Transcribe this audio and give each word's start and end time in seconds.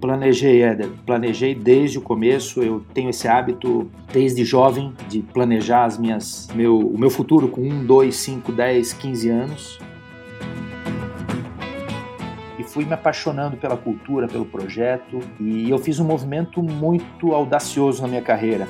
Planejei, 0.00 0.62
Éder. 0.62 0.90
Planejei 1.04 1.54
desde 1.54 1.98
o 1.98 2.00
começo. 2.00 2.62
Eu 2.62 2.84
tenho 2.92 3.10
esse 3.10 3.26
hábito 3.26 3.90
desde 4.12 4.44
jovem 4.44 4.92
de 5.08 5.22
planejar 5.22 5.84
as 5.84 5.98
minhas, 5.98 6.48
meu, 6.54 6.78
o 6.78 6.98
meu 6.98 7.10
futuro 7.10 7.48
com 7.48 7.60
1, 7.60 7.84
2, 7.84 8.14
5, 8.14 8.52
10, 8.52 8.92
15 8.92 9.28
anos. 9.30 9.78
E 12.58 12.62
fui 12.62 12.84
me 12.84 12.94
apaixonando 12.94 13.56
pela 13.56 13.76
cultura, 13.76 14.26
pelo 14.28 14.44
projeto. 14.44 15.20
E 15.40 15.68
eu 15.68 15.78
fiz 15.78 15.98
um 15.98 16.04
movimento 16.04 16.62
muito 16.62 17.32
audacioso 17.32 18.02
na 18.02 18.08
minha 18.08 18.22
carreira 18.22 18.68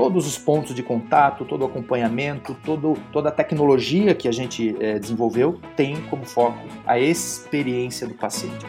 todos 0.00 0.26
os 0.26 0.38
pontos 0.38 0.74
de 0.74 0.82
contato, 0.82 1.44
todo 1.44 1.60
o 1.60 1.66
acompanhamento, 1.66 2.56
todo, 2.64 2.96
toda 3.12 3.28
a 3.28 3.32
tecnologia 3.32 4.14
que 4.14 4.26
a 4.26 4.32
gente 4.32 4.74
é, 4.80 4.98
desenvolveu 4.98 5.60
tem 5.76 6.00
como 6.08 6.24
foco 6.24 6.58
a 6.86 6.98
experiência 6.98 8.08
do 8.08 8.14
paciente. 8.14 8.64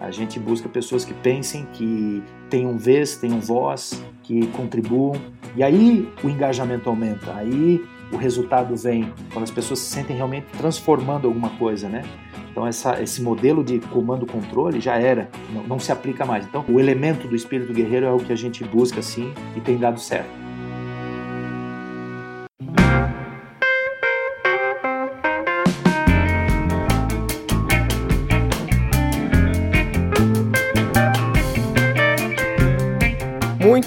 A 0.00 0.10
gente 0.10 0.40
busca 0.40 0.68
pessoas 0.68 1.04
que 1.04 1.14
pensem, 1.14 1.64
que 1.74 2.20
tenham 2.50 2.76
vez, 2.76 3.14
tenham 3.14 3.38
voz, 3.38 4.04
que 4.24 4.48
contribuam. 4.48 5.14
E 5.54 5.62
aí 5.62 6.12
o 6.24 6.28
engajamento 6.28 6.90
aumenta, 6.90 7.32
aí 7.36 7.80
o 8.12 8.16
resultado 8.16 8.76
vem 8.76 9.12
quando 9.32 9.44
as 9.44 9.50
pessoas 9.50 9.80
se 9.80 9.90
sentem 9.90 10.16
realmente 10.16 10.46
transformando 10.56 11.26
alguma 11.26 11.50
coisa, 11.50 11.88
né? 11.88 12.02
Então 12.50 12.66
essa, 12.66 13.00
esse 13.02 13.22
modelo 13.22 13.62
de 13.62 13.78
comando-controle 13.78 14.80
já 14.80 14.96
era, 14.96 15.30
não, 15.52 15.62
não 15.64 15.78
se 15.78 15.92
aplica 15.92 16.24
mais. 16.24 16.44
Então 16.44 16.64
o 16.68 16.80
elemento 16.80 17.28
do 17.28 17.36
espírito 17.36 17.72
guerreiro 17.72 18.06
é 18.06 18.10
o 18.10 18.18
que 18.18 18.32
a 18.32 18.36
gente 18.36 18.64
busca 18.64 19.02
sim 19.02 19.32
e 19.56 19.60
tem 19.60 19.76
dado 19.78 20.00
certo. 20.00 20.47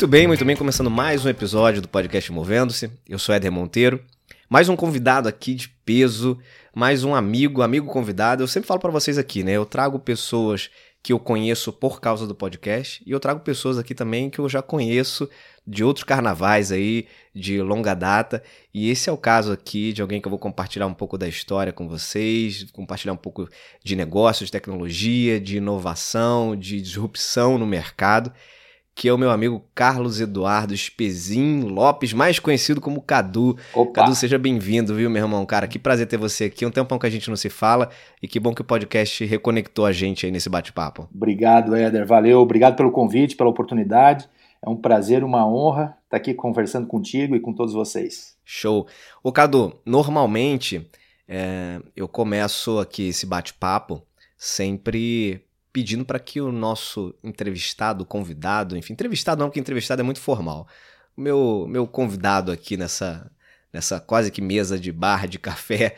Muito 0.01 0.09
bem, 0.09 0.25
muito 0.25 0.43
bem, 0.43 0.55
começando 0.55 0.89
mais 0.89 1.23
um 1.23 1.29
episódio 1.29 1.79
do 1.79 1.87
podcast 1.87 2.31
Movendo-se. 2.31 2.89
Eu 3.07 3.19
sou 3.19 3.35
Éder 3.35 3.51
Monteiro. 3.51 4.03
Mais 4.49 4.67
um 4.67 4.75
convidado 4.75 5.29
aqui 5.29 5.53
de 5.53 5.69
peso, 5.69 6.39
mais 6.73 7.03
um 7.03 7.13
amigo, 7.13 7.61
amigo 7.61 7.85
convidado. 7.85 8.41
Eu 8.41 8.47
sempre 8.47 8.65
falo 8.65 8.79
para 8.79 8.89
vocês 8.89 9.19
aqui, 9.19 9.43
né? 9.43 9.51
Eu 9.51 9.63
trago 9.63 9.99
pessoas 9.99 10.71
que 11.03 11.13
eu 11.13 11.19
conheço 11.19 11.71
por 11.71 12.01
causa 12.01 12.25
do 12.25 12.33
podcast 12.33 13.03
e 13.05 13.11
eu 13.11 13.19
trago 13.19 13.41
pessoas 13.41 13.77
aqui 13.77 13.93
também 13.93 14.27
que 14.31 14.39
eu 14.39 14.49
já 14.49 14.59
conheço 14.63 15.29
de 15.67 15.83
outros 15.83 16.03
carnavais 16.03 16.71
aí 16.71 17.05
de 17.31 17.61
longa 17.61 17.93
data. 17.93 18.41
E 18.73 18.89
esse 18.89 19.07
é 19.07 19.13
o 19.13 19.17
caso 19.17 19.51
aqui 19.51 19.93
de 19.93 20.01
alguém 20.01 20.19
que 20.19 20.27
eu 20.27 20.31
vou 20.31 20.39
compartilhar 20.39 20.87
um 20.87 20.95
pouco 20.95 21.15
da 21.15 21.27
história 21.27 21.71
com 21.71 21.87
vocês, 21.87 22.65
compartilhar 22.71 23.13
um 23.13 23.17
pouco 23.17 23.47
de 23.83 23.95
negócios, 23.95 24.47
de 24.47 24.51
tecnologia, 24.51 25.39
de 25.39 25.57
inovação, 25.57 26.55
de 26.55 26.81
disrupção 26.81 27.59
no 27.59 27.67
mercado 27.67 28.33
que 28.93 29.07
é 29.07 29.13
o 29.13 29.17
meu 29.17 29.31
amigo 29.31 29.63
Carlos 29.73 30.19
Eduardo 30.19 30.73
Espezin 30.73 31.61
Lopes, 31.61 32.13
mais 32.13 32.39
conhecido 32.39 32.81
como 32.81 33.01
Cadu. 33.01 33.57
Opa. 33.73 33.93
Cadu, 33.93 34.15
seja 34.15 34.37
bem-vindo, 34.37 34.93
viu, 34.93 35.09
meu 35.09 35.23
irmão? 35.23 35.45
Cara, 35.45 35.67
que 35.67 35.79
prazer 35.79 36.07
ter 36.07 36.17
você 36.17 36.45
aqui. 36.45 36.65
Um 36.65 36.71
tempão 36.71 36.99
que 36.99 37.07
a 37.07 37.09
gente 37.09 37.29
não 37.29 37.35
se 37.35 37.49
fala 37.49 37.89
e 38.21 38.27
que 38.27 38.39
bom 38.39 38.53
que 38.53 38.61
o 38.61 38.65
podcast 38.65 39.25
reconectou 39.25 39.85
a 39.85 39.91
gente 39.91 40.25
aí 40.25 40.31
nesse 40.31 40.49
bate-papo. 40.49 41.07
Obrigado, 41.13 41.75
Éder. 41.75 42.05
Valeu. 42.05 42.39
Obrigado 42.41 42.75
pelo 42.75 42.91
convite, 42.91 43.35
pela 43.35 43.49
oportunidade. 43.49 44.27
É 44.63 44.69
um 44.69 44.75
prazer, 44.75 45.23
uma 45.23 45.47
honra 45.47 45.97
estar 46.03 46.17
aqui 46.17 46.33
conversando 46.33 46.85
contigo 46.85 47.35
e 47.35 47.39
com 47.39 47.53
todos 47.53 47.73
vocês. 47.73 48.35
Show. 48.45 48.87
Ô, 49.23 49.31
Cadu, 49.31 49.73
normalmente 49.85 50.87
é, 51.27 51.79
eu 51.95 52.07
começo 52.07 52.77
aqui 52.77 53.07
esse 53.07 53.25
bate-papo 53.25 54.03
sempre 54.37 55.41
pedindo 55.71 56.05
para 56.05 56.19
que 56.19 56.41
o 56.41 56.51
nosso 56.51 57.15
entrevistado, 57.23 58.05
convidado, 58.05 58.77
enfim, 58.77 58.93
entrevistado 58.93 59.39
não, 59.39 59.47
porque 59.47 59.59
entrevistado 59.59 60.01
é 60.01 60.03
muito 60.03 60.19
formal. 60.19 60.67
O 61.15 61.21
meu, 61.21 61.65
meu 61.69 61.87
convidado 61.87 62.51
aqui 62.51 62.77
nessa, 62.77 63.31
nessa 63.71 63.99
quase 63.99 64.31
que 64.31 64.41
mesa 64.41 64.79
de 64.79 64.91
bar, 64.91 65.27
de 65.27 65.39
café, 65.39 65.95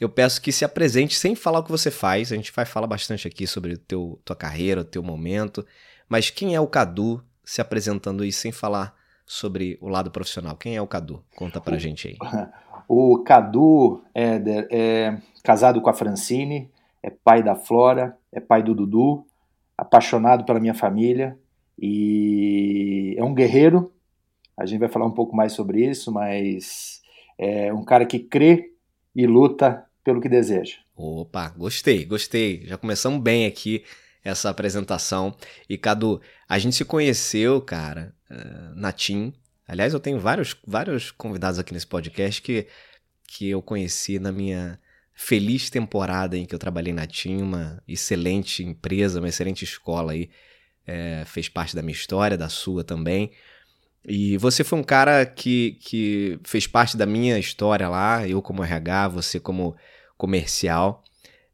eu 0.00 0.08
peço 0.08 0.40
que 0.40 0.52
se 0.52 0.64
apresente 0.64 1.14
sem 1.14 1.34
falar 1.34 1.60
o 1.60 1.64
que 1.64 1.70
você 1.70 1.90
faz. 1.90 2.32
A 2.32 2.36
gente 2.36 2.52
vai 2.52 2.64
falar 2.64 2.86
bastante 2.86 3.26
aqui 3.28 3.46
sobre 3.46 3.76
teu, 3.76 4.20
tua 4.24 4.36
carreira, 4.36 4.80
o 4.80 4.84
teu 4.84 5.02
momento. 5.02 5.64
Mas 6.08 6.30
quem 6.30 6.54
é 6.54 6.60
o 6.60 6.66
Cadu 6.66 7.22
se 7.44 7.60
apresentando 7.60 8.22
aí 8.22 8.32
sem 8.32 8.52
falar 8.52 8.94
sobre 9.24 9.78
o 9.80 9.88
lado 9.88 10.10
profissional? 10.10 10.56
Quem 10.56 10.76
é 10.76 10.82
o 10.82 10.86
Cadu? 10.86 11.24
Conta 11.36 11.60
pra 11.60 11.76
o, 11.76 11.78
gente 11.78 12.08
aí. 12.08 12.18
O 12.86 13.22
Cadu 13.24 14.04
é, 14.14 14.66
é 14.70 15.18
casado 15.42 15.80
com 15.80 15.88
a 15.88 15.94
Francine, 15.94 16.70
é 17.02 17.08
pai 17.08 17.42
da 17.42 17.54
Flora, 17.54 18.14
é 18.34 18.40
pai 18.40 18.62
do 18.62 18.74
Dudu, 18.74 19.24
apaixonado 19.78 20.44
pela 20.44 20.60
minha 20.60 20.74
família 20.74 21.38
e 21.78 23.14
é 23.16 23.24
um 23.24 23.34
guerreiro. 23.34 23.92
A 24.56 24.66
gente 24.66 24.80
vai 24.80 24.88
falar 24.88 25.06
um 25.06 25.14
pouco 25.14 25.34
mais 25.34 25.52
sobre 25.52 25.84
isso, 25.88 26.12
mas 26.12 27.00
é 27.38 27.72
um 27.72 27.84
cara 27.84 28.04
que 28.04 28.18
crê 28.18 28.72
e 29.14 29.26
luta 29.26 29.84
pelo 30.02 30.20
que 30.20 30.28
deseja. 30.28 30.76
Opa, 30.96 31.48
gostei, 31.56 32.04
gostei. 32.04 32.66
Já 32.66 32.76
começamos 32.76 33.20
bem 33.20 33.46
aqui 33.46 33.84
essa 34.22 34.50
apresentação. 34.50 35.34
E 35.68 35.76
Cadu, 35.76 36.20
a 36.48 36.58
gente 36.58 36.76
se 36.76 36.84
conheceu, 36.84 37.60
cara, 37.60 38.14
eh, 38.30 38.72
na 38.74 38.92
TIM. 38.92 39.32
Aliás, 39.66 39.92
eu 39.92 40.00
tenho 40.00 40.20
vários, 40.20 40.56
vários 40.66 41.10
convidados 41.10 41.58
aqui 41.58 41.72
nesse 41.72 41.86
podcast 41.86 42.40
que, 42.40 42.66
que 43.26 43.50
eu 43.50 43.60
conheci 43.60 44.18
na 44.18 44.30
minha 44.30 44.78
feliz 45.14 45.70
temporada 45.70 46.36
em 46.36 46.44
que 46.44 46.54
eu 46.54 46.58
trabalhei 46.58 46.92
na 46.92 47.06
TIM, 47.06 47.40
uma 47.40 47.82
excelente 47.86 48.64
empresa, 48.64 49.20
uma 49.20 49.28
excelente 49.28 49.64
escola 49.64 50.12
aí, 50.12 50.28
é, 50.86 51.22
fez 51.24 51.48
parte 51.48 51.74
da 51.74 51.82
minha 51.82 51.94
história, 51.94 52.36
da 52.36 52.48
sua 52.48 52.82
também. 52.82 53.30
E 54.04 54.36
você 54.36 54.62
foi 54.62 54.78
um 54.78 54.82
cara 54.82 55.24
que, 55.24 55.78
que 55.80 56.38
fez 56.44 56.66
parte 56.66 56.96
da 56.96 57.06
minha 57.06 57.38
história 57.38 57.88
lá, 57.88 58.26
eu 58.28 58.42
como 58.42 58.62
RH, 58.62 59.08
você 59.08 59.40
como 59.40 59.76
comercial. 60.18 61.02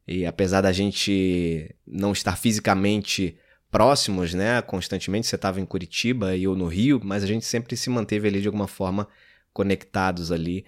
E 0.07 0.25
apesar 0.25 0.61
da 0.61 0.71
gente 0.71 1.73
não 1.87 2.11
estar 2.11 2.35
fisicamente 2.35 3.37
próximos, 3.69 4.33
né, 4.33 4.61
constantemente, 4.61 5.27
você 5.27 5.35
estava 5.35 5.61
em 5.61 5.65
Curitiba 5.65 6.35
e 6.35 6.43
eu 6.43 6.55
no 6.55 6.67
Rio, 6.67 6.99
mas 7.01 7.23
a 7.23 7.27
gente 7.27 7.45
sempre 7.45 7.77
se 7.77 7.89
manteve 7.89 8.27
ali 8.27 8.41
de 8.41 8.47
alguma 8.47 8.67
forma 8.67 9.07
conectados 9.53 10.31
ali. 10.31 10.65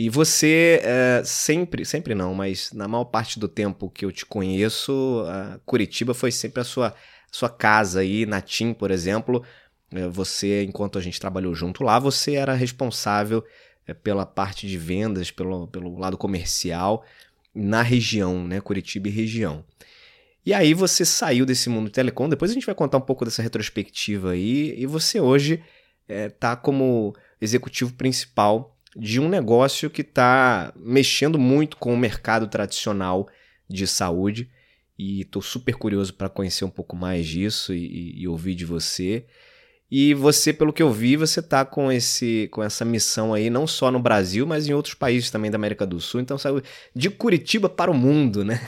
E 0.00 0.08
você 0.08 0.80
é, 0.84 1.22
sempre, 1.24 1.84
sempre 1.84 2.14
não, 2.14 2.32
mas 2.32 2.72
na 2.72 2.86
maior 2.86 3.06
parte 3.06 3.36
do 3.36 3.48
tempo 3.48 3.90
que 3.90 4.04
eu 4.04 4.12
te 4.12 4.24
conheço, 4.24 5.24
Curitiba 5.66 6.14
foi 6.14 6.30
sempre 6.30 6.60
a 6.60 6.64
sua, 6.64 6.94
sua 7.32 7.48
casa 7.48 7.98
aí, 7.98 8.24
na 8.24 8.40
TIM, 8.40 8.72
por 8.72 8.92
exemplo. 8.92 9.44
É, 9.90 10.06
você, 10.06 10.62
enquanto 10.62 10.98
a 10.98 11.00
gente 11.00 11.18
trabalhou 11.18 11.52
junto 11.52 11.82
lá, 11.82 11.98
você 11.98 12.34
era 12.34 12.54
responsável 12.54 13.44
é, 13.88 13.92
pela 13.92 14.24
parte 14.24 14.68
de 14.68 14.78
vendas, 14.78 15.32
pelo, 15.32 15.66
pelo 15.66 15.98
lado 15.98 16.16
comercial 16.16 17.04
na 17.52 17.82
região, 17.82 18.46
né? 18.46 18.60
Curitiba 18.60 19.08
e 19.08 19.10
região. 19.10 19.64
E 20.46 20.54
aí 20.54 20.74
você 20.74 21.04
saiu 21.04 21.44
desse 21.44 21.68
mundo 21.68 21.90
telecom, 21.90 22.28
depois 22.28 22.52
a 22.52 22.54
gente 22.54 22.66
vai 22.66 22.74
contar 22.76 22.98
um 22.98 23.00
pouco 23.00 23.24
dessa 23.24 23.42
retrospectiva 23.42 24.30
aí, 24.30 24.80
e 24.80 24.86
você 24.86 25.18
hoje 25.18 25.60
está 26.08 26.54
como 26.54 27.16
executivo 27.40 27.92
principal 27.94 28.77
de 28.98 29.20
um 29.20 29.28
negócio 29.28 29.88
que 29.88 30.02
está 30.02 30.72
mexendo 30.76 31.38
muito 31.38 31.76
com 31.76 31.94
o 31.94 31.96
mercado 31.96 32.48
tradicional 32.48 33.28
de 33.70 33.86
saúde. 33.86 34.50
E 34.98 35.20
estou 35.20 35.40
super 35.40 35.76
curioso 35.76 36.12
para 36.12 36.28
conhecer 36.28 36.64
um 36.64 36.70
pouco 36.70 36.96
mais 36.96 37.24
disso 37.24 37.72
e, 37.72 38.20
e, 38.20 38.26
ouvir 38.26 38.56
de 38.56 38.64
você. 38.64 39.24
E 39.88 40.12
você, 40.12 40.52
pelo 40.52 40.72
que 40.72 40.82
eu 40.82 40.92
vi, 40.92 41.16
você 41.16 41.38
está 41.38 41.64
com, 41.64 41.90
esse, 41.92 42.48
com 42.50 42.62
essa 42.62 42.84
missão 42.84 43.32
aí, 43.32 43.48
não 43.48 43.64
só 43.64 43.92
no 43.92 44.00
Brasil, 44.00 44.44
mas 44.44 44.66
em 44.66 44.74
outros 44.74 44.94
países 44.94 45.30
também 45.30 45.52
da 45.52 45.56
América 45.56 45.86
do 45.86 46.00
Sul. 46.00 46.20
Então, 46.20 46.36
saiu 46.36 46.60
de 46.94 47.08
Curitiba 47.08 47.68
para 47.68 47.92
o 47.92 47.94
mundo, 47.94 48.44
né? 48.44 48.60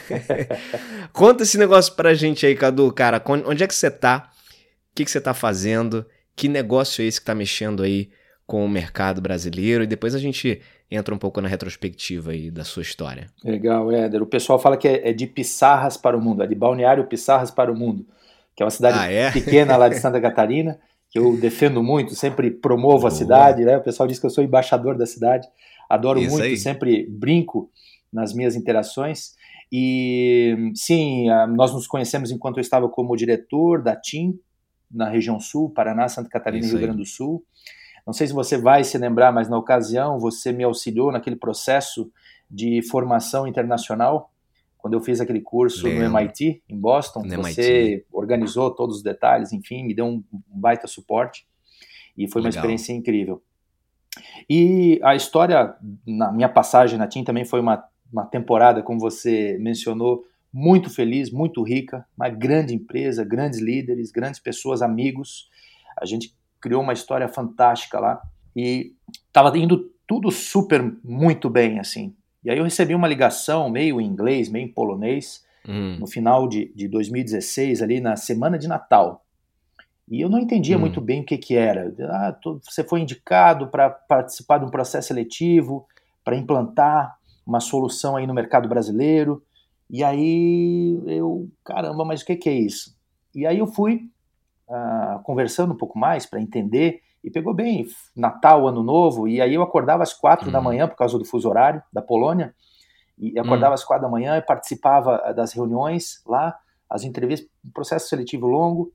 Conta 1.13 1.43
esse 1.43 1.59
negócio 1.59 1.95
para 1.95 2.11
a 2.11 2.15
gente 2.15 2.47
aí, 2.47 2.55
Cadu. 2.55 2.93
Cara, 2.93 3.21
onde 3.45 3.65
é 3.65 3.67
que 3.67 3.75
você 3.75 3.89
está? 3.89 4.31
O 4.93 4.95
que, 4.95 5.05
que 5.05 5.11
você 5.11 5.19
está 5.19 5.35
fazendo? 5.35 6.07
Que 6.37 6.47
negócio 6.47 7.03
é 7.03 7.07
esse 7.07 7.19
que 7.19 7.25
está 7.25 7.35
mexendo 7.35 7.83
aí 7.83 8.09
com 8.51 8.65
o 8.65 8.69
mercado 8.69 9.21
brasileiro 9.21 9.85
e 9.85 9.87
depois 9.87 10.13
a 10.13 10.19
gente 10.19 10.61
entra 10.91 11.15
um 11.15 11.19
pouco 11.19 11.41
na 11.41 11.47
retrospectiva 11.47 12.33
aí 12.33 12.51
da 12.51 12.65
sua 12.65 12.83
história. 12.83 13.29
Legal, 13.45 13.93
Éder. 13.93 14.21
O 14.21 14.27
pessoal 14.27 14.59
fala 14.59 14.77
que 14.77 14.89
é, 14.89 15.11
é 15.11 15.13
de 15.13 15.25
Pissarras 15.25 15.97
para 15.97 16.19
o 16.19 16.21
mundo, 16.21 16.43
é 16.43 16.49
de 16.49 16.57
Balneário 16.57 17.07
Pissarras 17.07 17.53
para 17.53 17.71
o 17.71 17.77
mundo, 17.77 18.05
que 18.57 18.61
é 18.61 18.67
uma 18.67 18.73
cidade 18.73 18.99
ah, 18.99 19.09
é? 19.09 19.31
pequena 19.31 19.77
lá 19.77 19.89
de 19.89 20.01
Santa 20.01 20.21
Catarina, 20.21 20.81
que 21.11 21.17
eu 21.17 21.37
defendo 21.37 21.81
muito, 21.81 22.17
sempre 22.17 22.51
promovo 22.51 23.03
Boa. 23.03 23.09
a 23.09 23.13
cidade, 23.13 23.65
né? 23.65 23.77
O 23.77 23.85
pessoal 23.85 24.09
diz 24.09 24.19
que 24.19 24.27
eu 24.27 24.31
sou 24.31 24.43
embaixador 24.43 24.99
da 24.99 25.07
cidade, 25.07 25.47
adoro 25.89 26.19
Isso 26.19 26.33
muito, 26.33 26.43
aí. 26.43 26.57
sempre 26.57 27.07
brinco 27.09 27.71
nas 28.13 28.35
minhas 28.35 28.57
interações. 28.57 29.37
E 29.71 30.73
sim, 30.75 31.29
nós 31.55 31.73
nos 31.73 31.87
conhecemos 31.87 32.33
enquanto 32.33 32.57
eu 32.57 32.63
estava 32.63 32.89
como 32.89 33.17
diretor 33.17 33.81
da 33.81 33.95
TIM, 33.95 34.37
na 34.91 35.09
região 35.09 35.39
sul, 35.39 35.71
Paraná, 35.71 36.09
Santa 36.09 36.29
Catarina 36.29 36.67
e 36.67 36.69
Rio 36.69 36.81
Grande 36.81 36.99
do 36.99 37.07
Sul. 37.07 37.45
Não 38.11 38.15
sei 38.15 38.27
se 38.27 38.33
você 38.33 38.59
vai 38.59 38.83
se 38.83 38.99
lembrar, 38.99 39.31
mas 39.31 39.49
na 39.49 39.57
ocasião 39.57 40.19
você 40.19 40.51
me 40.51 40.65
auxiliou 40.65 41.13
naquele 41.13 41.37
processo 41.37 42.11
de 42.51 42.83
formação 42.83 43.47
internacional 43.47 44.33
quando 44.77 44.95
eu 44.95 45.01
fiz 45.01 45.21
aquele 45.21 45.41
curso 45.41 45.87
Lembra. 45.87 46.09
no 46.09 46.19
MIT, 46.19 46.61
em 46.69 46.77
Boston. 46.77 47.23
No 47.23 47.37
você 47.37 47.63
MIT. 47.63 48.07
organizou 48.13 48.69
todos 48.75 48.97
os 48.97 49.03
detalhes, 49.05 49.53
enfim, 49.53 49.85
me 49.85 49.95
deu 49.95 50.07
um, 50.07 50.25
baita 50.49 50.89
suporte. 50.89 51.47
E 52.19 52.27
foi 52.27 52.43
Legal. 52.43 52.47
uma 52.47 52.59
experiência 52.59 52.93
incrível. 52.93 53.41
E 54.49 54.99
a 55.05 55.15
história, 55.15 55.77
na 56.05 56.33
minha 56.33 56.49
passagem 56.49 56.99
na 56.99 57.07
TIM 57.07 57.23
também 57.23 57.45
foi 57.45 57.61
uma, 57.61 57.85
uma 58.13 58.27
temporada, 58.27 58.83
como 58.83 58.99
você 58.99 59.57
mencionou, 59.61 60.25
muito 60.53 60.91
feliz, 60.91 61.31
muito 61.31 61.63
rica, 61.63 62.05
uma 62.17 62.29
grande 62.29 62.75
empresa, 62.75 63.25
grandes 63.25 63.61
líderes, 63.61 64.11
grandes 64.11 64.41
pessoas, 64.41 64.83
amigos. 64.83 65.49
A 65.97 66.05
gente 66.05 66.35
criou 66.61 66.83
uma 66.83 66.93
história 66.93 67.29
fantástica 67.29 67.99
lá 67.99 68.21
e 68.55 68.93
estava 69.27 69.57
indo 69.57 69.91
tudo 70.07 70.31
super 70.31 70.97
muito 71.03 71.49
bem 71.49 71.79
assim. 71.79 72.15
E 72.45 72.51
aí 72.51 72.59
eu 72.59 72.65
recebi 72.65 72.95
uma 72.95 73.09
ligação 73.09 73.69
meio 73.71 74.01
em 74.01 74.07
inglês, 74.07 74.49
meio 74.49 74.65
em 74.65 74.73
polonês, 74.73 75.45
hum. 75.69 75.99
no 76.01 76.07
final 76.07 76.49
de, 76.49 76.73
de 76.75 76.89
2016, 76.89 77.83
ali 77.83 78.01
na 78.01 78.17
semana 78.17 78.59
de 78.59 78.67
Natal. 78.67 79.25
E 80.11 80.21
eu 80.21 80.29
não 80.29 80.39
entendia 80.39 80.77
hum. 80.77 80.81
muito 80.81 81.01
bem 81.01 81.21
o 81.21 81.25
que, 81.25 81.39
que 81.39 81.55
era. 81.55 81.95
Ah, 82.09 82.33
tô, 82.33 82.59
você 82.63 82.83
foi 82.83 83.01
indicado 83.01 83.69
para 83.69 83.91
participar 83.91 84.59
de 84.59 84.65
um 84.65 84.71
processo 84.71 85.09
seletivo, 85.09 85.87
para 86.25 86.37
implantar 86.37 87.17
uma 87.47 87.61
solução 87.61 88.17
aí 88.17 88.27
no 88.27 88.35
mercado 88.35 88.69
brasileiro. 88.69 89.43
E 89.89 90.03
aí 90.03 91.01
eu, 91.07 91.49
caramba, 91.65 92.05
mas 92.05 92.23
o 92.23 92.27
que, 92.27 92.37
que 92.37 92.49
é 92.49 92.55
isso? 92.55 92.97
E 93.35 93.47
aí 93.47 93.59
eu 93.59 93.67
fui 93.67 94.09
uh, 94.71 95.23
conversando 95.23 95.75
um 95.75 95.77
pouco 95.77 95.99
mais 95.99 96.25
para 96.25 96.41
entender 96.41 97.03
e 97.23 97.31
pegou 97.31 97.53
bem 97.53 97.87
Natal, 98.17 98.67
Ano 98.67 98.83
Novo, 98.83 99.29
e 99.29 99.41
aí 99.41 99.55
eu 99.55 99.63
acordava 99.63 100.03
às 100.03 100.15
quatro 100.15 100.47
uhum. 100.47 100.53
da 100.53 100.61
manhã 100.61 100.89
por 100.89 100.97
causa 100.97 101.19
do 101.19 101.25
fuso 101.25 101.49
horário 101.49 101.83
da 101.93 102.01
Polônia, 102.01 102.55
e 103.19 103.39
acordava 103.39 103.69
uhum. 103.69 103.75
às 103.75 103.85
quatro 103.85 104.07
da 104.07 104.11
manhã 104.11 104.39
e 104.39 104.43
participava 104.43 105.21
eh, 105.27 105.35
das 105.35 105.53
reuniões 105.53 106.23
lá, 106.27 106.59
as 106.89 107.05
entrevistas, 107.05 107.51
um 107.63 107.71
processo 107.71 108.09
seletivo 108.09 108.47
longo, 108.47 108.91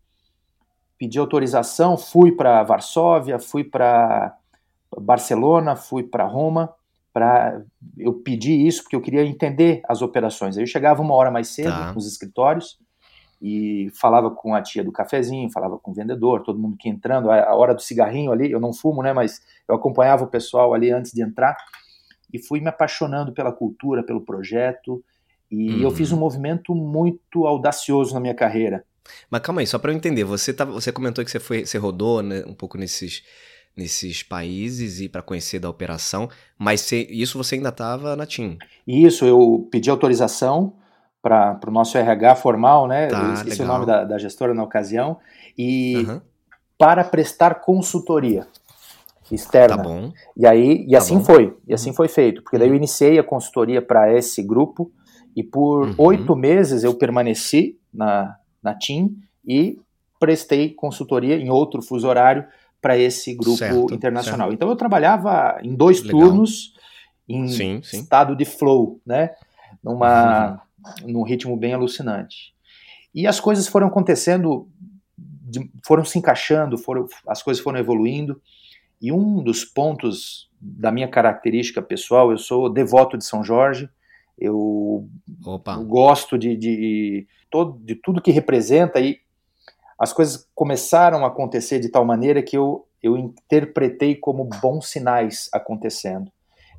pedi 0.97 1.19
autorização, 1.19 1.95
fui 1.95 2.31
para 2.31 2.63
Varsóvia, 2.63 3.37
fui 3.37 3.63
para 3.63 4.35
Barcelona, 4.97 5.75
fui 5.75 6.01
para 6.01 6.25
Roma, 6.25 6.73
para 7.13 7.61
eu 7.97 8.13
pedi 8.13 8.65
isso 8.65 8.81
porque 8.83 8.95
eu 8.95 9.01
queria 9.01 9.23
entender 9.23 9.81
as 9.87 10.01
operações. 10.01 10.57
Aí 10.57 10.63
eu 10.63 10.67
chegava 10.67 11.01
uma 11.01 11.13
hora 11.13 11.29
mais 11.29 11.49
cedo 11.49 11.69
tá. 11.69 11.93
nos 11.93 12.07
escritórios, 12.07 12.79
e 13.47 13.91
falava 13.91 14.31
com 14.31 14.55
a 14.55 14.61
tia 14.63 14.83
do 14.83 14.91
cafezinho, 14.91 15.51
falava 15.51 15.77
com 15.77 15.91
o 15.91 15.93
vendedor, 15.93 16.41
todo 16.41 16.57
mundo 16.57 16.75
que 16.75 16.89
entrando, 16.89 17.29
a 17.29 17.53
hora 17.53 17.75
do 17.75 17.81
cigarrinho 17.81 18.31
ali, 18.31 18.51
eu 18.51 18.59
não 18.59 18.73
fumo, 18.73 19.03
né, 19.03 19.13
mas 19.13 19.39
eu 19.69 19.75
acompanhava 19.75 20.23
o 20.23 20.27
pessoal 20.27 20.73
ali 20.73 20.89
antes 20.89 21.11
de 21.11 21.21
entrar 21.21 21.55
e 22.33 22.39
fui 22.39 22.59
me 22.59 22.69
apaixonando 22.69 23.31
pela 23.31 23.51
cultura, 23.51 24.03
pelo 24.03 24.19
projeto 24.19 25.05
e 25.51 25.75
uhum. 25.75 25.81
eu 25.81 25.91
fiz 25.91 26.11
um 26.11 26.17
movimento 26.17 26.73
muito 26.73 27.45
audacioso 27.45 28.15
na 28.15 28.19
minha 28.19 28.33
carreira. 28.33 28.83
Mas 29.29 29.41
calma 29.41 29.61
aí, 29.61 29.67
só 29.67 29.77
para 29.77 29.91
eu 29.91 29.95
entender, 29.95 30.23
você 30.23 30.51
tá, 30.51 30.65
você 30.65 30.91
comentou 30.91 31.23
que 31.23 31.29
você 31.29 31.39
foi, 31.39 31.67
você 31.67 31.77
rodou 31.77 32.23
né, 32.23 32.43
um 32.47 32.53
pouco 32.55 32.79
nesses 32.79 33.21
nesses 33.77 34.23
países 34.23 35.01
e 35.01 35.09
para 35.09 35.21
conhecer 35.21 35.59
da 35.59 35.69
operação, 35.69 36.29
mas 36.57 36.79
você, 36.79 37.05
isso 37.11 37.37
você 37.37 37.55
ainda 37.55 37.67
estava 37.67 38.15
na 38.15 38.25
TIM? 38.25 38.57
Isso, 38.87 39.25
eu 39.25 39.67
pedi 39.69 39.89
autorização 39.89 40.77
para 41.25 41.59
o 41.67 41.71
nosso 41.71 41.97
RH 41.97 42.35
formal, 42.35 42.87
né? 42.87 43.07
Tá, 43.07 43.33
esqueci 43.33 43.61
legal. 43.61 43.65
o 43.65 43.79
nome 43.79 43.91
da, 43.91 44.03
da, 44.03 44.17
gestora 44.19 44.53
na 44.53 44.63
ocasião, 44.63 45.17
e 45.57 45.95
uhum. 46.07 46.21
para 46.77 47.03
prestar 47.03 47.55
consultoria 47.61 48.45
externa. 49.31 49.75
Tá 49.75 49.81
bom. 49.81 50.13
E 50.37 50.45
aí, 50.45 50.85
e 50.87 50.91
tá 50.91 50.99
assim 50.99 51.17
bom. 51.17 51.23
foi, 51.23 51.57
e 51.67 51.73
assim 51.73 51.93
foi 51.93 52.07
feito, 52.07 52.43
porque 52.43 52.59
daí 52.59 52.67
eu 52.67 52.73
uhum. 52.73 52.77
iniciei 52.77 53.17
a 53.17 53.23
consultoria 53.23 53.81
para 53.81 54.13
esse 54.13 54.43
grupo 54.43 54.91
e 55.35 55.41
por 55.41 55.87
uhum. 55.87 55.95
oito 55.97 56.35
meses 56.35 56.83
eu 56.83 56.93
permaneci 56.93 57.79
na, 57.91 58.35
na 58.61 58.75
TIM 58.75 59.17
e 59.43 59.79
prestei 60.19 60.75
consultoria 60.75 61.37
em 61.37 61.49
outro 61.49 61.81
fuso 61.81 62.07
horário 62.07 62.45
para 62.79 62.99
esse 62.99 63.33
grupo 63.33 63.57
certo, 63.57 63.91
internacional. 63.91 64.49
Certo. 64.49 64.53
Então 64.53 64.69
eu 64.69 64.75
trabalhava 64.75 65.57
em 65.63 65.73
dois 65.73 66.03
Legal. 66.03 66.21
turnos 66.21 66.75
em 67.27 67.47
sim, 67.47 67.81
sim. 67.81 67.97
estado 67.97 68.35
de 68.35 68.45
flow, 68.45 69.01
né? 69.03 69.31
Numa 69.83 70.51
uhum 70.51 70.65
num 71.03 71.23
ritmo 71.23 71.55
bem 71.57 71.73
alucinante. 71.73 72.53
E 73.13 73.25
as 73.25 73.39
coisas 73.39 73.67
foram 73.67 73.87
acontecendo, 73.87 74.69
foram 75.85 76.03
se 76.03 76.19
encaixando, 76.19 76.77
foram, 76.77 77.07
as 77.27 77.41
coisas 77.41 77.63
foram 77.63 77.79
evoluindo. 77.79 78.41
E 79.01 79.11
um 79.11 79.41
dos 79.41 79.63
pontos 79.63 80.49
da 80.59 80.91
minha 80.91 81.07
característica 81.07 81.81
pessoal, 81.81 82.31
eu 82.31 82.37
sou 82.37 82.69
devoto 82.69 83.17
de 83.17 83.25
São 83.25 83.43
Jorge, 83.43 83.89
eu, 84.37 85.07
eu 85.45 85.85
gosto 85.85 86.37
de, 86.37 86.57
de, 86.57 87.27
todo, 87.49 87.79
de 87.79 87.95
tudo 87.95 88.21
que 88.21 88.31
representa 88.31 88.99
e 88.99 89.17
as 89.97 90.11
coisas 90.11 90.47
começaram 90.53 91.23
a 91.23 91.29
acontecer 91.29 91.79
de 91.79 91.89
tal 91.89 92.03
maneira 92.03 92.43
que 92.43 92.57
eu, 92.57 92.85
eu 93.01 93.15
interpretei 93.15 94.15
como 94.15 94.49
bons 94.61 94.89
sinais 94.89 95.49
acontecendo. 95.53 96.29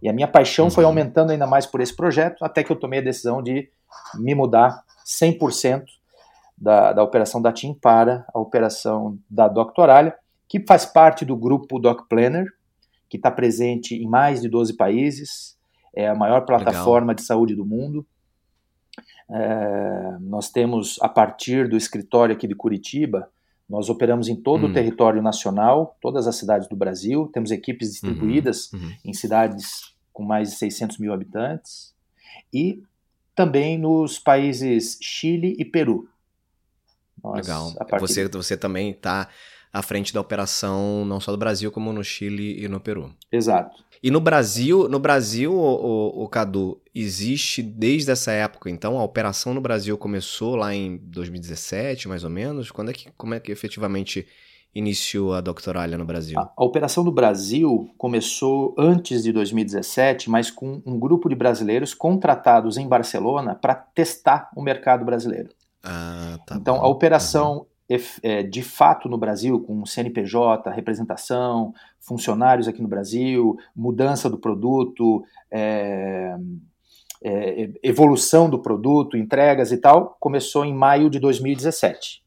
E 0.03 0.09
a 0.09 0.13
minha 0.13 0.29
paixão 0.29 0.71
foi 0.71 0.85
uhum. 0.85 0.91
aumentando 0.91 1.33
ainda 1.33 1.47
mais 1.47 1.65
por 1.65 1.81
esse 1.81 1.97
projeto, 1.97 2.45
até 2.45 2.63
que 2.63 2.71
eu 2.71 2.77
tomei 2.77 2.99
a 2.99 3.03
decisão 3.03 3.43
de 3.43 3.71
me 4.15 4.35
mudar 4.35 4.83
100% 5.07 5.85
da, 6.57 6.93
da 6.93 7.03
operação 7.03 7.41
da 7.41 7.53
TIM 7.53 7.75
para 7.75 8.27
a 8.33 8.39
operação 8.39 9.19
da 9.29 9.49
Doctoralha, 9.49 10.15
que 10.49 10.65
faz 10.67 10.87
parte 10.87 11.25
do 11.25 11.37
grupo 11.37 11.79
Doc 11.79 12.09
Planner, 12.09 12.47
que 13.09 13.17
está 13.17 13.31
presente 13.31 13.95
em 13.95 14.09
mais 14.09 14.41
de 14.41 14.49
12 14.49 14.77
países, 14.77 15.57
é 15.95 16.09
a 16.09 16.15
maior 16.15 16.43
plataforma 16.43 17.09
Legal. 17.09 17.15
de 17.15 17.23
saúde 17.23 17.55
do 17.55 17.65
mundo. 17.65 18.07
É, 19.31 20.17
nós 20.21 20.51
temos, 20.51 20.99
a 21.01 21.09
partir 21.09 21.69
do 21.69 21.77
escritório 21.77 22.35
aqui 22.35 22.47
de 22.47 22.55
Curitiba, 22.55 23.31
nós 23.69 23.89
operamos 23.89 24.29
em 24.29 24.37
todo 24.37 24.67
hum. 24.67 24.71
o 24.71 24.73
território 24.73 25.21
nacional, 25.21 25.97
todas 26.01 26.27
as 26.27 26.37
cidades 26.37 26.69
do 26.69 26.77
Brasil, 26.77 27.29
temos 27.33 27.51
equipes 27.51 27.91
distribuídas 27.91 28.73
uhum, 28.73 28.81
uhum. 28.81 28.93
em 29.07 29.13
cidades 29.13 29.95
com 30.13 30.23
mais 30.23 30.51
de 30.51 30.57
600 30.57 30.99
mil 30.99 31.13
habitantes, 31.13 31.95
e 32.53 32.83
também 33.37 33.79
nos 33.79 34.19
países 34.19 34.99
Chile 35.01 35.55
e 35.59 35.65
Peru. 35.65 36.09
Nós, 37.23 37.47
Legal. 37.47 37.73
Você, 38.01 38.27
você 38.27 38.57
também 38.57 38.91
está 38.91 39.29
à 39.73 39.83
frente 39.83 40.13
da 40.13 40.21
operação 40.21 41.05
não 41.05 41.21
só 41.21 41.31
do 41.31 41.37
Brasil, 41.37 41.71
como 41.71 41.93
no 41.93 42.03
Chile 42.03 42.65
e 42.65 42.67
no 42.67 42.81
Peru. 42.81 43.15
Exato. 43.31 43.85
E 44.03 44.11
no 44.11 44.21
Brasil, 44.21 44.89
no 44.89 44.99
Brasil, 44.99 45.53
o, 45.53 45.59
o, 45.59 46.25
o, 46.25 46.29
Cadu, 46.29 46.81
existe 46.95 47.63
desde 47.63 48.11
essa 48.11 48.33
época, 48.33 48.71
então 48.71 48.99
a 48.99 49.05
operação 49.05 49.53
no 49.53 49.61
Brasil 49.61 49.97
começou 49.99 50.57
lá 50.57 50.75
em 50.75 50.97
2017, 50.97 52.09
mais 52.09 52.25
ou 52.25 52.31
menos. 52.31 52.71
Quando 52.71 52.91
é 52.91 52.95
que, 52.95 53.11
como 53.17 53.35
é 53.35 53.41
que 53.41 53.53
efetivamente 53.53 54.27
iniciou 54.79 55.33
a 55.33 55.41
Doctoralha 55.41 55.97
no 55.97 56.05
Brasil? 56.05 56.39
A, 56.39 56.53
a, 56.55 56.65
operação 56.65 57.03
no 57.03 57.11
Brasil 57.11 57.91
começou 57.97 58.75
antes 58.77 59.23
de 59.23 59.33
2017, 59.33 60.29
mas 60.29 60.51
com 60.51 60.83
um 60.85 60.99
grupo 60.99 61.29
de 61.29 61.35
brasileiros 61.35 61.95
contratados 61.95 62.77
em 62.77 62.87
Barcelona 62.87 63.55
para 63.55 63.75
testar 63.75 64.51
o 64.55 64.63
mercado 64.63 65.05
brasileiro. 65.05 65.49
Ah, 65.83 66.39
tá 66.47 66.57
então, 66.57 66.77
bom. 66.77 66.85
a 66.85 66.89
operação 66.89 67.67
uhum. 67.89 68.51
de 68.51 68.63
fato 68.63 69.09
no 69.09 69.17
Brasil, 69.17 69.59
com 69.61 69.87
CNPJ, 69.87 70.71
representação, 70.71 71.73
funcionários 71.99 72.69
aqui 72.69 72.83
no 72.83 72.89
Brasil, 72.89 73.57
mudança 73.75 74.29
do 74.29 74.37
produto, 74.37 75.25
é, 75.51 76.37
é, 77.25 77.71
evolução 77.83 78.51
do 78.51 78.59
produto, 78.59 79.17
entregas 79.17 79.73
e 79.73 79.79
tal, 79.79 80.17
começou 80.21 80.67
em 80.67 80.75
maio 80.75 81.09
de 81.09 81.19
2017 81.19 82.27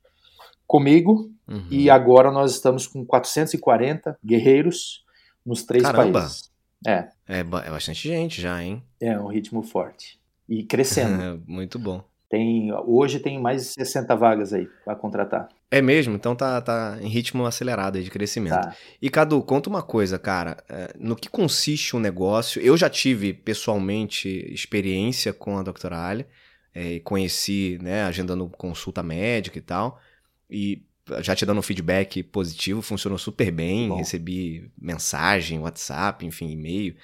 comigo 0.70 1.32
uhum. 1.50 1.68
e 1.70 1.90
agora 1.90 2.32
nós 2.32 2.52
estamos 2.52 2.88
com 2.88 3.06
440 3.06 4.18
guerreiros 4.24 5.04
nos 5.46 5.64
três 5.64 5.84
Caramba. 5.84 6.22
países. 6.22 6.52
É. 6.86 7.10
é. 7.28 7.40
É 7.40 7.44
bastante 7.44 8.08
gente 8.08 8.42
já, 8.42 8.62
hein? 8.64 8.84
É 9.02 9.20
um 9.20 9.28
ritmo 9.28 9.62
forte. 9.62 10.20
E 10.48 10.64
crescendo. 10.64 11.44
Muito 11.48 11.78
bom. 11.78 12.04
Tem, 12.30 12.72
hoje 12.86 13.20
tem 13.20 13.42
mais 13.42 13.64
de 13.64 13.68
60 13.70 14.16
vagas 14.16 14.54
aí 14.54 14.68
para 14.86 14.96
contratar. 14.96 15.50
É 15.72 15.82
mesmo? 15.82 16.16
Então 16.16 16.36
tá, 16.36 16.62
tá 16.62 16.98
em 17.02 17.08
ritmo 17.08 17.46
acelerado 17.46 18.02
de 18.02 18.10
crescimento. 18.10 18.54
Tá. 18.54 18.76
E 19.02 19.10
Cadu, 19.10 19.42
conta 19.42 19.68
uma 19.68 19.82
coisa, 19.82 20.20
cara. 20.20 20.58
É, 20.70 20.94
no 20.98 21.16
que 21.16 21.28
consiste 21.28 21.96
um 21.96 22.00
negócio? 22.00 22.62
Eu 22.62 22.78
já 22.78 22.88
tive 22.88 23.34
pessoalmente 23.34 24.30
experiência 24.52 25.34
com 25.34 25.58
a 25.58 25.64
doutora 25.64 26.06
Ali, 26.06 26.26
é, 26.74 27.00
conheci, 27.00 27.80
né, 27.82 28.04
agendando 28.04 28.48
consulta 28.50 29.02
médica 29.02 29.58
e 29.58 29.62
tal. 29.62 30.00
E 30.50 30.84
já 31.22 31.36
te 31.36 31.46
dando 31.46 31.60
um 31.60 31.64
feedback 31.64 32.24
positivo, 32.24 32.82
funcionou 32.82 33.18
super 33.18 33.52
bem. 33.52 33.90
Bom. 33.90 33.98
Recebi 33.98 34.72
mensagem, 34.78 35.60
WhatsApp, 35.60 36.26
enfim, 36.26 36.52
e-mail. 36.52 36.96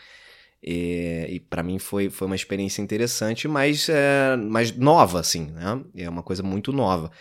E, 0.64 1.28
e 1.30 1.40
para 1.40 1.62
mim 1.62 1.78
foi, 1.78 2.10
foi 2.10 2.26
uma 2.26 2.36
experiência 2.36 2.82
interessante, 2.82 3.48
mas, 3.48 3.88
é, 3.88 4.36
mas 4.36 4.76
nova, 4.76 5.20
assim, 5.20 5.52
né? 5.52 5.82
É 5.96 6.10
uma 6.10 6.24
coisa 6.24 6.42
muito 6.42 6.74
nova. 6.74 7.12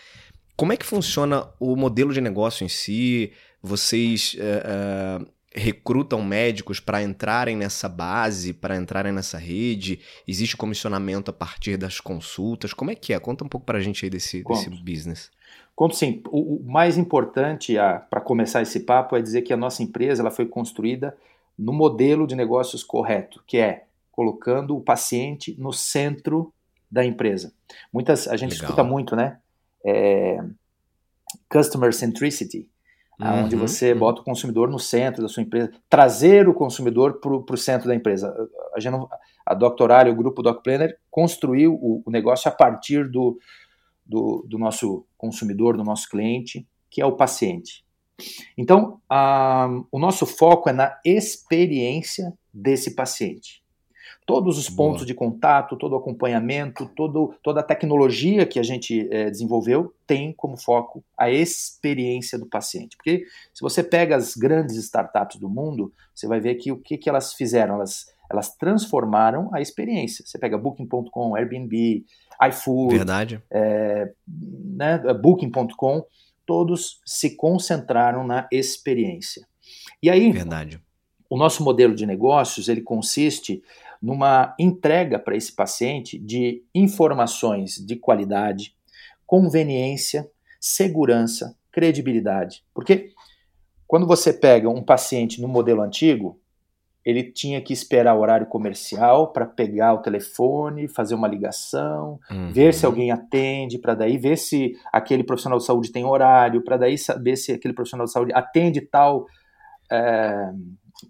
Como 0.55 0.73
é 0.73 0.77
que 0.77 0.85
funciona 0.85 1.47
o 1.59 1.75
modelo 1.75 2.13
de 2.13 2.21
negócio 2.21 2.65
em 2.65 2.69
si? 2.69 3.31
Vocês 3.61 4.35
é, 4.39 5.19
recrutam 5.53 6.23
médicos 6.23 6.79
para 6.79 7.03
entrarem 7.03 7.55
nessa 7.55 7.87
base, 7.87 8.53
para 8.53 8.77
entrarem 8.77 9.11
nessa 9.11 9.37
rede? 9.37 9.99
Existe 10.27 10.57
comissionamento 10.57 11.29
a 11.29 11.33
partir 11.33 11.77
das 11.77 11.99
consultas? 11.99 12.73
Como 12.73 12.91
é 12.91 12.95
que 12.95 13.13
é? 13.13 13.19
Conta 13.19 13.43
um 13.43 13.47
pouco 13.47 13.65
para 13.65 13.77
a 13.77 13.81
gente 13.81 14.03
aí 14.05 14.09
desse, 14.09 14.43
desse 14.43 14.69
business. 14.69 15.29
Conto 15.75 15.95
sim. 15.95 16.21
O, 16.29 16.55
o 16.55 16.63
mais 16.63 16.97
importante 16.97 17.75
para 18.09 18.21
começar 18.21 18.61
esse 18.61 18.79
papo 18.81 19.15
é 19.15 19.21
dizer 19.21 19.41
que 19.41 19.51
a 19.51 19.57
nossa 19.57 19.83
empresa 19.83 20.21
ela 20.21 20.31
foi 20.31 20.45
construída 20.45 21.15
no 21.57 21.73
modelo 21.73 22.25
de 22.25 22.35
negócios 22.35 22.83
correto, 22.83 23.43
que 23.45 23.57
é 23.57 23.85
colocando 24.11 24.77
o 24.77 24.81
paciente 24.81 25.55
no 25.59 25.73
centro 25.73 26.53
da 26.89 27.03
empresa. 27.03 27.53
Muitas 27.91 28.27
a 28.27 28.37
gente 28.37 28.53
Legal. 28.53 28.63
escuta 28.63 28.83
muito, 28.83 29.15
né? 29.15 29.39
É, 29.85 30.41
customer 31.49 31.93
centricity, 31.93 32.69
uhum, 33.19 33.43
onde 33.43 33.55
você 33.57 33.91
uhum. 33.91 33.99
bota 33.99 34.21
o 34.21 34.23
consumidor 34.23 34.69
no 34.69 34.79
centro 34.79 35.21
da 35.21 35.27
sua 35.27 35.43
empresa, 35.43 35.71
trazer 35.89 36.47
o 36.47 36.53
consumidor 36.53 37.19
para 37.19 37.33
o 37.33 37.57
centro 37.57 37.87
da 37.87 37.95
empresa. 37.95 38.33
A, 38.73 38.79
gente, 38.79 38.95
a 39.45 39.53
Doctoral, 39.53 40.07
o 40.07 40.15
grupo 40.15 40.41
Doc 40.41 40.63
Planner, 40.63 40.97
construiu 41.11 41.73
o, 41.73 42.01
o 42.05 42.09
negócio 42.09 42.47
a 42.49 42.51
partir 42.51 43.09
do, 43.09 43.37
do, 44.05 44.45
do, 44.47 44.57
nosso 44.57 45.05
consumidor, 45.17 45.77
do 45.77 45.83
nosso 45.83 46.09
cliente, 46.09 46.67
que 46.89 47.01
é 47.01 47.05
o 47.05 47.15
paciente. 47.15 47.83
Então, 48.57 49.01
a, 49.09 49.67
o 49.91 49.99
nosso 49.99 50.25
foco 50.25 50.69
é 50.69 50.73
na 50.73 50.97
experiência 51.03 52.33
desse 52.53 52.95
paciente 52.95 53.65
todos 54.25 54.57
os 54.57 54.69
pontos 54.69 55.01
Boa. 55.01 55.05
de 55.05 55.13
contato, 55.13 55.77
todo 55.77 55.93
o 55.93 55.97
acompanhamento, 55.97 56.89
todo, 56.95 57.35
toda 57.43 57.59
a 57.59 57.63
tecnologia 57.63 58.45
que 58.45 58.59
a 58.59 58.63
gente 58.63 59.07
é, 59.11 59.29
desenvolveu 59.29 59.93
tem 60.07 60.33
como 60.33 60.57
foco 60.57 61.03
a 61.17 61.29
experiência 61.29 62.37
do 62.39 62.47
paciente. 62.47 62.97
Porque 62.97 63.25
se 63.53 63.61
você 63.61 63.83
pega 63.83 64.15
as 64.15 64.35
grandes 64.35 64.75
startups 64.77 65.39
do 65.39 65.47
mundo, 65.47 65.93
você 66.13 66.27
vai 66.27 66.39
ver 66.39 66.55
que 66.55 66.71
o 66.71 66.77
que, 66.77 66.97
que 66.97 67.07
elas 67.07 67.33
fizeram? 67.33 67.75
Elas, 67.75 68.07
elas 68.29 68.55
transformaram 68.55 69.53
a 69.53 69.61
experiência. 69.61 70.25
Você 70.25 70.39
pega 70.39 70.57
Booking.com, 70.57 71.35
Airbnb, 71.35 72.03
iFood, 72.49 72.97
Verdade. 72.97 73.41
É, 73.51 74.11
né, 74.27 74.99
Booking.com, 75.13 76.03
todos 76.45 76.99
se 77.05 77.35
concentraram 77.35 78.25
na 78.25 78.47
experiência. 78.51 79.47
E 80.01 80.09
aí, 80.09 80.31
Verdade. 80.31 80.79
o 81.29 81.37
nosso 81.37 81.63
modelo 81.63 81.95
de 81.95 82.05
negócios 82.05 82.67
ele 82.67 82.81
consiste 82.81 83.63
numa 84.01 84.55
entrega 84.59 85.17
para 85.17 85.35
esse 85.35 85.51
paciente 85.51 86.19
de 86.19 86.63
informações 86.73 87.75
de 87.83 87.95
qualidade, 87.95 88.75
conveniência, 89.25 90.29
segurança, 90.59 91.57
credibilidade. 91.71 92.63
Porque 92.73 93.11
quando 93.87 94.05
você 94.05 94.31
pega 94.31 94.69
um 94.69 94.83
paciente 94.83 95.41
no 95.41 95.47
modelo 95.47 95.81
antigo, 95.81 96.39
ele 97.05 97.23
tinha 97.23 97.61
que 97.61 97.71
esperar 97.71 98.15
o 98.15 98.19
horário 98.19 98.47
comercial 98.47 99.31
para 99.31 99.45
pegar 99.45 99.93
o 99.93 100.01
telefone, 100.01 100.87
fazer 100.87 101.13
uma 101.13 101.27
ligação, 101.27 102.19
uhum. 102.31 102.51
ver 102.51 102.73
se 102.73 102.83
alguém 102.83 103.11
atende, 103.11 103.77
para 103.77 103.93
daí 103.93 104.17
ver 104.17 104.37
se 104.37 104.73
aquele 104.91 105.23
profissional 105.23 105.59
de 105.59 105.65
saúde 105.65 105.91
tem 105.91 106.03
horário, 106.03 106.63
para 106.63 106.77
daí 106.77 106.97
saber 106.97 107.35
se 107.35 107.51
aquele 107.51 107.75
profissional 107.75 108.07
de 108.07 108.11
saúde 108.11 108.33
atende 108.33 108.81
tal 108.81 109.27
é, 109.91 110.49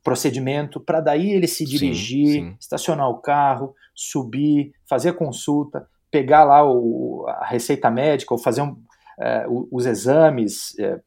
procedimento 0.03 0.81
para 0.81 0.99
daí 0.99 1.31
ele 1.31 1.47
se 1.47 1.63
dirigir, 1.63 2.27
sim, 2.27 2.49
sim. 2.49 2.57
estacionar 2.59 3.09
o 3.09 3.19
carro, 3.19 3.73
subir, 3.95 4.73
fazer 4.89 5.09
a 5.09 5.13
consulta, 5.13 5.87
pegar 6.11 6.43
lá 6.43 6.69
o, 6.69 7.25
a 7.27 7.45
receita 7.45 7.89
médica 7.89 8.33
ou 8.33 8.37
fazer 8.37 8.61
um, 8.61 8.75
é, 9.17 9.45
os 9.47 9.85
exames, 9.85 10.77
é, 10.77 10.99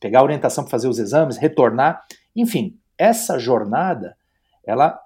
pegar 0.00 0.20
a 0.20 0.24
orientação 0.24 0.64
para 0.64 0.70
fazer 0.70 0.88
os 0.88 0.98
exames, 0.98 1.36
retornar, 1.36 2.02
enfim, 2.34 2.78
essa 2.98 3.38
jornada 3.38 4.16
ela 4.64 5.00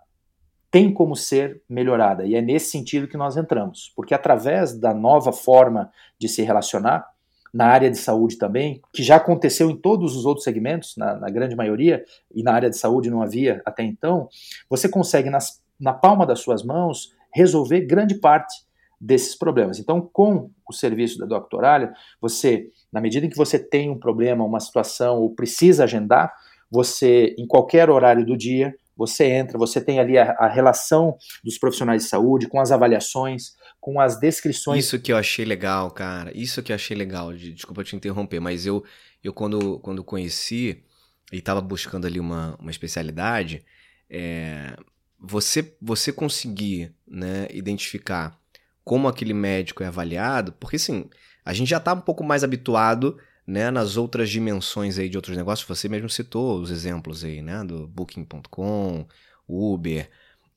tem 0.71 0.93
como 0.93 1.17
ser 1.17 1.63
melhorada. 1.69 2.25
E 2.25 2.35
é 2.35 2.41
nesse 2.41 2.71
sentido 2.71 3.09
que 3.09 3.17
nós 3.17 3.37
entramos, 3.37 3.93
porque 3.97 4.15
através 4.15 4.79
da 4.79 4.95
nova 4.95 5.33
forma 5.33 5.91
de 6.19 6.29
se 6.29 6.43
relacionar 6.43 7.09
na 7.53 7.67
área 7.67 7.91
de 7.91 7.99
saúde 7.99 8.39
também, 8.39 8.81
que 8.93 9.03
já 9.03 9.17
aconteceu 9.17 9.69
em 9.69 9.77
todos 9.77 10.15
os 10.15 10.25
outros 10.25 10.45
segmentos, 10.45 10.97
na, 10.97 11.17
na 11.17 11.29
grande 11.29 11.57
maioria, 11.57 12.05
e 12.33 12.45
na 12.45 12.53
área 12.53 12.71
de 12.71 12.77
saúde 12.77 13.11
não 13.11 13.23
havia 13.23 13.61
até 13.67 13.83
então, 13.83 14.29
você 14.69 14.89
consegue 14.89 15.29
nas, 15.29 15.61
na 15.79 15.93
palma 15.93 16.25
das 16.25 16.39
suas 16.39 16.63
mãos 16.63 17.13
resolver 17.35 17.81
grande 17.81 18.15
parte 18.15 18.65
desses 19.01 19.35
problemas. 19.35 19.79
Então, 19.79 20.01
com 20.01 20.51
o 20.69 20.73
serviço 20.73 21.19
da 21.19 21.27
Doctoralha, 21.27 21.93
você, 22.21 22.71
na 22.93 23.01
medida 23.01 23.27
em 23.27 23.31
que 23.31 23.37
você 23.37 23.59
tem 23.59 23.91
um 23.91 23.99
problema, 23.99 24.45
uma 24.45 24.61
situação 24.61 25.19
ou 25.19 25.35
precisa 25.35 25.85
agendar, 25.85 26.33
você, 26.71 27.35
em 27.39 27.47
qualquer 27.47 27.91
horário 27.91 28.25
do 28.25 28.37
dia, 28.37 28.75
você 28.97 29.25
entra, 29.25 29.57
você 29.57 29.81
tem 29.81 29.99
ali 29.99 30.19
a, 30.19 30.33
a 30.33 30.47
relação 30.47 31.17
dos 31.43 31.59
profissionais 31.59 32.03
de 32.03 32.09
saúde 32.09 32.47
com 32.47 32.61
as 32.61 32.71
avaliações, 32.71 33.55
com 33.81 33.99
as 33.99 34.21
descrições. 34.21 34.85
Isso 34.85 35.01
que 35.01 35.11
eu 35.11 35.17
achei 35.17 35.45
legal, 35.45 35.91
cara. 35.91 36.31
Isso 36.37 36.63
que 36.63 36.71
eu 36.71 36.77
achei 36.77 36.97
legal. 36.97 37.33
Desculpa 37.33 37.83
te 37.83 37.97
interromper, 37.97 38.41
mas 38.41 38.67
eu, 38.67 38.85
eu 39.25 39.33
quando, 39.33 39.79
quando 39.81 40.05
conheci 40.05 40.85
e 41.33 41.39
estava 41.39 41.63
buscando 41.63 42.07
ali 42.07 42.21
uma, 42.21 42.57
uma 42.61 42.71
especialidade, 42.71 43.65
é, 44.09 44.77
você, 45.19 45.75
você 45.81 46.13
conseguir 46.13 46.95
né, 47.09 47.49
identificar 47.53 48.39
como 48.85 49.09
aquele 49.09 49.33
médico 49.33 49.83
é 49.83 49.87
avaliado, 49.87 50.53
porque 50.53 50.77
assim, 50.77 51.09
a 51.45 51.53
gente 51.53 51.69
já 51.69 51.79
está 51.79 51.95
um 51.95 52.01
pouco 52.01 52.25
mais 52.25 52.45
habituado 52.45 53.17
né, 53.47 53.71
nas 53.71 53.97
outras 53.97 54.31
dimensões 54.31 54.99
aí 54.99 55.09
de 55.09 55.17
outros 55.17 55.37
negócios. 55.37 55.67
Você 55.69 55.89
mesmo 55.89 56.09
citou 56.09 56.61
os 56.61 56.71
exemplos 56.71 57.25
aí, 57.25 57.43
né, 57.43 57.65
do 57.65 57.87
Booking.com, 57.87 59.07
Uber. 59.49 60.11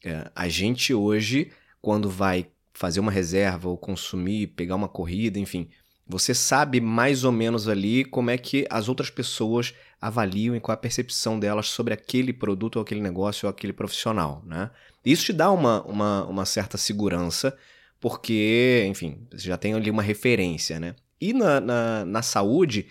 É, 0.03 0.29
a 0.35 0.47
gente 0.47 0.93
hoje, 0.93 1.51
quando 1.81 2.09
vai 2.09 2.47
fazer 2.73 2.99
uma 2.99 3.11
reserva 3.11 3.69
ou 3.69 3.77
consumir, 3.77 4.47
pegar 4.47 4.75
uma 4.75 4.87
corrida, 4.87 5.39
enfim, 5.39 5.69
você 6.05 6.33
sabe 6.33 6.81
mais 6.81 7.23
ou 7.23 7.31
menos 7.31 7.67
ali 7.67 8.03
como 8.03 8.29
é 8.29 8.37
que 8.37 8.67
as 8.69 8.89
outras 8.89 9.09
pessoas 9.09 9.73
avaliam 10.01 10.55
e 10.55 10.59
qual 10.59 10.73
a 10.73 10.77
percepção 10.77 11.39
delas 11.39 11.67
sobre 11.67 11.93
aquele 11.93 12.33
produto 12.33 12.75
ou 12.75 12.81
aquele 12.81 12.99
negócio 13.01 13.45
ou 13.45 13.49
aquele 13.49 13.71
profissional, 13.71 14.43
né? 14.45 14.69
Isso 15.05 15.25
te 15.25 15.33
dá 15.33 15.49
uma, 15.51 15.81
uma, 15.83 16.25
uma 16.25 16.45
certa 16.45 16.77
segurança, 16.77 17.57
porque, 18.01 18.85
enfim, 18.87 19.25
você 19.31 19.47
já 19.47 19.57
tem 19.57 19.73
ali 19.73 19.89
uma 19.89 20.03
referência, 20.03 20.79
né? 20.79 20.95
E 21.23 21.31
na, 21.31 21.61
na, 21.61 22.05
na 22.05 22.21
saúde, 22.21 22.87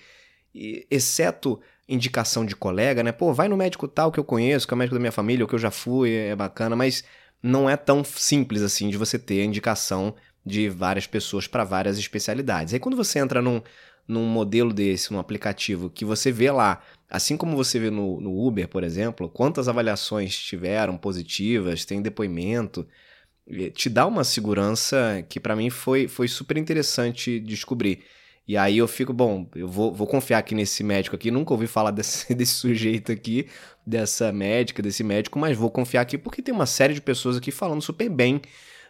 exceto 0.91 1.61
indicação 1.87 2.47
de 2.47 2.57
colega, 2.57 3.03
né? 3.03 3.13
Pô, 3.13 3.35
vai 3.35 3.47
no 3.47 3.59
médico 3.59 3.87
tal 3.87 4.11
que 4.11 4.19
eu 4.19 4.25
conheço, 4.25 4.67
que 4.67 4.73
é 4.73 4.77
o 4.77 4.79
médico 4.79 4.95
da 4.95 5.01
minha 5.01 5.13
família, 5.13 5.45
ou 5.45 5.49
que 5.49 5.55
eu 5.55 5.59
já 5.59 5.71
fui, 5.71 6.15
é 6.15 6.35
bacana, 6.35 6.75
mas 6.75 7.05
não 7.43 7.69
é 7.69 7.77
tão 7.77 8.03
simples 8.03 8.63
assim 8.63 8.89
de 8.89 8.97
você 8.97 9.19
ter 9.19 9.43
a 9.43 9.45
indicação 9.45 10.15
de 10.47 10.69
várias 10.71 11.07
pessoas 11.07 11.47
para 11.47 11.63
várias 11.63 11.99
especialidades. 11.99 12.73
Aí 12.73 12.81
quando 12.81 12.97
você 12.97 13.19
entra 13.19 13.43
num, 13.43 13.61
num 14.09 14.25
modelo 14.25 14.73
desse, 14.73 15.13
num 15.13 15.19
aplicativo, 15.19 15.91
que 15.91 16.05
você 16.05 16.33
vê 16.33 16.51
lá, 16.51 16.83
assim 17.11 17.37
como 17.37 17.55
você 17.55 17.79
vê 17.79 17.91
no, 17.91 18.19
no 18.19 18.47
Uber, 18.47 18.67
por 18.67 18.83
exemplo, 18.83 19.29
quantas 19.29 19.69
avaliações 19.69 20.35
tiveram 20.39 20.97
positivas, 20.97 21.85
tem 21.85 22.01
depoimento, 22.01 22.87
te 23.75 23.91
dá 23.91 24.07
uma 24.07 24.25
segurança 24.25 25.23
que 25.29 25.39
para 25.39 25.55
mim 25.57 25.69
foi, 25.69 26.09
foi 26.09 26.29
super 26.29 26.57
interessante 26.57 27.39
descobrir. 27.39 28.03
E 28.47 28.57
aí 28.57 28.79
eu 28.79 28.89
fico, 28.89 29.13
bom, 29.13 29.47
eu 29.55 29.69
vou, 29.69 29.95
vou 29.95 30.07
confiar 30.07 30.39
aqui 30.39 30.55
nesse 30.55 30.83
médico 30.83 31.15
aqui, 31.15 31.31
nunca 31.31 31.53
ouvi 31.53 31.67
falar 31.67 31.91
desse, 31.93 32.35
desse 32.35 32.55
sujeito 32.55 33.13
aqui, 33.13 33.49
dessa 33.87 34.33
médica, 34.33 34.83
desse 34.83 35.05
médico, 35.05 35.39
mas 35.39 35.57
vou 35.57 35.71
confiar 35.71 36.03
aqui 36.03 36.19
porque 36.19 36.43
tem 36.43 36.55
uma 36.55 36.67
série 36.67 36.95
de 36.95 37.01
pessoas 37.01 37.37
aqui 37.37 37.51
falando 37.51 37.81
super 37.81 38.09
bem, 38.09 38.41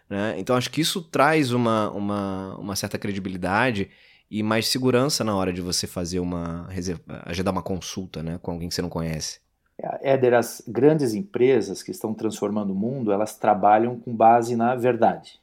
né? 0.09 0.35
Então 0.39 0.57
acho 0.57 0.71
que 0.71 0.81
isso 0.81 1.03
traz 1.03 1.53
uma, 1.53 1.91
uma, 1.91 2.57
uma 2.57 2.77
certa 2.77 2.99
credibilidade 2.99 3.91
e 4.31 4.43
mais 4.43 4.67
segurança 4.67 5.23
na 5.23 5.37
hora 5.37 5.53
de 5.53 5.61
você 5.61 5.87
fazer 5.87 6.19
uma, 6.19 6.67
agendar 7.27 7.53
uma 7.53 7.63
consulta, 7.63 8.23
né, 8.23 8.39
com 8.41 8.51
alguém 8.51 8.67
que 8.67 8.75
você 8.75 8.81
não 8.81 8.89
conhece. 8.89 9.41
É, 9.79 10.13
Éder, 10.15 10.33
as 10.33 10.63
grandes 10.67 11.13
empresas 11.13 11.83
que 11.83 11.91
estão 11.91 12.15
transformando 12.15 12.73
o 12.73 12.75
mundo, 12.75 13.13
elas 13.13 13.37
trabalham 13.37 13.99
com 14.01 14.17
base 14.17 14.57
na 14.57 14.75
verdade. 14.75 15.39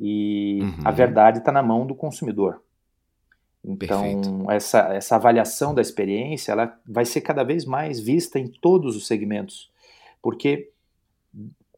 E 0.00 0.58
uhum. 0.62 0.82
a 0.84 0.90
verdade 0.90 1.38
está 1.38 1.52
na 1.52 1.62
mão 1.62 1.86
do 1.86 1.94
consumidor. 1.94 2.60
Então, 3.64 4.50
essa, 4.50 4.94
essa 4.94 5.16
avaliação 5.16 5.74
da 5.74 5.82
experiência 5.82 6.52
ela 6.52 6.78
vai 6.86 7.04
ser 7.04 7.20
cada 7.20 7.42
vez 7.42 7.64
mais 7.64 8.00
vista 8.00 8.38
em 8.38 8.46
todos 8.46 8.96
os 8.96 9.06
segmentos, 9.06 9.70
porque 10.22 10.70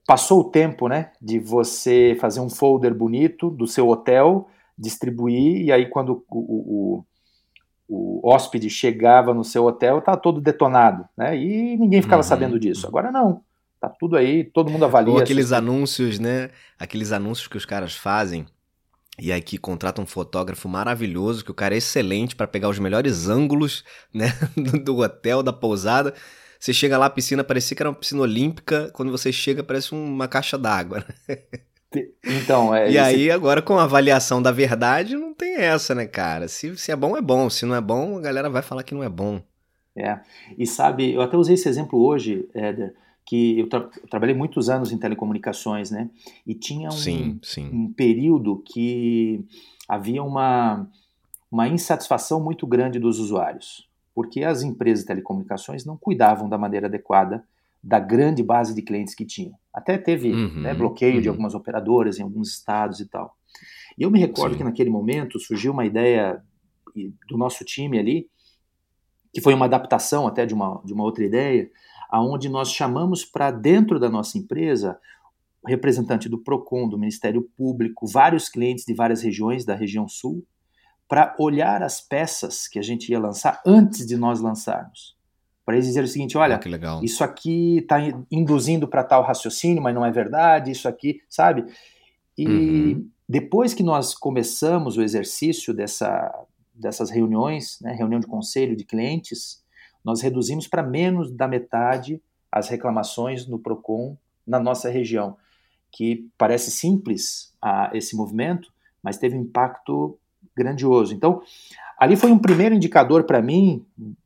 passou 0.06 0.40
o 0.40 0.50
tempo 0.50 0.88
né, 0.88 1.12
de 1.20 1.38
você 1.38 2.16
fazer 2.20 2.40
um 2.40 2.50
folder 2.50 2.94
bonito 2.94 3.50
do 3.50 3.66
seu 3.66 3.88
hotel, 3.88 4.48
distribuir, 4.76 5.62
e 5.62 5.72
aí 5.72 5.86
quando 5.86 6.24
o, 6.28 7.04
o, 7.88 8.20
o 8.22 8.28
hóspede 8.28 8.68
chegava 8.68 9.32
no 9.32 9.44
seu 9.44 9.64
hotel, 9.64 9.98
estava 9.98 10.16
todo 10.16 10.40
detonado, 10.40 11.08
né, 11.16 11.36
e 11.36 11.76
ninguém 11.76 12.02
ficava 12.02 12.22
uhum. 12.22 12.28
sabendo 12.28 12.58
disso. 12.58 12.86
Agora 12.86 13.10
não, 13.10 13.42
tá 13.80 13.88
tudo 13.88 14.16
aí, 14.16 14.44
todo 14.44 14.70
mundo 14.70 14.84
avalia. 14.84 15.14
Ou 15.14 15.20
aqueles 15.20 15.52
anúncios, 15.52 16.18
né, 16.18 16.50
aqueles 16.78 17.10
anúncios 17.10 17.48
que 17.48 17.56
os 17.56 17.64
caras 17.64 17.94
fazem, 17.94 18.46
e 19.18 19.32
aqui 19.32 19.58
contrata 19.58 20.00
um 20.00 20.06
fotógrafo 20.06 20.68
maravilhoso, 20.68 21.44
que 21.44 21.50
o 21.50 21.54
cara 21.54 21.74
é 21.74 21.78
excelente 21.78 22.34
para 22.36 22.46
pegar 22.46 22.68
os 22.68 22.78
melhores 22.78 23.28
ângulos 23.28 23.84
né, 24.12 24.32
do 24.84 24.98
hotel, 24.98 25.42
da 25.42 25.52
pousada. 25.52 26.14
você 26.58 26.72
chega 26.72 26.98
lá, 26.98 27.06
a 27.06 27.10
piscina 27.10 27.44
parecia 27.44 27.76
que 27.76 27.82
era 27.82 27.90
uma 27.90 27.96
piscina 27.96 28.22
olímpica, 28.22 28.90
quando 28.94 29.10
você 29.10 29.32
chega 29.32 29.62
parece 29.62 29.92
uma 29.92 30.28
caixa 30.28 30.56
d'água. 30.56 31.04
Né? 31.28 31.38
Então, 32.24 32.72
é, 32.74 32.86
e 32.86 32.90
esse... 32.90 32.98
aí, 32.98 33.30
agora 33.30 33.60
com 33.60 33.78
a 33.78 33.82
avaliação 33.82 34.40
da 34.40 34.52
verdade, 34.52 35.16
não 35.16 35.34
tem 35.34 35.56
essa, 35.56 35.94
né, 35.94 36.06
cara? 36.06 36.46
Se, 36.46 36.76
se 36.76 36.92
é 36.92 36.96
bom, 36.96 37.16
é 37.16 37.20
bom. 37.20 37.50
Se 37.50 37.66
não 37.66 37.74
é 37.74 37.80
bom, 37.80 38.16
a 38.16 38.20
galera 38.20 38.48
vai 38.48 38.62
falar 38.62 38.84
que 38.84 38.94
não 38.94 39.02
é 39.02 39.08
bom. 39.08 39.42
É. 39.96 40.20
E 40.56 40.66
sabe, 40.66 41.12
eu 41.12 41.20
até 41.20 41.36
usei 41.36 41.54
esse 41.54 41.68
exemplo 41.68 42.00
hoje, 42.00 42.48
Éder, 42.54 42.94
que 43.30 43.60
eu, 43.60 43.68
tra 43.68 43.78
eu, 43.78 44.08
trabalhei 44.08 44.34
muitos 44.34 44.68
anos 44.68 44.90
em 44.90 44.98
telecomunicações, 44.98 45.88
né? 45.88 46.10
E 46.44 46.52
tinha 46.52 46.88
um, 46.88 46.90
sim, 46.90 47.38
sim. 47.44 47.70
um 47.72 47.92
período 47.92 48.60
que 48.66 49.46
havia 49.88 50.20
uma, 50.20 50.90
uma 51.48 51.68
insatisfação 51.68 52.42
muito 52.42 52.66
grande 52.66 52.98
dos 52.98 53.20
usuários, 53.20 53.88
porque 54.12 54.42
as 54.42 54.64
empresas 54.64 55.04
de 55.04 55.06
telecomunicações 55.06 55.84
não 55.84 55.96
cuidavam 55.96 56.48
da 56.48 56.58
maneira 56.58 56.88
adequada 56.88 57.44
da 57.80 58.00
grande 58.00 58.42
base 58.42 58.74
de 58.74 58.82
clientes 58.82 59.14
que 59.14 59.24
tinham. 59.24 59.54
Até 59.72 59.96
teve 59.96 60.32
uhum, 60.32 60.62
né, 60.62 60.74
bloqueio 60.74 61.14
uhum. 61.14 61.22
de 61.22 61.28
algumas 61.28 61.54
operadoras 61.54 62.18
em 62.18 62.24
alguns 62.24 62.48
estados 62.48 62.98
e 62.98 63.06
tal. 63.06 63.36
E 63.96 64.02
eu 64.02 64.10
me 64.10 64.18
recordo 64.18 64.54
Sim. 64.54 64.58
que 64.58 64.64
naquele 64.64 64.90
momento 64.90 65.38
surgiu 65.38 65.72
uma 65.72 65.86
ideia 65.86 66.42
do 67.28 67.38
nosso 67.38 67.64
time 67.64 67.96
ali, 67.96 68.28
que 69.32 69.40
foi 69.40 69.54
uma 69.54 69.66
adaptação 69.66 70.26
até 70.26 70.44
de 70.44 70.52
uma, 70.52 70.82
de 70.84 70.92
uma 70.92 71.04
outra 71.04 71.24
ideia, 71.24 71.70
aonde 72.10 72.48
nós 72.48 72.70
chamamos 72.70 73.24
para 73.24 73.50
dentro 73.50 73.98
da 73.98 74.08
nossa 74.08 74.36
empresa 74.36 74.98
representante 75.66 76.28
do 76.28 76.38
Procon, 76.38 76.88
do 76.88 76.98
Ministério 76.98 77.48
Público, 77.56 78.06
vários 78.06 78.48
clientes 78.48 78.84
de 78.84 78.94
várias 78.94 79.22
regiões 79.22 79.64
da 79.64 79.74
região 79.74 80.08
sul, 80.08 80.44
para 81.08 81.34
olhar 81.38 81.82
as 81.82 82.00
peças 82.00 82.66
que 82.66 82.78
a 82.78 82.82
gente 82.82 83.10
ia 83.10 83.18
lançar 83.18 83.60
antes 83.66 84.06
de 84.06 84.16
nós 84.16 84.40
lançarmos 84.40 85.18
para 85.70 85.76
eles 85.76 85.86
dizerem 85.86 86.08
o 86.08 86.12
seguinte: 86.12 86.36
olha, 86.36 86.58
oh, 87.00 87.04
isso 87.04 87.22
aqui 87.22 87.78
está 87.78 87.98
induzindo 88.28 88.88
para 88.88 89.04
tal 89.04 89.22
raciocínio, 89.22 89.80
mas 89.80 89.94
não 89.94 90.04
é 90.04 90.10
verdade, 90.10 90.72
isso 90.72 90.88
aqui, 90.88 91.20
sabe? 91.28 91.64
E 92.36 92.46
uhum. 92.46 93.08
depois 93.28 93.72
que 93.72 93.82
nós 93.82 94.12
começamos 94.12 94.96
o 94.96 95.02
exercício 95.02 95.72
dessa, 95.72 96.32
dessas 96.74 97.08
reuniões, 97.08 97.78
né, 97.80 97.92
reunião 97.92 98.18
de 98.18 98.26
conselho 98.26 98.74
de 98.74 98.84
clientes, 98.84 99.62
nós 100.04 100.20
reduzimos 100.20 100.66
para 100.66 100.82
menos 100.82 101.30
da 101.30 101.46
metade 101.46 102.20
as 102.50 102.68
reclamações 102.68 103.46
no 103.46 103.58
PROCON 103.58 104.16
na 104.46 104.58
nossa 104.58 104.90
região, 104.90 105.36
que 105.92 106.28
parece 106.36 106.70
simples 106.70 107.54
a, 107.62 107.90
esse 107.94 108.16
movimento, 108.16 108.72
mas 109.02 109.18
teve 109.18 109.36
um 109.36 109.42
impacto 109.42 110.18
grandioso. 110.56 111.14
Então, 111.14 111.42
ali 111.98 112.16
foi 112.16 112.32
um 112.32 112.38
primeiro 112.38 112.74
indicador 112.74 113.24
para 113.24 113.40
mim 113.40 113.84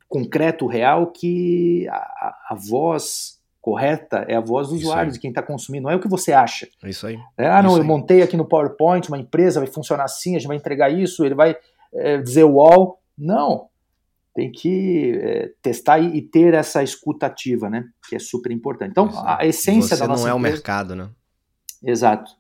concreto, 0.08 0.66
real, 0.66 1.08
que 1.08 1.88
a, 1.88 2.36
a, 2.50 2.54
voz 2.54 3.40
correta 3.60 4.24
é 4.28 4.36
a 4.36 4.40
voz 4.40 4.68
do 4.68 4.74
usuário, 4.74 5.10
de 5.10 5.18
quem 5.18 5.30
está 5.30 5.42
consumindo, 5.42 5.84
não 5.84 5.90
é 5.90 5.96
o 5.96 6.00
que 6.00 6.08
você 6.08 6.32
acha. 6.32 6.68
É 6.82 6.88
isso 6.88 7.06
aí. 7.06 7.18
É, 7.36 7.48
ah, 7.48 7.60
não, 7.62 7.70
isso 7.70 7.78
eu 7.78 7.82
aí. 7.82 7.88
montei 7.88 8.22
aqui 8.22 8.36
no 8.36 8.44
PowerPoint 8.44 9.08
uma 9.08 9.18
empresa, 9.18 9.58
vai 9.58 9.68
funcionar 9.68 10.04
assim, 10.04 10.36
a 10.36 10.38
gente 10.38 10.46
vai 10.46 10.56
entregar 10.56 10.88
isso, 10.88 11.24
ele 11.24 11.34
vai 11.34 11.56
é, 11.92 12.18
dizer 12.18 12.44
o 12.44 12.60
all. 12.60 13.00
Não. 13.18 13.68
Tem 14.34 14.50
que 14.50 15.12
é, 15.22 15.52
testar 15.62 15.98
e, 16.00 16.16
e, 16.16 16.22
ter 16.22 16.54
essa 16.54 16.82
escutativa, 16.82 17.70
né? 17.70 17.84
Que 18.08 18.16
é 18.16 18.18
super 18.18 18.50
importante. 18.50 18.90
Então, 18.90 19.08
a 19.24 19.46
essência 19.46 19.96
você 19.96 20.02
da 20.02 20.08
nossa 20.08 20.22
não 20.22 20.34
é 20.34 20.38
empresa... 20.38 20.54
o 20.54 20.56
mercado, 20.56 20.96
né? 20.96 21.10
Exato. 21.82 22.32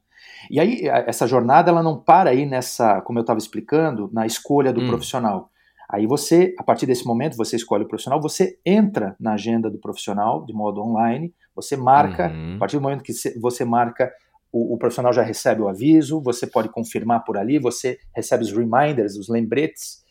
E 0.50 0.58
aí, 0.58 0.88
essa 1.06 1.26
jornada, 1.26 1.70
ela 1.70 1.82
não 1.82 1.96
para 1.98 2.30
aí 2.30 2.46
nessa, 2.46 3.00
como 3.02 3.18
eu 3.18 3.22
estava 3.22 3.38
explicando, 3.38 4.10
na 4.12 4.26
escolha 4.26 4.72
do 4.72 4.80
hum. 4.80 4.88
profissional. 4.88 5.50
Aí 5.88 6.06
você, 6.06 6.54
a 6.58 6.62
partir 6.62 6.86
desse 6.86 7.06
momento, 7.06 7.36
você 7.36 7.56
escolhe 7.56 7.84
o 7.84 7.88
profissional, 7.88 8.20
você 8.20 8.58
entra 8.64 9.14
na 9.20 9.34
agenda 9.34 9.70
do 9.70 9.78
profissional 9.78 10.44
de 10.44 10.52
modo 10.52 10.80
online, 10.80 11.32
você 11.54 11.76
marca, 11.76 12.30
uhum. 12.30 12.56
a 12.56 12.58
partir 12.58 12.76
do 12.76 12.82
momento 12.82 13.04
que 13.04 13.12
você 13.40 13.64
marca, 13.64 14.12
o, 14.50 14.74
o, 14.74 14.78
profissional 14.78 15.12
já 15.12 15.22
recebe 15.22 15.60
o 15.60 15.68
aviso, 15.68 16.20
você 16.20 16.46
pode 16.46 16.68
confirmar 16.68 17.24
por 17.24 17.36
ali, 17.36 17.58
você 17.58 17.98
recebe 18.14 18.44
os 18.44 18.52
reminders, 18.52 19.16
os 19.16 19.28
lembretes 19.28 20.03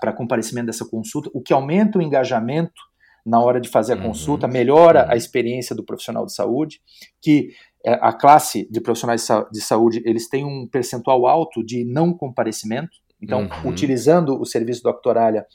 para 0.00 0.12
comparecimento 0.12 0.66
dessa 0.66 0.84
consulta, 0.84 1.30
o 1.32 1.40
que 1.40 1.52
aumenta 1.52 1.98
o 1.98 2.02
engajamento 2.02 2.80
na 3.24 3.40
hora 3.40 3.60
de 3.60 3.68
fazer 3.68 3.92
a 3.92 3.96
uhum. 3.96 4.08
consulta, 4.08 4.48
melhora 4.48 5.04
uhum. 5.04 5.12
a 5.12 5.16
experiência 5.16 5.76
do 5.76 5.84
profissional 5.84 6.26
de 6.26 6.34
saúde, 6.34 6.80
que 7.20 7.50
é, 7.84 7.92
a 7.94 8.12
classe 8.12 8.68
de 8.70 8.80
profissionais 8.80 9.26
de 9.52 9.60
saúde, 9.60 10.02
eles 10.04 10.28
têm 10.28 10.44
um 10.44 10.66
percentual 10.66 11.26
alto 11.26 11.64
de 11.64 11.84
não 11.84 12.12
comparecimento, 12.12 12.90
então, 13.20 13.42
uhum. 13.42 13.70
utilizando 13.70 14.40
o 14.40 14.44
serviço 14.44 14.82
do 14.82 14.90
Doctoralha, 14.90 15.46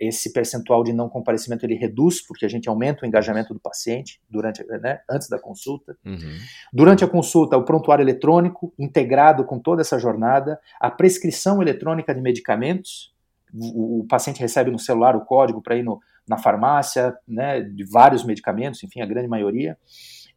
esse 0.00 0.32
percentual 0.32 0.82
de 0.82 0.94
não 0.94 1.10
comparecimento 1.10 1.66
ele 1.66 1.74
reduz, 1.74 2.26
porque 2.26 2.46
a 2.46 2.48
gente 2.48 2.70
aumenta 2.70 3.04
o 3.04 3.06
engajamento 3.06 3.52
do 3.52 3.60
paciente 3.60 4.18
durante, 4.30 4.64
né, 4.64 5.00
antes 5.10 5.28
da 5.28 5.38
consulta. 5.38 5.94
Uhum. 6.02 6.38
Durante 6.72 7.04
a 7.04 7.06
consulta, 7.06 7.58
o 7.58 7.64
prontuário 7.64 8.02
eletrônico, 8.02 8.72
integrado 8.78 9.44
com 9.44 9.58
toda 9.58 9.82
essa 9.82 9.98
jornada, 9.98 10.58
a 10.80 10.90
prescrição 10.90 11.60
eletrônica 11.60 12.14
de 12.14 12.20
medicamentos, 12.22 13.12
o, 13.54 14.00
o 14.00 14.06
paciente 14.06 14.40
recebe 14.40 14.70
no 14.70 14.78
celular 14.78 15.16
o 15.16 15.24
código 15.24 15.62
para 15.62 15.76
ir 15.76 15.82
no, 15.82 16.00
na 16.28 16.38
farmácia, 16.38 17.14
né, 17.26 17.60
de 17.60 17.84
vários 17.84 18.24
medicamentos, 18.24 18.82
enfim, 18.82 19.00
a 19.00 19.06
grande 19.06 19.28
maioria. 19.28 19.76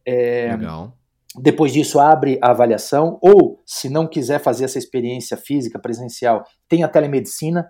É, 0.04 0.48
Legal. 0.50 0.92
Depois 1.36 1.72
disso, 1.72 1.98
abre 1.98 2.38
a 2.40 2.50
avaliação, 2.50 3.18
ou 3.20 3.60
se 3.66 3.88
não 3.88 4.06
quiser 4.06 4.38
fazer 4.40 4.64
essa 4.64 4.78
experiência 4.78 5.36
física, 5.36 5.78
presencial, 5.78 6.44
tem 6.68 6.84
a 6.84 6.88
telemedicina, 6.88 7.68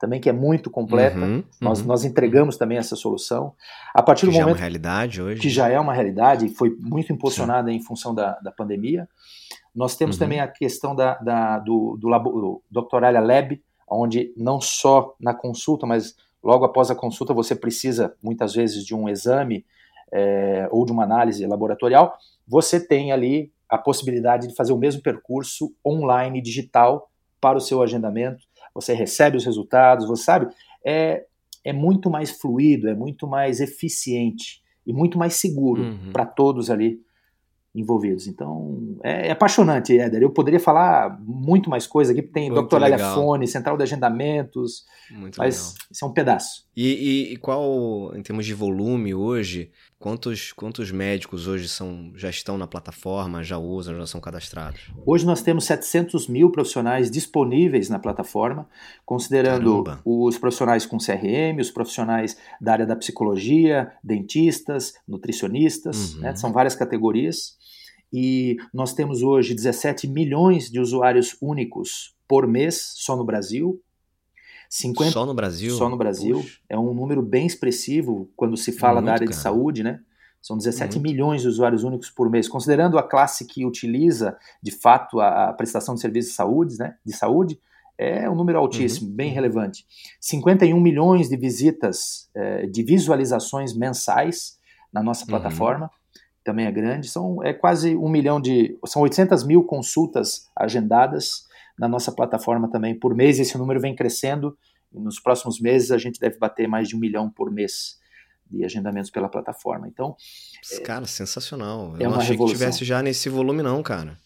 também 0.00 0.20
que 0.20 0.28
é 0.28 0.32
muito 0.32 0.68
completa. 0.68 1.18
Uhum, 1.18 1.44
nós, 1.60 1.80
uhum. 1.80 1.86
nós 1.86 2.04
entregamos 2.04 2.56
também 2.56 2.76
essa 2.76 2.96
solução. 2.96 3.54
A 3.94 4.02
partir 4.02 4.26
que 4.26 4.32
do 4.32 4.32
momento. 4.32 4.46
Já 4.46 4.50
é 4.50 4.52
uma 4.52 4.60
realidade 4.60 5.22
hoje. 5.22 5.40
Que 5.40 5.48
já 5.48 5.68
é 5.68 5.78
uma 5.78 5.94
realidade, 5.94 6.48
foi 6.48 6.76
muito 6.78 7.12
impulsionada 7.12 7.70
Sim. 7.70 7.76
em 7.76 7.82
função 7.82 8.12
da, 8.12 8.32
da 8.40 8.50
pandemia. 8.50 9.08
Nós 9.74 9.96
temos 9.96 10.16
uhum. 10.16 10.20
também 10.20 10.40
a 10.40 10.48
questão 10.48 10.94
da, 10.94 11.14
da 11.18 11.58
do, 11.60 11.96
do, 11.96 12.10
do 12.10 12.62
Doctoralia 12.70 13.20
Lab, 13.20 13.62
onde 13.88 14.32
não 14.36 14.60
só 14.60 15.14
na 15.20 15.34
consulta, 15.34 15.86
mas 15.86 16.16
logo 16.42 16.64
após 16.64 16.90
a 16.90 16.94
consulta 16.94 17.32
você 17.32 17.54
precisa, 17.54 18.14
muitas 18.22 18.54
vezes, 18.54 18.84
de 18.84 18.94
um 18.94 19.08
exame 19.08 19.64
é, 20.12 20.68
ou 20.70 20.84
de 20.84 20.92
uma 20.92 21.04
análise 21.04 21.46
laboratorial 21.46 22.16
você 22.46 22.78
tem 22.84 23.12
ali 23.12 23.52
a 23.68 23.78
possibilidade 23.78 24.46
de 24.46 24.54
fazer 24.54 24.72
o 24.72 24.78
mesmo 24.78 25.02
percurso 25.02 25.74
online, 25.84 26.40
digital, 26.40 27.10
para 27.40 27.58
o 27.58 27.60
seu 27.60 27.82
agendamento. 27.82 28.44
Você 28.74 28.92
recebe 28.92 29.36
os 29.36 29.44
resultados, 29.44 30.06
você 30.06 30.22
sabe, 30.22 30.46
é, 30.84 31.24
é 31.64 31.72
muito 31.72 32.10
mais 32.10 32.30
fluido, 32.30 32.88
é 32.88 32.94
muito 32.94 33.26
mais 33.26 33.60
eficiente 33.60 34.62
e 34.86 34.92
muito 34.92 35.18
mais 35.18 35.34
seguro 35.34 35.82
uhum. 35.82 36.12
para 36.12 36.26
todos 36.26 36.70
ali 36.70 37.00
envolvidos. 37.74 38.28
Então, 38.28 38.96
é, 39.02 39.28
é, 39.28 39.30
apaixonante, 39.32 39.98
Éder. 39.98 40.22
Eu 40.22 40.30
poderia 40.30 40.60
falar 40.60 41.18
muito 41.20 41.68
mais 41.68 41.86
coisa 41.86 42.12
aqui, 42.12 42.22
tem 42.22 42.52
Dr. 42.52 42.78
Fone, 43.14 43.48
Central 43.48 43.76
de 43.76 43.82
Agendamentos, 43.82 44.84
muito 45.10 45.36
mas 45.38 45.56
legal. 45.56 45.74
isso 45.90 46.04
é 46.04 46.08
um 46.08 46.12
pedaço. 46.12 46.64
E, 46.76 46.86
e, 46.86 47.32
e, 47.32 47.36
qual, 47.36 48.12
em 48.16 48.22
termos 48.22 48.46
de 48.46 48.54
volume 48.54 49.12
hoje, 49.14 49.70
quantos, 49.98 50.52
quantos 50.52 50.92
médicos 50.92 51.48
hoje 51.48 51.68
são, 51.68 52.12
já 52.14 52.30
estão 52.30 52.56
na 52.56 52.66
plataforma, 52.66 53.42
já 53.42 53.58
usam, 53.58 53.96
já 53.96 54.06
são 54.06 54.20
cadastrados? 54.20 54.80
Hoje 55.04 55.26
nós 55.26 55.42
temos 55.42 55.64
700 55.64 56.28
mil 56.28 56.50
profissionais 56.50 57.10
disponíveis 57.10 57.88
na 57.88 57.98
plataforma, 57.98 58.68
considerando 59.04 59.82
Caramba. 59.82 60.02
os 60.04 60.38
profissionais 60.38 60.86
com 60.86 60.98
CRM, 60.98 61.60
os 61.60 61.70
profissionais 61.72 62.36
da 62.60 62.72
área 62.72 62.86
da 62.86 62.94
psicologia, 62.94 63.92
dentistas, 64.02 64.94
nutricionistas, 65.06 66.14
uhum. 66.14 66.20
né, 66.20 66.36
são 66.36 66.52
várias 66.52 66.76
categorias 66.76 67.56
e 68.16 68.58
nós 68.72 68.94
temos 68.94 69.24
hoje 69.24 69.54
17 69.54 70.06
milhões 70.06 70.70
de 70.70 70.78
usuários 70.78 71.36
únicos 71.42 72.14
por 72.28 72.46
mês 72.46 72.92
só 72.94 73.16
no 73.16 73.24
Brasil. 73.24 73.82
50... 74.70 75.10
Só 75.10 75.26
no 75.26 75.34
Brasil? 75.34 75.74
Só 75.74 75.88
no 75.88 75.96
Brasil. 75.96 76.36
Puxa. 76.36 76.60
É 76.68 76.78
um 76.78 76.94
número 76.94 77.20
bem 77.20 77.44
expressivo 77.44 78.30
quando 78.36 78.56
se 78.56 78.70
fala 78.70 79.00
Muito, 79.00 79.06
da 79.06 79.12
área 79.14 79.26
cara. 79.26 79.36
de 79.36 79.42
saúde, 79.42 79.82
né? 79.82 79.98
São 80.40 80.56
17 80.56 80.94
Muito. 80.94 81.10
milhões 81.10 81.42
de 81.42 81.48
usuários 81.48 81.82
únicos 81.82 82.08
por 82.08 82.30
mês. 82.30 82.46
Considerando 82.46 82.98
a 82.98 83.02
classe 83.02 83.46
que 83.46 83.66
utiliza, 83.66 84.36
de 84.62 84.70
fato, 84.70 85.18
a, 85.18 85.52
prestação 85.52 85.96
de 85.96 86.00
serviços 86.00 86.30
de 86.30 86.36
saúde, 86.36 86.78
né? 86.78 86.94
de 87.04 87.12
saúde, 87.12 87.58
é 87.98 88.30
um 88.30 88.36
número 88.36 88.60
altíssimo, 88.60 89.08
uhum. 89.08 89.16
bem 89.16 89.32
relevante. 89.32 89.84
51 90.20 90.80
milhões 90.80 91.28
de 91.28 91.36
visitas, 91.36 92.30
eh, 92.32 92.66
de 92.66 92.82
visualizações 92.84 93.74
mensais 93.74 94.56
na 94.92 95.02
nossa 95.02 95.24
uhum. 95.24 95.32
Também 96.44 96.66
é 96.66 96.72
grande. 96.72 97.08
São 97.08 97.42
é 97.42 97.52
quase 97.52 97.96
um 97.96 98.08
milhão 98.08 98.40
de. 98.40 98.78
São 98.86 99.02
800 99.02 99.44
mil 99.44 99.64
consultas 99.64 100.50
agendadas 100.54 101.46
na 101.78 101.88
nossa 101.88 102.12
plataforma 102.12 102.70
também 102.70 102.94
por 102.94 103.14
mês. 103.14 103.40
Esse 103.40 103.56
número 103.56 103.80
vem 103.80 103.96
crescendo. 103.96 104.56
Nos 104.92 105.18
próximos 105.18 105.60
meses 105.60 105.90
a 105.90 105.98
gente 105.98 106.20
deve 106.20 106.38
bater 106.38 106.68
mais 106.68 106.88
de 106.88 106.94
um 106.94 107.00
milhão 107.00 107.28
por 107.28 107.50
mês 107.50 107.98
de 108.48 108.64
agendamentos 108.64 109.10
pela 109.10 109.28
plataforma. 109.28 109.88
Então. 109.88 110.14
Cara, 110.84 111.04
é, 111.04 111.08
sensacional. 111.08 111.96
Eu 111.98 112.06
é 112.06 112.10
não 112.10 112.18
achei 112.18 112.32
revolução. 112.32 112.46
que 112.46 112.52
tivesse 112.52 112.84
já 112.84 113.02
nesse 113.02 113.28
volume, 113.28 113.62
não, 113.62 113.82
cara. 113.82 114.18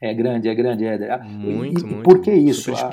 É 0.00 0.12
grande, 0.12 0.48
é 0.48 0.54
grande, 0.54 0.84
é. 0.84 1.18
Muito, 1.22 1.82
e, 1.82 1.84
muito. 1.84 2.02
Por 2.02 2.20
que 2.20 2.32
isso? 2.32 2.74
A, 2.74 2.90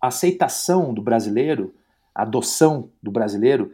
a 0.00 0.06
aceitação 0.08 0.92
do 0.92 1.02
brasileiro, 1.02 1.74
a 2.14 2.22
adoção 2.22 2.90
do 3.02 3.10
brasileiro, 3.10 3.72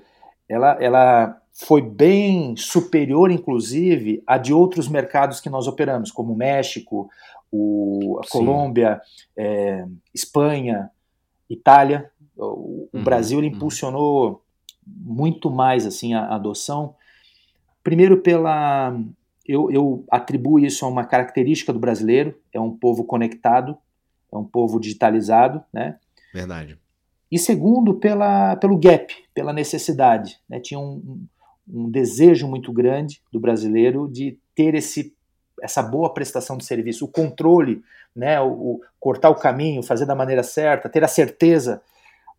ela, 0.48 0.76
ela 0.80 1.39
foi 1.52 1.82
bem 1.82 2.56
superior, 2.56 3.30
inclusive, 3.30 4.22
a 4.26 4.38
de 4.38 4.52
outros 4.52 4.88
mercados 4.88 5.40
que 5.40 5.50
nós 5.50 5.66
operamos, 5.66 6.10
como 6.10 6.32
o 6.32 6.36
México, 6.36 7.10
o, 7.50 8.18
a 8.22 8.28
Colômbia, 8.30 9.00
é, 9.36 9.84
Espanha, 10.14 10.90
Itália. 11.48 12.10
O, 12.36 12.88
o 12.92 12.96
uhum, 12.96 13.04
Brasil 13.04 13.38
ele 13.38 13.48
uhum. 13.48 13.56
impulsionou 13.56 14.42
muito 14.86 15.50
mais 15.50 15.86
assim 15.86 16.14
a, 16.14 16.26
a 16.26 16.36
adoção. 16.36 16.94
Primeiro 17.82 18.20
pela 18.22 18.96
eu, 19.46 19.70
eu, 19.70 20.04
atribuo 20.10 20.60
isso 20.60 20.84
a 20.84 20.88
uma 20.88 21.04
característica 21.04 21.72
do 21.72 21.78
brasileiro, 21.78 22.38
é 22.52 22.60
um 22.60 22.70
povo 22.70 23.02
conectado, 23.02 23.76
é 24.32 24.36
um 24.36 24.44
povo 24.44 24.78
digitalizado, 24.78 25.62
né? 25.72 25.98
Verdade. 26.32 26.78
E 27.30 27.38
segundo, 27.38 27.94
pela, 27.94 28.54
pelo 28.56 28.78
gap, 28.78 29.12
pela 29.34 29.52
necessidade. 29.52 30.38
Né? 30.48 30.60
Tinha 30.60 30.78
um, 30.78 31.26
um 31.72 31.90
desejo 31.90 32.48
muito 32.48 32.72
grande 32.72 33.22
do 33.32 33.40
brasileiro 33.40 34.08
de 34.08 34.38
ter 34.54 34.74
esse, 34.74 35.14
essa 35.62 35.82
boa 35.82 36.12
prestação 36.12 36.56
de 36.56 36.64
serviço, 36.64 37.04
o 37.04 37.08
controle, 37.08 37.82
né? 38.14 38.40
o, 38.40 38.48
o 38.48 38.80
cortar 38.98 39.30
o 39.30 39.36
caminho, 39.36 39.82
fazer 39.82 40.06
da 40.06 40.14
maneira 40.14 40.42
certa, 40.42 40.88
ter 40.88 41.04
a 41.04 41.08
certeza 41.08 41.82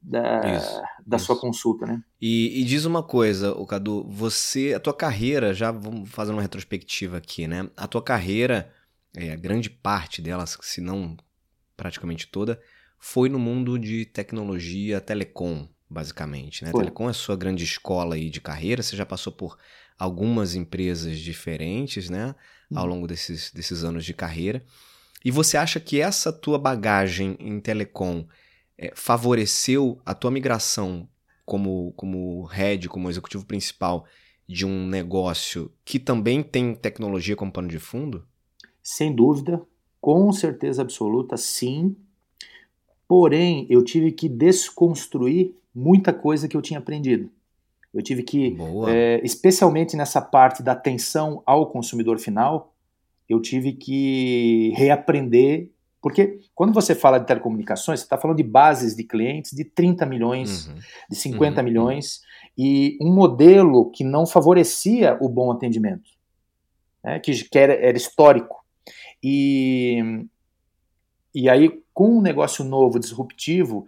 da, 0.02 0.56
isso, 0.56 0.82
da 1.06 1.17
isso. 1.17 1.26
sua 1.28 1.39
consulta, 1.39 1.86
né? 1.86 2.04
E, 2.20 2.60
e, 2.60 2.63
diz 2.63 2.86
uma 2.86 3.04
coisa, 3.04 3.54
o 3.54 3.65
Cadu, 3.65 4.04
você, 4.10 4.74
a 4.74 4.80
tua 4.80 4.94
carreira, 4.94 5.54
já 5.54 5.72
vamos 5.72 6.10
fazer 6.10 6.32
uma 6.32 6.41
retrospectiva 6.41 7.17
aqui, 7.17 7.48
né? 7.48 7.70
A 7.78 7.88
tua 7.88 8.02
carreira, 8.02 8.72
é, 9.15 9.32
a 9.32 9.36
grande 9.36 9.70
parte 9.70 10.22
dela, 10.22 10.46
se 10.48 10.82
não 10.82 11.15
praticamente 11.78 12.28
toda, 12.28 12.60
foi 13.00 13.30
no 13.30 13.39
mundo 13.39 13.78
de 13.78 14.06
tecnologia, 14.06 15.02
telecom, 15.02 15.67
basicamente, 15.91 16.63
né? 16.63 16.71
Foi. 16.71 16.82
Telecom 16.82 17.08
é 17.08 17.12
a 17.12 17.13
sua 17.13 17.36
grande 17.36 17.63
escola 17.63 18.15
aí 18.15 18.30
de 18.30 18.39
carreira, 18.39 18.82
você 18.82 18.95
já 18.95 19.06
passou 19.06 19.34
por 19.34 19.58
algumas 19.99 20.56
empresas 20.56 21.19
diferentes, 21.19 22.10
né? 22.10 22.34
Ao 22.73 22.86
uhum. 22.86 22.89
longo 22.89 23.08
desses, 23.08 23.51
desses 23.51 23.84
anos 23.84 24.06
de 24.06 24.13
carreira. 24.13 24.63
E 25.23 25.30
você 25.30 25.58
acha 25.58 25.80
que 25.80 25.99
essa 25.99 26.32
tua 26.32 26.58
bagagem 26.58 27.36
em 27.39 27.60
telecom 27.60 28.25
é, 28.77 28.91
favoreceu 28.95 30.01
a 30.06 30.13
tua 30.13 30.32
migração 30.32 31.08
como, 31.45 31.91
como 31.95 32.45
head, 32.45 32.88
como 32.88 33.10
executivo 33.10 33.45
principal 33.45 34.06
de 34.47 34.65
um 34.65 34.88
negócio 34.88 35.71
que 35.86 35.99
também 35.99 36.41
tem 36.41 36.73
tecnologia 36.73 37.36
como 37.36 37.51
pano 37.51 37.67
de 37.67 37.77
fundo? 37.77 38.25
Sem 38.82 39.13
dúvida, 39.13 39.62
com 39.99 40.32
certeza 40.32 40.82
absoluta, 40.82 41.38
sim. 41.38 41.95
Porém, 43.08 43.67
eu 43.69 43.84
tive 43.84 44.12
que 44.12 44.27
desconstruir 44.27 45.54
muita 45.73 46.13
coisa 46.13 46.47
que 46.47 46.55
eu 46.55 46.62
tinha 46.62 46.79
aprendido. 46.79 47.29
Eu 47.93 48.01
tive 48.01 48.23
que, 48.23 48.57
é, 48.88 49.19
especialmente 49.23 49.97
nessa 49.97 50.21
parte 50.21 50.63
da 50.63 50.71
atenção 50.71 51.43
ao 51.45 51.69
consumidor 51.69 52.19
final, 52.19 52.73
eu 53.27 53.41
tive 53.41 53.73
que 53.73 54.71
reaprender 54.75 55.69
porque 56.01 56.39
quando 56.55 56.73
você 56.73 56.95
fala 56.95 57.19
de 57.19 57.27
telecomunicações, 57.27 57.99
você 57.99 58.05
está 58.05 58.17
falando 58.17 58.38
de 58.38 58.43
bases 58.43 58.95
de 58.95 59.03
clientes 59.03 59.51
de 59.51 59.63
30 59.63 60.05
milhões, 60.05 60.67
uhum. 60.67 60.75
de 61.10 61.15
50 61.15 61.60
uhum. 61.60 61.63
milhões, 61.63 62.21
e 62.57 62.97
um 62.99 63.13
modelo 63.13 63.91
que 63.91 64.03
não 64.03 64.25
favorecia 64.25 65.17
o 65.21 65.29
bom 65.29 65.51
atendimento, 65.51 66.10
né, 67.03 67.19
que, 67.19 67.31
que 67.47 67.60
era, 67.60 67.73
era, 67.73 67.95
histórico. 67.95 68.65
E, 69.23 70.25
e 71.36 71.47
aí, 71.47 71.81
com 71.93 72.17
um 72.17 72.21
negócio 72.21 72.65
novo, 72.65 72.99
disruptivo, 72.99 73.86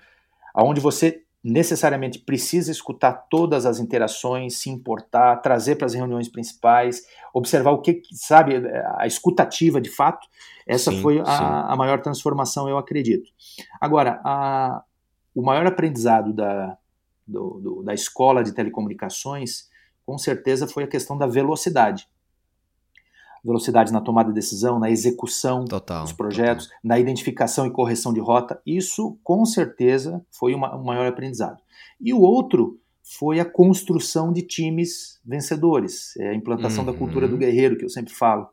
onde 0.56 0.80
você 0.80 1.23
necessariamente 1.44 2.20
precisa 2.20 2.72
escutar 2.72 3.28
todas 3.30 3.66
as 3.66 3.80
interações, 3.80 4.58
se 4.58 4.70
importar, 4.70 5.38
trazer 5.38 5.76
para 5.76 5.86
as 5.86 5.94
reuniões 5.94 6.30
principais, 6.30 7.06
observar 7.34 7.72
o 7.72 7.82
que, 7.82 8.02
sabe, 8.14 8.56
a 8.98 9.06
escutativa 9.06 9.82
de 9.82 9.90
fato. 9.90 10.26
Essa 10.66 10.92
sim, 10.92 11.02
foi 11.02 11.20
a, 11.20 11.74
a, 11.74 11.76
maior 11.76 12.02
transformação, 12.02 12.70
eu 12.70 12.78
acredito. 12.78 13.30
Agora, 13.82 14.22
a, 14.24 14.82
o 15.36 15.42
maior 15.42 15.68
aprendizado 15.68 16.32
da, 16.32 16.78
do, 17.28 17.60
do, 17.60 17.84
da 17.84 17.94
escola 17.94 18.42
de 18.42 18.54
telecomunicações, 18.54 19.70
com 20.06 20.18
certeza, 20.18 20.66
foi 20.66 20.86
a 20.86 20.88
questão 20.88 21.18
da 21.18 21.28
velocidade 21.28 22.08
velocidade 23.44 23.92
na 23.92 24.00
tomada 24.00 24.30
de 24.30 24.36
decisão, 24.36 24.80
na 24.80 24.90
execução 24.90 25.66
total, 25.66 26.04
dos 26.04 26.14
projetos, 26.14 26.66
total. 26.66 26.80
na 26.84 27.00
identificação 27.00 27.68
e 27.68 27.72
correção 27.72 28.14
de 28.14 28.20
rota. 28.20 28.62
Isso, 28.66 29.18
com 29.24 29.46
certeza, 29.46 30.26
foi 30.32 30.56
uma, 30.56 30.76
um 30.76 30.84
maior 30.84 31.06
aprendizado. 31.06 31.62
E 32.00 32.14
o 32.14 32.22
outro 32.22 32.80
foi 33.04 33.40
a 33.40 33.46
construção 33.46 34.32
de 34.32 34.42
times 34.42 35.20
vencedores, 35.26 36.16
é 36.18 36.30
a 36.30 36.34
implantação 36.34 36.86
uhum. 36.86 36.92
da 36.92 36.98
cultura 36.98 37.28
do 37.28 37.38
guerreiro, 37.38 37.78
que 37.78 37.84
eu 37.84 37.90
sempre 37.90 38.14
falo. 38.14 38.48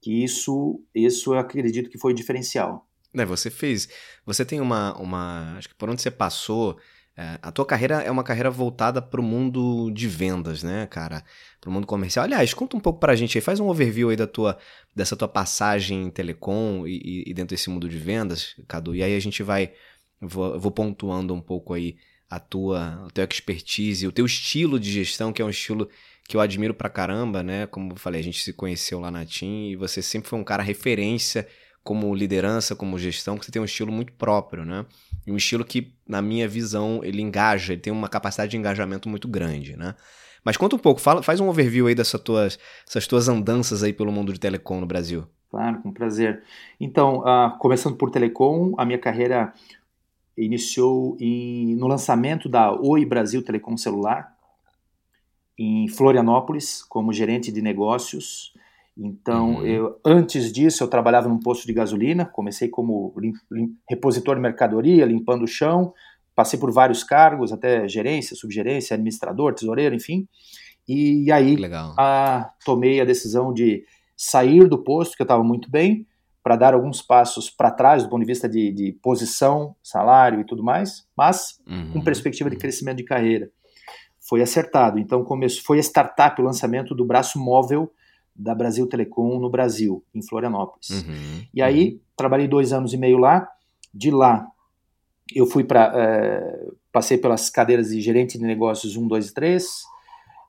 Que 0.00 0.24
isso, 0.24 0.80
isso 0.94 1.34
eu 1.34 1.38
acredito 1.38 1.88
que 1.88 1.98
foi 1.98 2.12
diferencial. 2.12 2.86
É, 3.14 3.24
você 3.24 3.48
fez. 3.48 3.88
Você 4.26 4.44
tem 4.44 4.60
uma, 4.60 4.94
uma. 4.98 5.56
Acho 5.56 5.68
que 5.68 5.74
por 5.74 5.88
onde 5.88 6.02
você 6.02 6.10
passou, 6.10 6.76
é, 7.16 7.38
a 7.40 7.50
tua 7.50 7.64
carreira 7.64 8.02
é 8.02 8.10
uma 8.10 8.22
carreira 8.22 8.50
voltada 8.50 9.00
para 9.00 9.20
o 9.20 9.24
mundo 9.24 9.90
de 9.90 10.06
vendas, 10.06 10.62
né, 10.62 10.86
cara? 10.86 11.24
Para 11.58 11.70
o 11.70 11.72
mundo 11.72 11.86
comercial. 11.86 12.26
Aliás, 12.26 12.52
conta 12.52 12.76
um 12.76 12.80
pouco 12.80 13.00
para 13.00 13.12
a 13.12 13.16
gente 13.16 13.38
aí, 13.38 13.42
faz 13.42 13.58
um 13.58 13.68
overview 13.68 14.10
aí 14.10 14.16
da 14.16 14.26
tua, 14.26 14.58
dessa 14.94 15.16
tua 15.16 15.26
passagem 15.26 16.04
em 16.04 16.10
telecom 16.10 16.86
e, 16.86 17.24
e 17.26 17.32
dentro 17.32 17.56
desse 17.56 17.70
mundo 17.70 17.88
de 17.88 17.96
vendas, 17.96 18.54
Cadu. 18.68 18.94
E 18.94 19.02
aí 19.02 19.16
a 19.16 19.20
gente 19.20 19.42
vai, 19.42 19.72
vou, 20.20 20.60
vou 20.60 20.70
pontuando 20.70 21.32
um 21.32 21.40
pouco 21.40 21.72
aí 21.72 21.96
a 22.28 22.38
tua, 22.38 23.06
a 23.06 23.10
tua 23.10 23.24
expertise, 23.24 24.06
o 24.06 24.12
teu 24.12 24.26
estilo 24.26 24.78
de 24.78 24.92
gestão, 24.92 25.32
que 25.32 25.40
é 25.40 25.44
um 25.44 25.50
estilo 25.50 25.88
que 26.28 26.36
eu 26.36 26.40
admiro 26.40 26.74
pra 26.74 26.90
caramba, 26.90 27.42
né? 27.42 27.66
Como 27.66 27.92
eu 27.92 27.96
falei, 27.96 28.20
a 28.20 28.24
gente 28.24 28.42
se 28.42 28.52
conheceu 28.52 29.00
lá 29.00 29.10
na 29.10 29.24
TIM 29.24 29.70
e 29.70 29.76
você 29.76 30.02
sempre 30.02 30.28
foi 30.28 30.38
um 30.38 30.44
cara 30.44 30.62
referência 30.62 31.48
como 31.86 32.12
liderança, 32.12 32.74
como 32.74 32.98
gestão, 32.98 33.38
que 33.38 33.46
você 33.46 33.52
tem 33.52 33.62
um 33.62 33.64
estilo 33.64 33.92
muito 33.92 34.12
próprio, 34.14 34.64
né? 34.64 34.84
E 35.24 35.30
um 35.30 35.36
estilo 35.36 35.64
que, 35.64 35.94
na 36.06 36.20
minha 36.20 36.48
visão, 36.48 37.00
ele 37.04 37.22
engaja, 37.22 37.72
ele 37.72 37.80
tem 37.80 37.92
uma 37.92 38.08
capacidade 38.08 38.50
de 38.50 38.56
engajamento 38.56 39.08
muito 39.08 39.28
grande, 39.28 39.76
né? 39.76 39.94
Mas 40.44 40.56
conta 40.56 40.74
um 40.74 40.78
pouco, 40.80 41.00
fala, 41.00 41.22
faz 41.22 41.38
um 41.38 41.48
overview 41.48 41.86
aí 41.86 41.94
dessas 41.94 42.20
tuas, 42.20 42.58
dessas 42.84 43.06
tuas 43.06 43.28
andanças 43.28 43.84
aí 43.84 43.92
pelo 43.92 44.10
mundo 44.10 44.32
de 44.32 44.40
telecom 44.40 44.80
no 44.80 44.86
Brasil. 44.86 45.26
Claro, 45.48 45.80
com 45.80 45.92
prazer. 45.92 46.42
Então, 46.80 47.20
uh, 47.20 47.56
começando 47.58 47.96
por 47.96 48.10
telecom, 48.10 48.74
a 48.76 48.84
minha 48.84 48.98
carreira 48.98 49.54
iniciou 50.36 51.16
em, 51.20 51.76
no 51.76 51.86
lançamento 51.86 52.48
da 52.48 52.72
Oi 52.72 53.04
Brasil 53.04 53.44
Telecom 53.44 53.76
Celular, 53.76 54.36
em 55.56 55.86
Florianópolis, 55.86 56.82
como 56.82 57.12
gerente 57.12 57.52
de 57.52 57.62
negócios. 57.62 58.52
Então, 58.96 59.56
uhum. 59.56 59.66
eu, 59.66 60.00
antes 60.04 60.50
disso, 60.50 60.82
eu 60.82 60.88
trabalhava 60.88 61.28
num 61.28 61.38
posto 61.38 61.66
de 61.66 61.72
gasolina, 61.72 62.24
comecei 62.24 62.68
como 62.68 63.12
lim, 63.18 63.32
lim, 63.50 63.76
repositor 63.88 64.36
de 64.36 64.40
mercadoria, 64.40 65.04
limpando 65.04 65.44
o 65.44 65.48
chão, 65.48 65.92
passei 66.34 66.58
por 66.58 66.72
vários 66.72 67.04
cargos, 67.04 67.52
até 67.52 67.86
gerência, 67.86 68.34
subgerência, 68.34 68.94
administrador, 68.94 69.54
tesoureiro, 69.54 69.94
enfim. 69.94 70.26
E, 70.88 71.30
aí, 71.30 71.56
a, 71.98 72.50
tomei 72.64 73.00
a 73.00 73.04
decisão 73.04 73.52
de 73.52 73.84
sair 74.16 74.66
do 74.66 74.78
posto, 74.78 75.16
que 75.16 75.22
eu 75.22 75.24
estava 75.24 75.44
muito 75.44 75.70
bem, 75.70 76.06
para 76.42 76.56
dar 76.56 76.74
alguns 76.74 77.02
passos 77.02 77.50
para 77.50 77.72
trás 77.72 78.04
do 78.04 78.08
ponto 78.08 78.20
de 78.20 78.26
vista 78.26 78.48
de, 78.48 78.72
de, 78.72 78.92
posição, 79.02 79.74
salário 79.82 80.40
e 80.40 80.44
tudo 80.44 80.62
mais, 80.62 81.04
mas 81.16 81.60
uhum. 81.66 81.94
com 81.94 82.00
perspectiva 82.00 82.48
de 82.48 82.56
uhum. 82.56 82.60
crescimento 82.60 82.98
de 82.98 83.04
carreira. 83.04 83.50
Foi 84.20 84.40
acertado. 84.40 84.98
Então, 84.98 85.24
começou, 85.24 85.64
foi 85.64 85.78
a 85.78 85.82
startup, 85.82 86.40
o 86.40 86.44
lançamento 86.44 86.94
do 86.94 87.04
braço 87.04 87.38
móvel 87.38 87.90
da 88.38 88.54
Brasil 88.54 88.86
Telecom 88.86 89.38
no 89.38 89.48
Brasil, 89.48 90.04
em 90.14 90.22
Florianópolis. 90.22 90.90
Uhum, 90.90 91.44
e 91.52 91.62
aí, 91.62 91.92
uhum. 91.92 92.00
trabalhei 92.16 92.46
dois 92.46 92.72
anos 92.72 92.92
e 92.92 92.96
meio 92.96 93.18
lá. 93.18 93.50
De 93.92 94.10
lá, 94.10 94.46
eu 95.34 95.46
fui 95.46 95.64
para. 95.64 95.92
É, 95.94 96.66
passei 96.92 97.16
pelas 97.18 97.48
cadeiras 97.48 97.88
de 97.88 98.00
gerente 98.00 98.38
de 98.38 98.44
negócios 98.44 98.96
1, 98.96 99.08
2 99.08 99.28
e 99.28 99.34
3. 99.34 99.66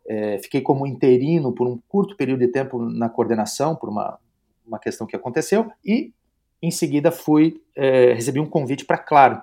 É, 0.09 0.37
fiquei 0.39 0.61
como 0.61 0.85
interino 0.85 1.53
por 1.53 1.67
um 1.67 1.79
curto 1.87 2.15
período 2.15 2.39
de 2.39 2.47
tempo 2.47 2.79
na 2.79 3.09
coordenação, 3.09 3.75
por 3.75 3.89
uma, 3.89 4.19
uma 4.65 4.79
questão 4.79 5.07
que 5.07 5.15
aconteceu. 5.15 5.69
E, 5.83 6.13
em 6.61 6.71
seguida, 6.71 7.11
fui 7.11 7.61
é, 7.75 8.13
recebi 8.13 8.39
um 8.39 8.49
convite 8.49 8.85
para 8.85 8.97
Claro, 8.97 9.41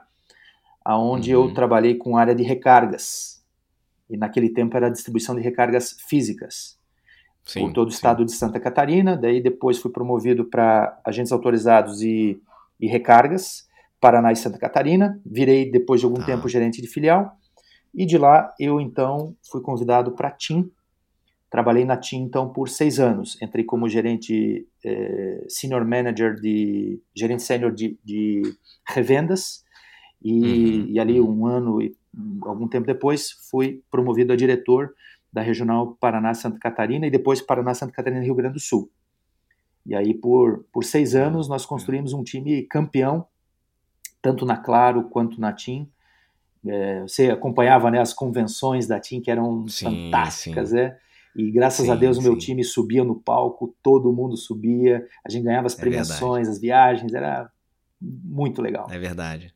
aonde 0.85 1.35
uhum. 1.35 1.49
eu 1.49 1.55
trabalhei 1.55 1.95
com 1.95 2.17
área 2.17 2.35
de 2.35 2.43
recargas. 2.43 3.43
E 4.09 4.19
naquele 4.19 4.51
tempo 4.51 4.77
era 4.77 4.91
distribuição 4.91 5.35
de 5.35 5.41
recargas 5.41 5.97
físicas 6.07 6.79
sim, 7.45 7.61
por 7.61 7.73
todo 7.73 7.89
o 7.89 7.93
estado 7.93 8.21
sim. 8.21 8.27
de 8.27 8.33
Santa 8.33 8.61
Catarina. 8.61 9.17
Daí 9.17 9.41
depois 9.41 9.79
fui 9.79 9.91
promovido 9.91 10.45
para 10.45 10.99
agentes 11.05 11.33
autorizados 11.33 12.03
e, 12.03 12.41
e, 12.81 12.87
recargas, 12.87 13.69
Paraná 14.01 14.33
e 14.33 14.37
Santa 14.37 14.59
Catarina. 14.59 15.21
Virei 15.25 15.71
depois 15.71 16.01
de 16.01 16.07
algum 16.07 16.21
ah. 16.21 16.25
tempo 16.25 16.49
gerente 16.49 16.81
de 16.81 16.89
filial. 16.89 17.37
E 17.95 18.05
de 18.05 18.19
lá 18.19 18.53
eu 18.59 18.81
então 18.81 19.35
fui 19.51 19.61
convidado 19.61 20.13
para 20.13 20.29
a 20.29 20.33
TIM. 20.33 20.71
Trabalhei 21.51 21.85
na 21.85 21.97
TIM 21.97 22.23
então 22.23 22.49
por 22.49 22.69
seis 22.69 22.99
anos. 22.99 23.41
Entrei 23.41 23.65
como 23.65 23.89
gerente 23.89 24.67
eh, 24.85 25.45
senior 25.49 25.85
manager 25.85 26.35
de 26.35 27.01
gerente 27.15 27.45
sênior 27.45 27.73
de, 27.73 27.97
de 28.05 28.43
revendas 28.89 29.65
e, 30.21 30.33
uhum. 30.33 30.87
e 30.89 30.99
ali 30.99 31.21
um 31.21 31.47
ano 31.47 31.81
e 31.81 31.95
algum 32.43 32.67
tempo 32.67 32.87
depois 32.87 33.31
fui 33.51 33.83
promovido 33.91 34.33
a 34.33 34.37
diretor 34.37 34.95
da 35.35 35.43
Regional 35.43 35.97
Paraná-Santa 35.99 36.61
Catarina 36.61 37.09
e 37.09 37.11
depois 37.11 37.43
Paraná-Santa 37.43 37.93
Catarina 37.93 38.23
Rio 38.23 38.37
Grande 38.37 38.55
do 38.55 38.61
Sul. 38.61 38.89
E 39.85 39.93
aí, 39.93 40.15
por, 40.15 40.65
por 40.73 40.85
seis 40.85 41.17
anos, 41.17 41.49
nós 41.49 41.67
construímos 41.67 42.13
um 42.13 42.23
time 42.23 42.63
campeão, 42.63 43.27
tanto 44.23 44.47
na 44.47 44.57
Claro 44.57 45.09
quanto 45.11 45.41
na 45.41 45.53
TIM. 45.53 45.91
É, 46.65 47.03
você 47.03 47.31
acompanhava 47.31 47.91
né, 47.91 48.01
as 48.01 48.15
convenções 48.15 48.87
da 48.87 49.01
TIM, 49.01 49.21
que 49.21 49.31
eram 49.31 49.67
sim, 49.67 49.85
fantásticas, 49.85 50.69
sim. 50.69 50.77
né? 50.77 50.97
E 51.35 51.51
graças 51.51 51.87
sim, 51.87 51.91
a 51.91 51.97
Deus 51.97 52.17
o 52.17 52.23
meu 52.23 52.39
time 52.39 52.63
subia 52.63 53.03
no 53.03 53.17
palco, 53.17 53.75
todo 53.83 54.13
mundo 54.13 54.37
subia, 54.37 55.05
a 55.27 55.29
gente 55.29 55.43
ganhava 55.43 55.67
as 55.67 55.77
é 55.77 55.81
premiações, 55.81 56.47
é 56.47 56.51
as 56.53 56.61
viagens, 56.61 57.13
era 57.13 57.51
muito 58.01 58.63
legal. 58.63 58.87
É 58.89 58.99
verdade. 59.01 59.53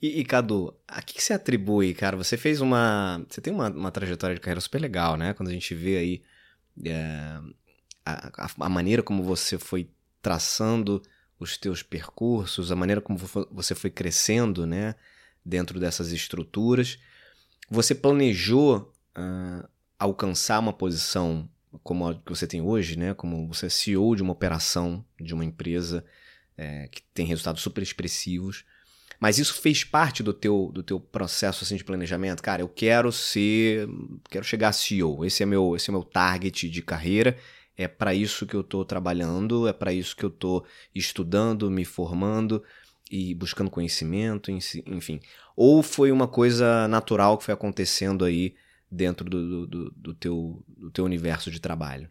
E, 0.00 0.20
e, 0.20 0.24
Cadu, 0.24 0.74
a 0.86 1.02
que, 1.02 1.22
você 1.22 1.32
atribui, 1.32 1.94
cara? 1.94 2.16
Você 2.16 2.36
fez 2.36 2.60
uma. 2.60 3.24
Você 3.28 3.40
tem 3.40 3.52
uma, 3.52 3.68
uma 3.68 3.90
trajetória 3.90 4.34
de 4.34 4.40
carreira 4.40 4.60
super 4.60 4.80
legal, 4.80 5.16
né? 5.16 5.32
Quando 5.34 5.48
a 5.48 5.52
gente 5.52 5.74
vê 5.74 5.96
aí 5.96 6.22
é, 6.84 7.38
a, 8.04 8.50
a, 8.58 8.68
maneira 8.68 9.02
como 9.02 9.22
você 9.22 9.58
foi 9.58 9.88
traçando 10.20 11.02
os 11.38 11.56
teus 11.56 11.82
percursos, 11.82 12.70
a 12.70 12.76
maneira 12.76 13.00
como 13.00 13.18
você 13.50 13.74
foi 13.74 13.90
crescendo, 13.90 14.66
né? 14.66 14.94
Dentro 15.44 15.80
dessas 15.80 16.12
estruturas. 16.12 16.98
Você 17.70 17.94
planejou 17.94 18.92
uh, 19.16 19.68
alcançar 19.98 20.58
uma 20.58 20.72
posição 20.72 21.48
como 21.82 22.06
a 22.06 22.14
que 22.14 22.28
você 22.30 22.46
tem 22.46 22.60
hoje, 22.60 22.98
né? 22.98 23.14
Como 23.14 23.48
você 23.48 23.66
é 23.66 23.70
CEO 23.70 24.14
de 24.14 24.22
uma 24.22 24.32
operação 24.32 25.04
de 25.20 25.32
uma 25.32 25.44
empresa 25.44 26.04
é, 26.56 26.88
que 26.88 27.02
tem 27.14 27.26
resultados 27.26 27.62
super 27.62 27.82
expressivos. 27.82 28.64
Mas 29.22 29.38
isso 29.38 29.54
fez 29.54 29.84
parte 29.84 30.20
do 30.20 30.32
teu, 30.32 30.72
do 30.74 30.82
teu 30.82 30.98
processo 30.98 31.62
assim, 31.62 31.76
de 31.76 31.84
planejamento? 31.84 32.42
Cara, 32.42 32.60
eu 32.60 32.68
quero 32.68 33.12
ser. 33.12 33.88
Quero 34.28 34.44
chegar 34.44 34.70
a 34.70 34.72
CEO. 34.72 35.24
Esse 35.24 35.44
é 35.44 35.46
meu, 35.46 35.76
esse 35.76 35.90
é 35.90 35.92
meu 35.92 36.02
target 36.02 36.68
de 36.68 36.82
carreira. 36.82 37.38
É 37.76 37.86
para 37.86 38.12
isso 38.12 38.44
que 38.44 38.56
eu 38.56 38.62
estou 38.62 38.84
trabalhando, 38.84 39.68
é 39.68 39.72
para 39.72 39.92
isso 39.92 40.16
que 40.16 40.24
eu 40.24 40.28
estou 40.28 40.66
estudando, 40.92 41.70
me 41.70 41.84
formando 41.84 42.64
e 43.12 43.32
buscando 43.32 43.70
conhecimento, 43.70 44.50
enfim. 44.50 45.20
Ou 45.54 45.84
foi 45.84 46.10
uma 46.10 46.26
coisa 46.26 46.88
natural 46.88 47.38
que 47.38 47.44
foi 47.44 47.54
acontecendo 47.54 48.24
aí 48.24 48.56
dentro 48.90 49.30
do, 49.30 49.68
do, 49.68 49.90
do, 49.92 50.14
teu, 50.14 50.64
do 50.66 50.90
teu 50.90 51.04
universo 51.04 51.48
de 51.48 51.60
trabalho? 51.60 52.10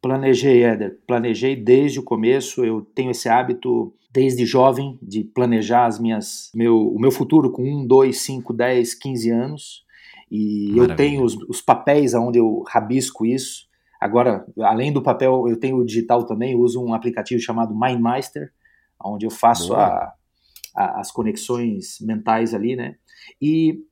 Planejei, 0.00 0.62
Éder. 0.64 0.98
Planejei 1.06 1.56
desde 1.56 2.00
o 2.00 2.02
começo. 2.02 2.64
Eu 2.64 2.82
tenho 2.82 3.10
esse 3.10 3.28
hábito 3.28 3.94
desde 4.12 4.44
jovem 4.44 4.98
de 5.00 5.22
planejar 5.22 5.86
as 5.86 5.98
minhas, 5.98 6.50
meu, 6.54 6.88
o 6.88 6.98
meu 6.98 7.10
futuro 7.10 7.50
com 7.50 7.62
1, 7.62 7.86
2, 7.86 8.16
5, 8.16 8.52
10, 8.52 8.94
15 8.94 9.30
anos. 9.30 9.84
E 10.30 10.72
Maravilha. 10.72 10.92
eu 10.92 10.96
tenho 10.96 11.22
os, 11.22 11.34
os 11.48 11.60
papéis 11.60 12.14
onde 12.14 12.38
eu 12.38 12.64
rabisco 12.66 13.26
isso. 13.26 13.68
Agora, 14.00 14.46
além 14.60 14.92
do 14.92 15.02
papel, 15.02 15.46
eu 15.48 15.58
tenho 15.58 15.76
o 15.76 15.84
digital 15.84 16.24
também. 16.24 16.52
Eu 16.52 16.60
uso 16.60 16.82
um 16.82 16.94
aplicativo 16.94 17.40
chamado 17.40 17.74
MindMeister, 17.74 18.50
onde 19.04 19.26
eu 19.26 19.30
faço 19.30 19.74
a, 19.74 20.12
a, 20.74 21.00
as 21.00 21.10
conexões 21.12 21.98
mentais 22.00 22.54
ali, 22.54 22.74
né? 22.74 22.96
E 23.40 23.84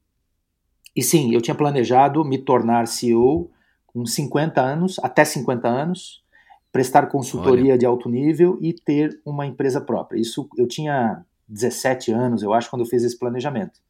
e 0.99 1.03
sim, 1.03 1.33
eu 1.33 1.41
tinha 1.41 1.55
planejado 1.55 2.25
me 2.25 2.39
tornar 2.39 2.89
CEO 2.89 3.53
com 3.99 4.07
50 4.07 4.61
anos, 4.61 4.97
até 5.03 5.25
50 5.25 5.67
anos, 5.67 6.23
prestar 6.71 7.07
consultoria 7.07 7.73
Olha. 7.73 7.79
de 7.79 7.85
alto 7.85 8.09
nível 8.09 8.57
e 8.61 8.73
ter 8.73 9.21
uma 9.27 9.45
empresa 9.45 9.81
própria. 9.81 10.21
Isso 10.21 10.49
eu 10.57 10.69
tinha 10.69 11.25
17 11.49 12.13
anos, 12.13 12.45
eu 12.45 12.53
acho, 12.53 12.71
quando 12.71 12.83
eu 12.83 12.89
fiz 12.89 13.03
esse 13.03 13.19
planejamento. 13.19 13.81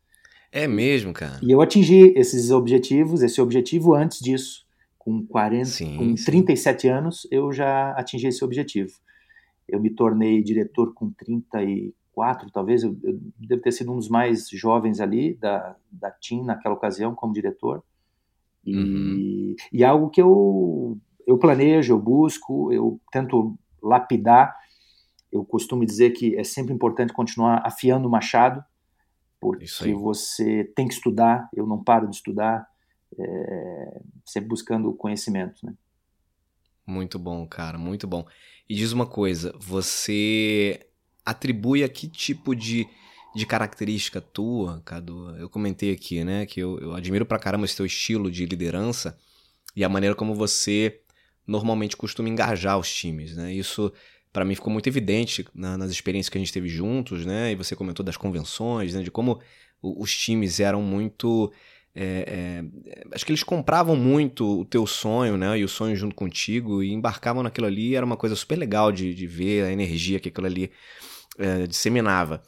É 0.51 0.67
mesmo, 0.67 1.13
cara. 1.13 1.39
E 1.43 1.51
eu 1.51 1.61
atingi 1.61 2.15
esses 2.17 2.51
objetivos, 2.51 3.23
esse 3.23 3.39
objetivo 3.39 3.95
antes 3.95 4.21
disso. 4.21 4.67
Com 4.97 5.27
40, 5.27 5.65
sim, 5.67 5.97
com 5.99 6.17
sim. 6.17 6.25
37 6.25 6.89
anos, 6.89 7.29
eu 7.31 7.53
já 7.53 7.91
atingi 7.93 8.29
esse 8.29 8.43
objetivo. 8.43 8.93
Eu 9.69 9.79
me 9.79 9.91
tornei 9.91 10.43
diretor 10.43 10.95
com 10.95 11.11
30 11.11 11.63
e 11.65 11.95
quatro, 12.13 12.51
talvez, 12.51 12.83
eu, 12.83 12.97
eu 13.05 13.19
devo 13.39 13.61
ter 13.61 13.73
sido 13.73 13.93
um 13.93 13.97
dos 13.97 14.09
mais 14.09 14.49
jovens 14.49 15.01
ali 15.01 15.35
da, 15.35 15.77
da 15.93 16.11
TIM 16.11 16.45
naquela 16.45 16.75
ocasião 16.75 17.15
como 17.15 17.35
diretor. 17.35 17.83
E, 18.71 18.77
uhum. 18.77 19.57
e 19.73 19.85
algo 19.85 20.11
que 20.11 20.21
eu, 20.21 20.99
eu 21.27 21.39
planejo, 21.39 21.93
eu 21.93 21.99
busco, 21.99 22.73
eu 22.73 23.01
tento 23.11 23.59
lapidar. 23.83 24.57
Eu 25.31 25.45
costumo 25.45 25.85
dizer 25.85 26.11
que 26.11 26.37
é 26.37 26.45
sempre 26.45 26.73
importante 26.73 27.13
continuar 27.13 27.63
afiando 27.65 28.09
o 28.09 28.11
machado, 28.11 28.65
porque 29.41 29.95
você 29.95 30.65
tem 30.75 30.89
que 30.89 30.95
estudar, 30.95 31.49
eu 31.55 31.67
não 31.67 31.83
paro 31.83 32.09
de 32.09 32.17
estudar, 32.17 32.67
é, 33.19 34.01
sempre 34.25 34.49
buscando 34.49 34.93
conhecimento. 34.93 35.65
Né? 35.65 35.75
Muito 36.87 37.19
bom, 37.19 37.47
cara, 37.47 37.79
muito 37.79 38.07
bom. 38.07 38.27
E 38.69 38.75
diz 38.75 38.93
uma 38.93 39.07
coisa, 39.07 39.55
você 39.59 40.87
atribui 41.25 41.85
a 41.85 41.89
que 41.89 42.09
tipo 42.09 42.57
de, 42.57 42.89
de 43.35 43.47
característica 43.47 44.21
tua, 44.21 44.81
Cadu? 44.85 45.37
Eu 45.37 45.49
comentei 45.49 45.93
aqui, 45.93 46.25
né, 46.25 46.47
que 46.47 46.61
eu, 46.61 46.79
eu 46.79 46.95
admiro 46.95 47.27
pra 47.27 47.39
caramba 47.39 47.65
esse 47.65 47.77
teu 47.77 47.87
estilo 47.87 48.31
de 48.31 48.47
liderança 48.47 49.17
e 49.77 49.85
a 49.85 49.89
maneira 49.89 50.15
como 50.15 50.35
você 50.35 51.01
normalmente 51.47 51.97
costuma 51.97 52.29
engajar 52.29 52.79
os 52.79 52.93
times, 52.93 53.37
né? 53.37 53.53
Isso 53.55 53.93
para 54.33 54.45
mim 54.45 54.55
ficou 54.55 54.73
muito 54.73 54.89
evidente 54.89 55.47
na, 55.55 55.79
nas 55.79 55.91
experiências 55.91 56.29
que 56.29 56.37
a 56.37 56.41
gente 56.41 56.53
teve 56.53 56.69
juntos, 56.69 57.25
né? 57.25 57.53
E 57.53 57.55
você 57.55 57.75
comentou 57.75 58.05
das 58.05 58.17
convenções, 58.17 58.95
né? 58.95 59.03
De 59.03 59.11
como 59.11 59.41
os 59.83 60.15
times 60.17 60.61
eram 60.61 60.83
muito 60.83 61.51
é, 61.95 62.25
é, 62.29 63.05
acho 63.13 63.25
que 63.27 63.33
eles 63.33 63.43
compravam 63.43 63.97
muito 63.97 64.61
o 64.61 64.65
teu 64.65 64.87
sonho, 64.87 65.37
né? 65.37 65.59
E 65.59 65.65
o 65.65 65.69
sonho 65.69 65.97
junto 65.97 66.15
contigo 66.15 66.83
e 66.83 66.93
embarcavam 66.93 67.43
naquilo 67.43 67.67
ali. 67.67 67.95
Era 67.97 68.07
uma 68.07 68.17
coisa 68.17 68.37
super 68.37 68.57
legal 68.57 68.93
de, 68.93 69.15
de 69.15 69.27
ver 69.27 69.65
a 69.65 69.73
energia 69.73 70.21
que 70.21 70.29
aquilo 70.29 70.47
ali 70.47 70.71
é, 71.39 71.67
disseminava. 71.67 72.43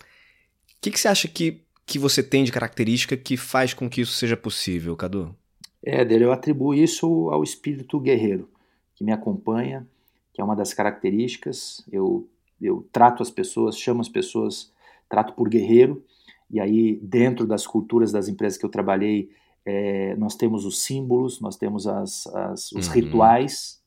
O 0.80 0.82
que, 0.82 0.90
que 0.90 0.98
você 0.98 1.08
acha 1.08 1.28
que, 1.28 1.60
que 1.84 1.98
você 1.98 2.22
tem 2.22 2.42
de 2.42 2.50
característica 2.50 3.14
que 3.14 3.36
faz 3.36 3.74
com 3.74 3.88
que 3.88 4.00
isso 4.00 4.12
seja 4.12 4.34
possível, 4.34 4.96
Cadu? 4.96 5.36
Éder, 5.84 6.22
eu 6.22 6.32
atribuo 6.32 6.72
isso 6.72 7.28
ao 7.28 7.44
espírito 7.44 8.00
guerreiro 8.00 8.48
que 8.94 9.04
me 9.04 9.12
acompanha, 9.12 9.86
que 10.32 10.40
é 10.40 10.44
uma 10.44 10.56
das 10.56 10.72
características. 10.72 11.84
Eu, 11.92 12.26
eu 12.58 12.88
trato 12.90 13.22
as 13.22 13.30
pessoas, 13.30 13.78
chamo 13.78 14.00
as 14.00 14.08
pessoas, 14.08 14.72
trato 15.06 15.34
por 15.34 15.50
guerreiro. 15.50 16.02
E 16.50 16.58
aí, 16.58 16.98
dentro 17.02 17.46
das 17.46 17.66
culturas 17.66 18.10
das 18.10 18.26
empresas 18.26 18.58
que 18.58 18.64
eu 18.64 18.70
trabalhei, 18.70 19.30
é, 19.66 20.16
nós 20.16 20.34
temos 20.34 20.64
os 20.64 20.82
símbolos, 20.82 21.42
nós 21.42 21.58
temos 21.58 21.86
as, 21.86 22.26
as 22.26 22.72
os 22.72 22.88
uhum. 22.88 22.94
rituais. 22.94 23.82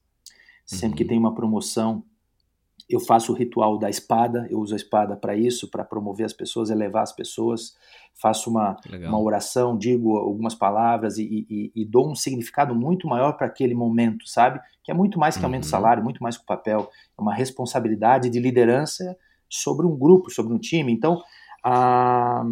Sempre 0.63 0.89
uhum. 0.89 0.95
que 0.97 1.05
tem 1.05 1.17
uma 1.17 1.33
promoção, 1.33 2.03
eu 2.89 2.99
faço 2.99 3.31
o 3.31 3.35
ritual 3.35 3.77
da 3.77 3.89
espada, 3.89 4.47
eu 4.49 4.59
uso 4.59 4.73
a 4.73 4.77
espada 4.77 5.15
para 5.15 5.35
isso, 5.35 5.69
para 5.69 5.83
promover 5.83 6.25
as 6.25 6.33
pessoas, 6.33 6.69
elevar 6.69 7.03
as 7.03 7.11
pessoas, 7.11 7.75
faço 8.13 8.49
uma, 8.49 8.75
uma 9.07 9.19
oração, 9.19 9.77
digo 9.77 10.17
algumas 10.17 10.53
palavras 10.53 11.17
e, 11.17 11.45
e, 11.49 11.71
e 11.75 11.85
dou 11.85 12.11
um 12.11 12.15
significado 12.15 12.75
muito 12.75 13.07
maior 13.07 13.33
para 13.33 13.47
aquele 13.47 13.73
momento, 13.73 14.27
sabe? 14.27 14.59
Que 14.83 14.91
é 14.91 14.93
muito 14.93 15.17
mais 15.17 15.37
que 15.37 15.43
aumento 15.43 15.63
uhum. 15.63 15.67
de 15.67 15.71
salário, 15.71 16.03
muito 16.03 16.21
mais 16.21 16.37
que 16.37 16.43
o 16.43 16.45
papel, 16.47 16.89
é 17.17 17.21
uma 17.21 17.33
responsabilidade 17.33 18.29
de 18.29 18.39
liderança 18.39 19.17
sobre 19.49 19.85
um 19.85 19.97
grupo, 19.97 20.29
sobre 20.29 20.53
um 20.53 20.59
time. 20.59 20.91
Então, 20.91 21.21
ah, 21.63 22.43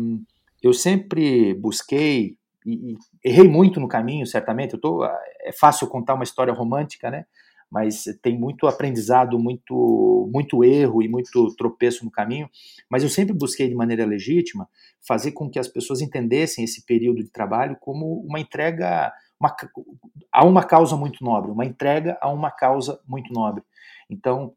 eu 0.61 0.73
sempre 0.73 1.53
busquei 1.55 2.37
e, 2.65 2.93
e, 2.93 2.97
errei 3.23 3.47
muito 3.47 3.79
no 3.79 3.87
caminho, 3.87 4.25
certamente. 4.25 4.73
Eu 4.73 4.79
tô, 4.79 5.03
é 5.05 5.51
fácil 5.51 5.87
contar 5.87 6.13
uma 6.13 6.23
história 6.23 6.53
romântica, 6.53 7.09
né? 7.09 7.25
Mas 7.71 8.03
tem 8.21 8.37
muito 8.37 8.67
aprendizado, 8.67 9.39
muito, 9.39 10.29
muito 10.31 10.61
erro 10.61 11.01
e 11.01 11.07
muito 11.07 11.55
tropeço 11.55 12.03
no 12.03 12.11
caminho. 12.11 12.49
Mas 12.89 13.01
eu 13.01 13.09
sempre 13.09 13.33
busquei, 13.33 13.69
de 13.69 13.75
maneira 13.75 14.05
legítima, 14.05 14.67
fazer 15.01 15.31
com 15.31 15.49
que 15.49 15.57
as 15.57 15.69
pessoas 15.69 16.01
entendessem 16.01 16.65
esse 16.65 16.85
período 16.85 17.23
de 17.23 17.29
trabalho 17.29 17.77
como 17.79 18.19
uma 18.27 18.41
entrega 18.41 19.13
uma, 19.39 19.55
a 20.31 20.45
uma 20.45 20.63
causa 20.63 20.97
muito 20.97 21.23
nobre, 21.23 21.49
uma 21.49 21.65
entrega 21.65 22.17
a 22.21 22.29
uma 22.29 22.51
causa 22.51 22.99
muito 23.07 23.33
nobre. 23.33 23.63
Então, 24.09 24.53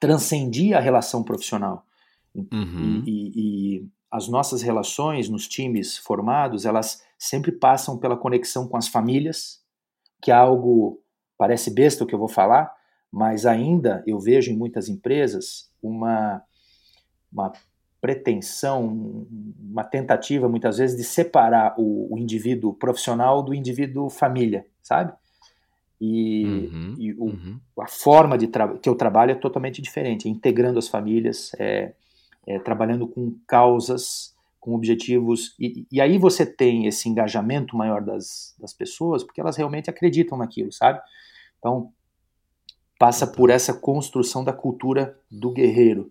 transcendia 0.00 0.78
a 0.78 0.80
relação 0.80 1.22
profissional. 1.22 1.86
Uhum. 2.34 3.04
E, 3.06 3.10
e, 3.10 3.76
e 3.76 3.88
as 4.10 4.28
nossas 4.28 4.62
relações 4.62 5.28
nos 5.28 5.46
times 5.46 5.96
formados, 5.96 6.66
elas 6.66 7.02
sempre 7.16 7.52
passam 7.52 7.96
pela 7.96 8.16
conexão 8.16 8.66
com 8.68 8.76
as 8.76 8.88
famílias, 8.88 9.62
que 10.20 10.30
é 10.30 10.34
algo 10.34 11.00
Parece 11.38 11.70
besta 11.70 12.04
o 12.04 12.06
que 12.06 12.14
eu 12.14 12.18
vou 12.18 12.28
falar, 12.28 12.72
mas 13.10 13.46
ainda 13.46 14.02
eu 14.06 14.18
vejo 14.18 14.52
em 14.52 14.56
muitas 14.56 14.88
empresas 14.88 15.70
uma, 15.82 16.42
uma 17.32 17.52
pretensão, 18.00 19.26
uma 19.60 19.82
tentativa 19.84 20.48
muitas 20.48 20.78
vezes 20.78 20.96
de 20.96 21.04
separar 21.04 21.74
o, 21.78 22.14
o 22.14 22.18
indivíduo 22.18 22.74
profissional 22.74 23.42
do 23.42 23.54
indivíduo 23.54 24.08
família, 24.08 24.66
sabe? 24.82 25.12
E, 26.00 26.44
uhum, 26.46 26.94
e 26.98 27.12
o, 27.14 27.24
uhum. 27.24 27.58
a 27.80 27.88
forma 27.88 28.36
de 28.36 28.48
que 28.82 28.88
eu 28.88 28.94
trabalho 28.94 29.32
é 29.32 29.34
totalmente 29.34 29.80
diferente, 29.80 30.28
é 30.28 30.30
integrando 30.30 30.78
as 30.78 30.88
famílias, 30.88 31.52
é, 31.58 31.94
é, 32.46 32.58
trabalhando 32.58 33.08
com 33.08 33.34
causas 33.46 34.35
com 34.66 34.74
objetivos. 34.74 35.54
E, 35.60 35.86
e, 35.92 36.00
aí 36.00 36.18
você 36.18 36.44
tem 36.44 36.86
esse 36.86 37.08
engajamento 37.08 37.76
maior 37.76 38.02
das, 38.02 38.52
das 38.58 38.72
pessoas, 38.72 39.22
porque 39.22 39.40
elas 39.40 39.56
realmente 39.56 39.88
acreditam 39.88 40.36
naquilo, 40.36 40.72
sabe? 40.72 41.00
Então, 41.60 41.92
passa 42.98 43.28
por 43.28 43.48
essa 43.48 43.72
construção 43.72 44.42
da 44.42 44.52
cultura 44.52 45.16
do 45.30 45.52
guerreiro, 45.52 46.10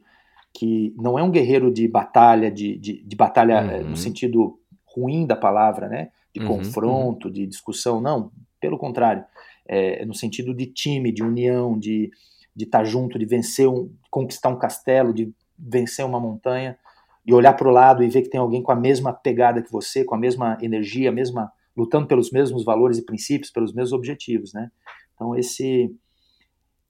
que 0.53 0.95
não 0.97 1.19
é 1.19 1.23
um 1.23 1.29
guerreiro 1.29 1.69
de 1.69 1.85
batalha, 1.85 2.49
de, 2.49 2.77
de, 2.77 3.03
de 3.03 3.15
batalha 3.17 3.55
eh, 3.55 3.81
uhum. 3.81 3.89
no 3.89 3.97
sentido 3.97 4.57
ruim 4.85 5.27
da 5.27 5.35
palavra, 5.35 5.89
né? 5.89 6.11
De 6.33 6.39
uhum, 6.39 6.47
confronto, 6.47 7.27
uhum. 7.27 7.33
de 7.33 7.45
discussão, 7.45 7.99
não, 7.99 8.31
pelo 8.61 8.77
contrário, 8.77 9.25
é 9.67 10.05
no 10.05 10.13
sentido 10.13 10.53
de 10.53 10.67
time, 10.67 11.11
de 11.11 11.21
união, 11.21 11.77
de 11.77 12.09
de 12.55 12.63
estar 12.63 12.79
tá 12.79 12.83
junto, 12.85 13.19
de 13.19 13.25
vencer 13.25 13.67
um, 13.67 13.91
conquistar 14.09 14.47
um 14.47 14.57
castelo, 14.57 15.13
de 15.13 15.33
vencer 15.59 16.05
uma 16.05 16.21
montanha 16.21 16.77
e 17.25 17.33
olhar 17.33 17.53
para 17.53 17.67
o 17.67 17.71
lado 17.71 18.03
e 18.03 18.09
ver 18.09 18.21
que 18.21 18.29
tem 18.29 18.39
alguém 18.39 18.61
com 18.61 18.71
a 18.71 18.75
mesma 18.75 19.11
pegada 19.11 19.61
que 19.61 19.71
você, 19.71 20.03
com 20.03 20.15
a 20.15 20.17
mesma 20.17 20.57
energia, 20.61 21.09
a 21.09 21.13
mesma 21.13 21.51
lutando 21.75 22.07
pelos 22.07 22.31
mesmos 22.31 22.63
valores 22.63 22.97
e 22.97 23.05
princípios, 23.05 23.51
pelos 23.51 23.73
mesmos 23.73 23.93
objetivos, 23.93 24.53
né? 24.53 24.71
Então 25.13 25.35
esse 25.35 25.93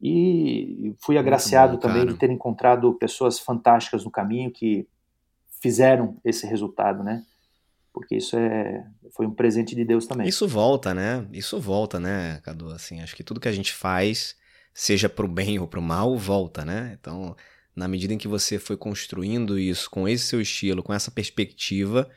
e 0.02 0.94
fui 1.00 1.18
agraciado 1.18 1.74
bom, 1.74 1.80
também 1.80 2.06
de 2.06 2.16
ter 2.16 2.30
encontrado 2.30 2.94
pessoas 2.96 3.40
fantásticas 3.40 4.04
no 4.04 4.12
caminho 4.12 4.52
que 4.52 4.88
fizeram 5.62 6.18
esse 6.24 6.46
resultado, 6.46 7.04
né? 7.04 7.24
Porque 7.94 8.18
isso 8.18 8.38
é 8.38 8.86
foi 9.16 9.26
um 9.26 9.34
presente 9.34 9.74
de 9.74 9.86
Deus 9.86 10.06
também. 10.06 10.28
Isso 10.28 10.48
volta, 10.48 10.94
né? 10.94 11.26
Isso 11.32 11.60
volta, 11.60 11.98
né, 12.00 12.42
Cadu? 12.44 12.70
Assim, 12.70 13.02
acho 13.02 13.16
que 13.16 13.24
tudo 13.24 13.40
que 13.40 13.48
a 13.48 13.54
gente 13.54 13.74
faz, 13.74 14.36
seja 14.74 15.08
para 15.08 15.26
o 15.26 15.30
bem 15.30 15.58
ou 15.58 15.68
para 15.68 15.80
o 15.80 15.84
mal, 15.84 16.18
volta, 16.18 16.66
né? 16.66 16.98
Então, 17.00 17.34
na 17.76 17.88
medida 17.88 18.14
em 18.14 18.18
que 18.18 18.28
você 18.28 18.58
foi 18.58 18.78
construindo 18.78 19.60
isso 19.60 19.90
com 19.90 20.08
esse 20.08 20.26
seu 20.26 20.42
estilo, 20.42 20.82
com 20.82 20.94
essa 20.94 21.12
perspectiva, 21.12 22.10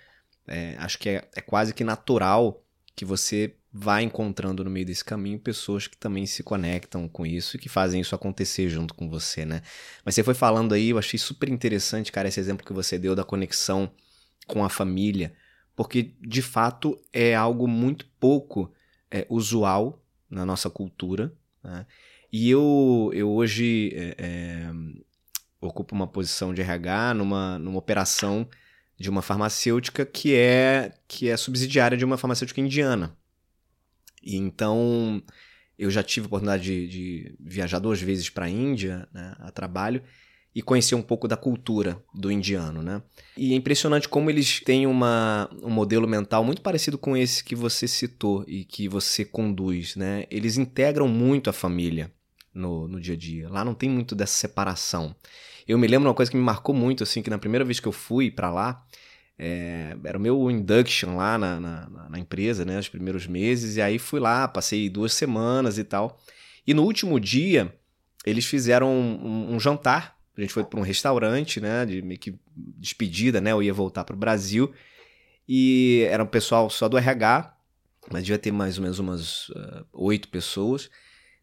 é, 0.47 0.77
acho 0.79 0.99
que 0.99 1.09
é, 1.09 1.29
é 1.35 1.41
quase 1.41 1.75
que 1.75 1.83
natural 1.83 2.63
que 2.95 3.05
você 3.05 3.55
vai 3.73 4.03
encontrando 4.03 4.65
no 4.65 4.71
meio 4.71 4.87
desse 4.87 5.05
caminho 5.05 5.39
pessoas 5.39 5.87
que 5.87 5.97
também 5.97 6.27
se 6.27 6.43
conectam 6.43 7.07
com 7.09 7.27
isso 7.27 7.57
e 7.57 7.59
que 7.61 7.69
fazem 7.69 8.01
isso 8.01 8.15
acontecer 8.15 8.69
junto 8.69 8.95
com 8.95 9.09
você, 9.09 9.45
né? 9.45 9.63
Mas 10.05 10.15
você 10.15 10.23
foi 10.25 10.35
falando 10.35 10.73
aí, 10.73 10.91
eu 10.91 10.99
achei 10.99 11.19
super 11.19 11.49
interessante, 11.49 12.11
cara, 12.11 12.29
esse 12.29 12.41
exemplo 12.41 12.67
que 12.67 12.73
você 12.73 12.99
deu 12.99 13.15
da 13.15 13.25
conexão 13.25 13.91
com 14.47 14.65
a 14.65 14.69
família, 14.69 15.35
porque 15.77 16.15
de 16.21 16.41
fato 16.41 16.99
é 17.13 17.35
algo 17.35 17.69
muito 17.69 18.07
pouco 18.19 18.73
é, 19.11 19.27
usual 19.29 20.03
na 20.31 20.47
nossa 20.47 20.71
cultura, 20.71 21.33
né? 21.63 21.87
E 22.33 22.51
eu, 22.51 23.11
eu 23.15 23.31
hoje 23.31 23.91
é, 23.95 24.15
é, 24.19 24.71
ocupo 25.61 25.95
uma 25.95 26.07
posição 26.07 26.55
de 26.55 26.63
RH 26.63 27.15
numa, 27.15 27.59
numa 27.59 27.79
operação 27.79 28.49
de 28.99 29.09
uma 29.09 29.23
farmacêutica 29.23 30.05
que 30.05 30.35
é 30.35 30.93
que 31.07 31.29
é 31.29 31.37
subsidiária 31.37 31.97
de 31.97 32.05
uma 32.05 32.17
farmacêutica 32.17 32.61
indiana. 32.61 33.17
E 34.23 34.37
então 34.37 35.23
eu 35.79 35.91
já 35.91 36.03
tive 36.03 36.27
a 36.27 36.29
oportunidade 36.29 36.65
de, 36.65 36.89
de 36.89 37.37
viajar 37.39 37.79
duas 37.79 38.01
vezes 38.01 38.29
para 38.29 38.47
a 38.47 38.51
Índia 38.51 39.09
né, 39.13 39.35
a 39.39 39.51
trabalho 39.51 40.03
e 40.55 40.63
conhecer 40.63 40.97
um 40.97 41.03
pouco 41.03 41.29
da 41.29 41.37
cultura 41.37 42.03
do 42.13 42.33
indiano, 42.33 42.83
né? 42.83 43.01
E 43.37 43.53
é 43.53 43.57
impressionante 43.57 44.09
como 44.09 44.29
eles 44.29 44.59
têm 44.61 44.89
uma, 44.89 45.49
um 45.63 45.71
modelo 45.71 46.09
mental 46.09 46.43
muito 46.43 46.63
parecido 46.63 46.99
com 46.99 47.17
esse 47.17 47.45
que 47.45 47.55
você 47.55 47.87
citou 47.87 48.45
e 48.49 48.65
que 48.65 48.89
você 48.89 49.25
conduz, 49.25 49.95
né? 49.95 50.25
Eles 50.29 50.57
integram 50.57 51.07
muito 51.07 51.49
a 51.49 51.53
família 51.53 52.13
no, 52.53 52.89
no 52.89 53.01
dia 53.01 53.15
a 53.15 53.17
dia. 53.17 53.49
Lá 53.49 53.65
não 53.65 53.75
tem 53.75 53.89
muito 53.89 54.15
dessa 54.15 54.35
separação. 54.35 55.15
Eu 55.67 55.79
me 55.79 55.87
lembro 55.87 56.09
uma 56.09 56.15
coisa 56.15 56.31
que 56.31 56.37
me 56.37 56.43
marcou 56.43 56.75
muito, 56.75 57.03
assim, 57.03 57.23
que 57.23 57.31
na 57.31 57.39
primeira 57.39 57.65
vez 57.65 57.79
que 57.79 57.87
eu 57.87 57.93
fui 57.93 58.31
para 58.31 58.51
lá, 58.51 58.85
é, 59.39 59.97
era 60.03 60.19
o 60.19 60.21
meu 60.21 60.51
induction 60.51 61.17
lá 61.17 61.39
na, 61.39 61.61
na, 61.61 62.09
na, 62.09 62.19
empresa, 62.19 62.65
né? 62.65 62.79
Os 62.79 62.89
primeiros 62.89 63.27
meses. 63.27 63.77
E 63.77 63.83
aí 63.83 63.99
fui 63.99 64.19
lá, 64.19 64.49
passei 64.49 64.89
duas 64.89 65.13
semanas 65.13 65.79
e 65.79 65.85
tal. 65.85 66.19
E 66.67 66.75
no 66.75 66.83
último 66.83 67.21
dia, 67.21 67.73
eles 68.25 68.47
fizeram 68.47 68.91
um, 68.91 69.27
um, 69.27 69.55
um 69.55 69.61
jantar. 69.61 70.19
A 70.37 70.41
gente 70.41 70.53
foi 70.53 70.65
para 70.65 70.79
um 70.79 70.83
restaurante, 70.83 71.61
né? 71.61 71.87
De 71.87 72.03
meio 72.03 72.19
que 72.19 72.35
despedida, 72.57 73.41
né? 73.41 73.53
Eu 73.53 73.63
ia 73.63 73.73
voltar 73.73 74.05
para 74.05 74.17
o 74.17 74.19
Brasil. 74.19 74.73
E 75.49 76.07
era 76.11 76.23
um 76.23 76.27
pessoal 76.27 76.69
só 76.69 76.89
do 76.89 76.99
RH, 76.99 77.57
mas 78.11 78.25
devia 78.25 78.39
ter 78.39 78.53
mais 78.53 78.77
ou 78.77 78.83
menos 78.83 78.99
umas 78.99 79.49
uh, 79.51 79.87
oito 79.93 80.29
pessoas. 80.29 80.91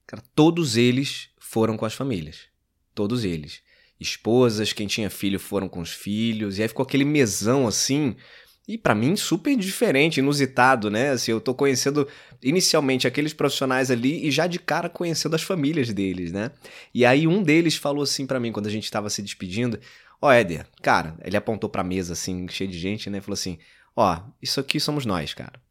Cara, 0.07 0.23
todos 0.33 0.77
eles 0.77 1.29
foram 1.39 1.77
com 1.77 1.85
as 1.85 1.93
famílias. 1.93 2.41
Todos 2.93 3.23
eles. 3.23 3.61
Esposas, 3.99 4.73
quem 4.73 4.87
tinha 4.87 5.09
filho 5.09 5.39
foram 5.39 5.67
com 5.67 5.79
os 5.79 5.91
filhos. 5.91 6.57
E 6.57 6.61
aí 6.61 6.67
ficou 6.67 6.83
aquele 6.83 7.05
mesão 7.05 7.67
assim. 7.67 8.15
E 8.67 8.77
para 8.77 8.95
mim, 8.95 9.15
super 9.15 9.55
diferente, 9.55 10.17
inusitado, 10.19 10.89
né? 10.89 11.11
Assim, 11.11 11.31
eu 11.31 11.39
tô 11.39 11.53
conhecendo 11.53 12.07
inicialmente 12.41 13.05
aqueles 13.05 13.31
profissionais 13.31 13.91
ali 13.91 14.25
e 14.27 14.31
já 14.31 14.47
de 14.47 14.57
cara 14.57 14.89
conhecendo 14.89 15.35
as 15.35 15.43
famílias 15.43 15.93
deles, 15.93 16.31
né? 16.31 16.51
E 16.93 17.05
aí 17.05 17.27
um 17.27 17.43
deles 17.43 17.75
falou 17.75 18.01
assim 18.01 18.25
para 18.25 18.39
mim 18.39 18.51
quando 18.51 18.65
a 18.65 18.71
gente 18.71 18.89
tava 18.89 19.09
se 19.09 19.21
despedindo: 19.21 19.79
Ó, 20.19 20.29
oh, 20.29 20.31
Éder, 20.31 20.65
cara, 20.81 21.15
ele 21.23 21.37
apontou 21.37 21.69
pra 21.69 21.83
mesa 21.83 22.13
assim, 22.13 22.47
cheio 22.49 22.69
de 22.69 22.79
gente, 22.79 23.07
né? 23.09 23.21
Falou 23.21 23.35
assim: 23.35 23.59
Ó, 23.95 24.15
oh, 24.15 24.31
isso 24.41 24.59
aqui 24.59 24.79
somos 24.79 25.05
nós, 25.05 25.33
cara. 25.33 25.61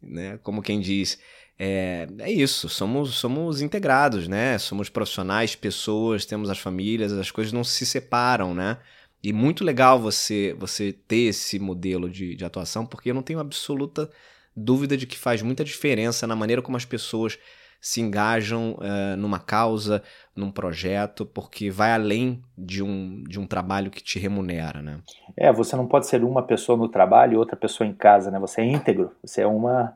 Né? 0.00 0.38
Como 0.44 0.62
quem 0.62 0.80
diz, 0.80 1.18
é, 1.58 2.06
é 2.18 2.30
isso, 2.30 2.68
somos, 2.68 3.14
somos 3.14 3.62
integrados, 3.62 4.28
né? 4.28 4.58
Somos 4.58 4.88
profissionais, 4.88 5.56
pessoas, 5.56 6.26
temos 6.26 6.50
as 6.50 6.58
famílias, 6.58 7.12
as 7.12 7.30
coisas 7.30 7.52
não 7.52 7.64
se 7.64 7.86
separam, 7.86 8.54
né? 8.54 8.78
E 9.22 9.32
muito 9.32 9.64
legal 9.64 9.98
você 9.98 10.54
você 10.58 10.92
ter 10.92 11.28
esse 11.28 11.58
modelo 11.58 12.10
de, 12.10 12.36
de 12.36 12.44
atuação, 12.44 12.84
porque 12.84 13.10
eu 13.10 13.14
não 13.14 13.22
tenho 13.22 13.40
absoluta 13.40 14.10
dúvida 14.54 14.96
de 14.96 15.06
que 15.06 15.18
faz 15.18 15.42
muita 15.42 15.64
diferença 15.64 16.26
na 16.26 16.36
maneira 16.36 16.62
como 16.62 16.76
as 16.76 16.84
pessoas 16.84 17.38
se 17.80 18.00
engajam 18.00 18.72
uh, 18.74 19.16
numa 19.16 19.38
causa, 19.38 20.02
num 20.34 20.50
projeto, 20.50 21.24
porque 21.24 21.70
vai 21.70 21.92
além 21.92 22.42
de 22.56 22.82
um, 22.82 23.22
de 23.24 23.38
um 23.38 23.46
trabalho 23.46 23.90
que 23.90 24.02
te 24.02 24.18
remunera, 24.18 24.82
né? 24.82 25.00
É, 25.36 25.52
você 25.52 25.76
não 25.76 25.86
pode 25.86 26.06
ser 26.06 26.24
uma 26.24 26.42
pessoa 26.42 26.76
no 26.76 26.88
trabalho 26.88 27.34
e 27.34 27.36
outra 27.36 27.56
pessoa 27.56 27.86
em 27.86 27.94
casa, 27.94 28.30
né? 28.30 28.38
Você 28.40 28.60
é 28.60 28.64
íntegro, 28.64 29.12
você 29.22 29.42
é 29.42 29.46
uma, 29.46 29.94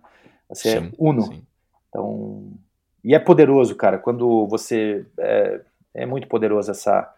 você 0.48 0.68
é 0.68 0.80
sim, 0.80 0.86
é 0.86 0.92
uno. 0.98 1.22
Sim. 1.22 1.42
Então, 1.90 2.52
e 3.04 3.14
é 3.14 3.18
poderoso, 3.18 3.74
cara, 3.74 3.98
quando 3.98 4.46
você 4.46 5.04
é, 5.18 5.60
é 5.94 6.06
muito 6.06 6.26
poderoso 6.26 6.70
essa 6.70 7.12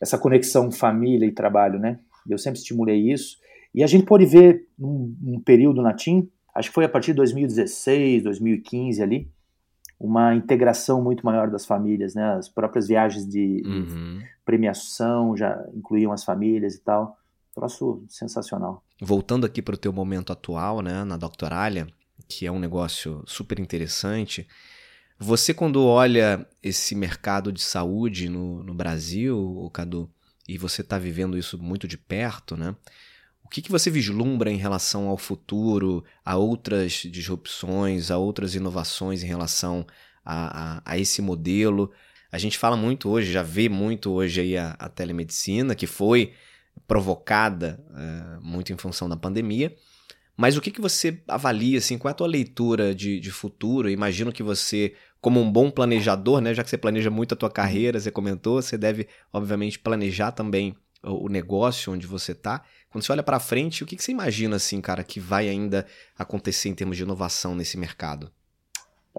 essa 0.00 0.16
conexão 0.16 0.72
família 0.72 1.26
e 1.26 1.32
trabalho, 1.32 1.78
né? 1.78 1.98
Eu 2.26 2.38
sempre 2.38 2.58
estimulei 2.58 3.12
isso. 3.12 3.36
E 3.74 3.84
a 3.84 3.86
gente 3.86 4.06
pode 4.06 4.24
ver 4.24 4.66
num, 4.78 5.14
num 5.20 5.40
período 5.40 5.82
na 5.82 5.92
TIM, 5.92 6.28
acho 6.54 6.70
que 6.70 6.74
foi 6.74 6.84
a 6.86 6.88
partir 6.88 7.08
de 7.08 7.18
2016, 7.18 8.22
2015 8.22 9.02
ali, 9.02 9.30
uma 9.98 10.34
integração 10.34 11.02
muito 11.02 11.24
maior 11.24 11.50
das 11.50 11.66
famílias, 11.66 12.14
né? 12.14 12.32
As 12.32 12.48
próprias 12.48 12.88
viagens 12.88 13.28
de, 13.28 13.62
uhum. 13.66 14.20
premiação 14.44 15.36
já 15.36 15.62
incluíam 15.74 16.12
as 16.12 16.24
famílias 16.24 16.74
e 16.74 16.80
tal. 16.80 17.18
Troço 17.54 18.02
sensacional. 18.08 18.82
Voltando 19.02 19.44
aqui 19.44 19.60
para 19.60 19.74
o 19.74 19.78
teu 19.78 19.92
momento 19.92 20.32
atual, 20.32 20.80
né, 20.80 21.04
na 21.04 21.16
Doctoralia, 21.16 21.86
que 22.28 22.46
é 22.46 22.52
um 22.52 22.58
negócio 22.58 23.22
super 23.26 23.58
interessante. 23.58 24.46
Você, 25.18 25.52
quando 25.52 25.84
olha 25.84 26.46
esse 26.62 26.94
mercado 26.94 27.52
de 27.52 27.60
saúde 27.60 28.28
no, 28.28 28.62
no 28.62 28.72
Brasil, 28.72 29.70
Cadu, 29.72 30.10
e 30.48 30.56
você 30.56 30.80
está 30.80 30.98
vivendo 30.98 31.36
isso 31.36 31.58
muito 31.58 31.86
de 31.86 31.98
perto, 31.98 32.56
né? 32.56 32.74
O 33.44 33.48
que, 33.48 33.60
que 33.62 33.70
você 33.70 33.90
vislumbra 33.90 34.50
em 34.50 34.56
relação 34.56 35.08
ao 35.08 35.18
futuro, 35.18 36.04
a 36.24 36.36
outras 36.36 36.92
disrupções, 36.92 38.10
a 38.10 38.16
outras 38.16 38.54
inovações 38.54 39.22
em 39.22 39.26
relação 39.26 39.86
a, 40.24 40.78
a, 40.78 40.82
a 40.84 40.98
esse 40.98 41.20
modelo? 41.20 41.92
A 42.32 42.38
gente 42.38 42.56
fala 42.56 42.76
muito 42.76 43.08
hoje, 43.08 43.32
já 43.32 43.42
vê 43.42 43.68
muito 43.68 44.10
hoje 44.12 44.40
aí 44.40 44.56
a, 44.56 44.76
a 44.78 44.88
telemedicina, 44.88 45.74
que 45.74 45.86
foi 45.86 46.32
provocada 46.86 47.84
é, 47.94 48.38
muito 48.40 48.72
em 48.72 48.76
função 48.76 49.08
da 49.08 49.16
pandemia, 49.16 49.76
mas 50.40 50.56
o 50.56 50.60
que, 50.62 50.70
que 50.70 50.80
você 50.80 51.22
avalia, 51.28 51.76
assim, 51.76 51.98
qual 51.98 52.08
é 52.08 52.12
a 52.12 52.14
tua 52.14 52.26
leitura 52.26 52.94
de, 52.94 53.20
de 53.20 53.30
futuro? 53.30 53.90
imagino 53.90 54.32
que 54.32 54.42
você, 54.42 54.94
como 55.20 55.38
um 55.38 55.52
bom 55.52 55.70
planejador, 55.70 56.40
né, 56.40 56.54
já 56.54 56.64
que 56.64 56.70
você 56.70 56.78
planeja 56.78 57.10
muito 57.10 57.34
a 57.34 57.36
tua 57.36 57.50
carreira, 57.50 58.00
você 58.00 58.10
comentou, 58.10 58.62
você 58.62 58.78
deve, 58.78 59.06
obviamente, 59.30 59.78
planejar 59.78 60.32
também 60.32 60.74
o, 61.04 61.26
o 61.26 61.28
negócio 61.28 61.92
onde 61.92 62.06
você 62.06 62.32
está. 62.32 62.62
Quando 62.88 63.04
você 63.04 63.12
olha 63.12 63.22
para 63.22 63.38
frente, 63.38 63.84
o 63.84 63.86
que, 63.86 63.94
que 63.94 64.02
você 64.02 64.12
imagina, 64.12 64.56
assim, 64.56 64.80
cara, 64.80 65.04
que 65.04 65.20
vai 65.20 65.46
ainda 65.46 65.86
acontecer 66.18 66.70
em 66.70 66.74
termos 66.74 66.96
de 66.96 67.02
inovação 67.02 67.54
nesse 67.54 67.76
mercado? 67.76 68.30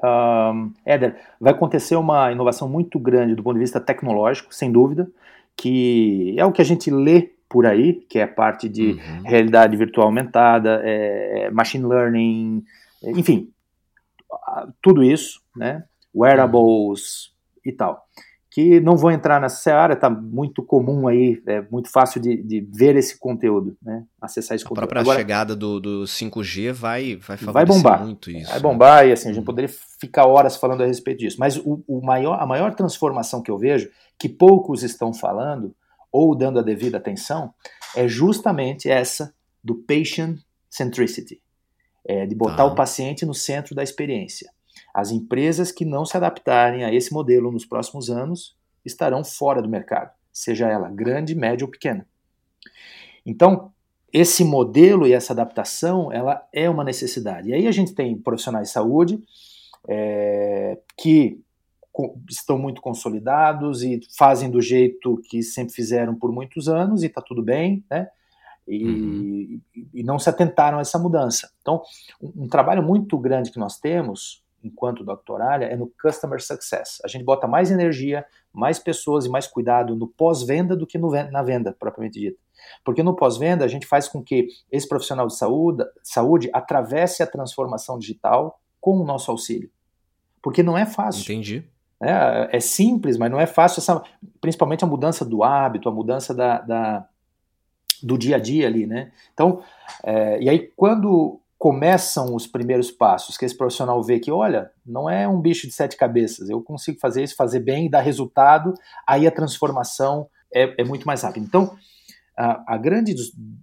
Um, 0.03 0.73
Éder, 0.83 1.21
vai 1.39 1.53
acontecer 1.53 1.97
uma 1.97 2.31
inovação 2.31 2.67
muito 2.67 2.97
grande 2.97 3.35
do 3.35 3.43
ponto 3.43 3.53
de 3.53 3.59
vista 3.59 3.79
tecnológico, 3.79 4.55
sem 4.55 4.71
dúvida, 4.71 5.07
que 5.55 6.33
é 6.35 6.43
o 6.43 6.51
que 6.51 6.63
a 6.63 6.65
gente 6.65 6.89
lê 6.89 7.29
por 7.51 7.65
aí, 7.65 7.95
que 8.09 8.17
é 8.17 8.23
a 8.23 8.27
parte 8.27 8.69
de 8.69 8.93
uhum. 8.93 9.23
realidade 9.25 9.75
virtual 9.75 10.07
aumentada, 10.07 10.81
é, 10.85 11.51
machine 11.51 11.85
learning, 11.85 12.63
enfim, 13.03 13.49
tudo 14.81 15.03
isso, 15.03 15.41
né? 15.55 15.83
Wearables 16.15 17.25
uhum. 17.25 17.61
e 17.65 17.71
tal. 17.73 18.05
que 18.49 18.79
não 18.79 18.95
vou 18.95 19.11
entrar 19.11 19.39
nessa 19.39 19.57
seara, 19.57 19.93
está 19.93 20.09
muito 20.09 20.63
comum 20.63 21.09
aí, 21.09 21.41
é 21.45 21.61
muito 21.69 21.89
fácil 21.89 22.21
de, 22.21 22.41
de 22.41 22.61
ver 22.61 22.95
esse 22.95 23.19
conteúdo, 23.19 23.75
né? 23.81 24.05
Acessar 24.21 24.55
esse 24.55 24.63
a 24.63 24.69
conteúdo. 24.69 24.85
A 24.85 24.87
própria 24.87 25.01
Agora, 25.01 25.19
chegada 25.19 25.53
do, 25.53 25.79
do 25.81 26.03
5G 26.03 26.71
vai, 26.71 27.17
vai 27.17 27.35
vai 27.35 27.65
bombar, 27.65 28.01
muito 28.01 28.31
isso. 28.31 28.47
Vai 28.47 28.55
né? 28.55 28.61
bombar 28.61 29.07
e 29.07 29.11
assim, 29.11 29.29
a 29.29 29.33
gente 29.33 29.41
hum. 29.41 29.45
poderia 29.45 29.69
ficar 29.99 30.25
horas 30.25 30.55
falando 30.55 30.83
a 30.83 30.85
respeito 30.85 31.19
disso. 31.19 31.37
Mas 31.37 31.57
o, 31.57 31.83
o 31.85 32.01
maior, 32.01 32.41
a 32.41 32.45
maior 32.45 32.73
transformação 32.75 33.41
que 33.41 33.51
eu 33.51 33.57
vejo, 33.57 33.89
que 34.17 34.29
poucos 34.29 34.83
estão 34.83 35.13
falando 35.13 35.75
ou 36.11 36.35
dando 36.35 36.59
a 36.59 36.63
devida 36.63 36.97
atenção, 36.97 37.53
é 37.95 38.07
justamente 38.07 38.89
essa 38.89 39.33
do 39.63 39.75
patient 39.75 40.39
centricity, 40.69 41.41
é, 42.05 42.25
de 42.25 42.35
botar 42.35 42.63
ah. 42.63 42.67
o 42.67 42.75
paciente 42.75 43.25
no 43.25 43.33
centro 43.33 43.75
da 43.75 43.83
experiência. 43.83 44.51
As 44.93 45.11
empresas 45.11 45.71
que 45.71 45.85
não 45.85 46.05
se 46.05 46.17
adaptarem 46.17 46.83
a 46.83 46.93
esse 46.93 47.13
modelo 47.13 47.51
nos 47.51 47.65
próximos 47.65 48.09
anos 48.09 48.55
estarão 48.85 49.23
fora 49.23 49.61
do 49.61 49.69
mercado, 49.69 50.11
seja 50.31 50.67
ela 50.67 50.89
grande, 50.89 51.35
média 51.35 51.65
ou 51.65 51.71
pequena. 51.71 52.05
Então, 53.25 53.71
esse 54.11 54.43
modelo 54.43 55.07
e 55.07 55.13
essa 55.13 55.33
adaptação, 55.33 56.11
ela 56.11 56.45
é 56.51 56.69
uma 56.69 56.83
necessidade. 56.83 57.49
E 57.49 57.53
aí 57.53 57.67
a 57.67 57.71
gente 57.71 57.93
tem 57.93 58.17
profissionais 58.17 58.67
de 58.67 58.73
saúde 58.73 59.23
é, 59.87 60.77
que 60.97 61.39
estão 62.29 62.57
muito 62.57 62.81
consolidados 62.81 63.83
e 63.83 63.99
fazem 64.17 64.49
do 64.49 64.61
jeito 64.61 65.21
que 65.29 65.43
sempre 65.43 65.73
fizeram 65.73 66.15
por 66.15 66.31
muitos 66.31 66.67
anos 66.67 67.03
e 67.03 67.07
está 67.07 67.21
tudo 67.21 67.43
bem, 67.43 67.83
né? 67.89 68.07
E, 68.67 68.85
uhum. 68.85 69.61
e, 69.93 70.03
não 70.03 70.19
se 70.19 70.29
atentaram 70.29 70.77
a 70.77 70.81
essa 70.81 70.97
mudança. 70.97 71.51
Então, 71.61 71.81
um, 72.21 72.43
um 72.43 72.47
trabalho 72.47 72.81
muito 72.81 73.17
grande 73.17 73.51
que 73.51 73.59
nós 73.59 73.77
temos 73.79 74.43
enquanto 74.63 75.03
doctoralha 75.03 75.65
é 75.65 75.75
no 75.75 75.91
customer 76.01 76.41
success. 76.41 77.01
A 77.03 77.07
gente 77.07 77.25
bota 77.25 77.47
mais 77.47 77.71
energia, 77.71 78.25
mais 78.53 78.79
pessoas 78.79 79.25
e 79.25 79.29
mais 79.29 79.47
cuidado 79.47 79.95
no 79.95 80.07
pós-venda 80.07 80.75
do 80.75 80.85
que 80.85 80.97
no, 80.97 81.09
na 81.09 81.41
venda 81.41 81.75
propriamente 81.77 82.19
dita. 82.19 82.39
Porque 82.85 83.01
no 83.01 83.15
pós-venda 83.15 83.65
a 83.65 83.67
gente 83.67 83.87
faz 83.87 84.07
com 84.07 84.23
que 84.23 84.47
esse 84.71 84.87
profissional 84.87 85.27
de 85.27 85.35
saúde, 85.35 85.83
saúde 86.03 86.49
atravesse 86.53 87.23
a 87.23 87.27
transformação 87.27 87.97
digital 87.97 88.59
com 88.79 88.97
o 88.99 89.03
nosso 89.03 89.31
auxílio. 89.31 89.69
Porque 90.41 90.63
não 90.63 90.77
é 90.77 90.85
fácil. 90.85 91.23
Entendi. 91.23 91.63
É, 92.01 92.57
é 92.57 92.59
simples, 92.59 93.17
mas 93.17 93.29
não 93.29 93.39
é 93.39 93.45
fácil, 93.45 93.79
essa, 93.79 94.01
principalmente 94.39 94.83
a 94.83 94.87
mudança 94.87 95.23
do 95.23 95.43
hábito, 95.43 95.87
a 95.87 95.91
mudança 95.91 96.33
da, 96.33 96.59
da 96.61 97.07
do 98.01 98.17
dia 98.17 98.37
a 98.37 98.39
dia 98.39 98.65
ali, 98.65 98.87
né? 98.87 99.11
Então, 99.33 99.61
é, 100.03 100.41
e 100.41 100.49
aí 100.49 100.71
quando 100.75 101.39
começam 101.61 102.33
os 102.33 102.47
primeiros 102.47 102.89
passos, 102.89 103.37
que 103.37 103.45
esse 103.45 103.55
profissional 103.55 104.01
vê 104.01 104.19
que, 104.19 104.31
olha, 104.31 104.71
não 104.83 105.07
é 105.07 105.27
um 105.27 105.39
bicho 105.39 105.67
de 105.67 105.73
sete 105.73 105.95
cabeças, 105.95 106.49
eu 106.49 106.59
consigo 106.59 106.99
fazer 106.99 107.21
isso, 107.21 107.35
fazer 107.35 107.59
bem, 107.59 107.87
dar 107.87 108.01
resultado, 108.01 108.73
aí 109.05 109.27
a 109.27 109.31
transformação 109.31 110.27
é, 110.51 110.81
é 110.81 110.83
muito 110.83 111.05
mais 111.05 111.21
rápida. 111.21 111.45
Então, 111.45 111.77
a, 112.35 112.73
a, 112.73 112.77
grande 112.77 113.13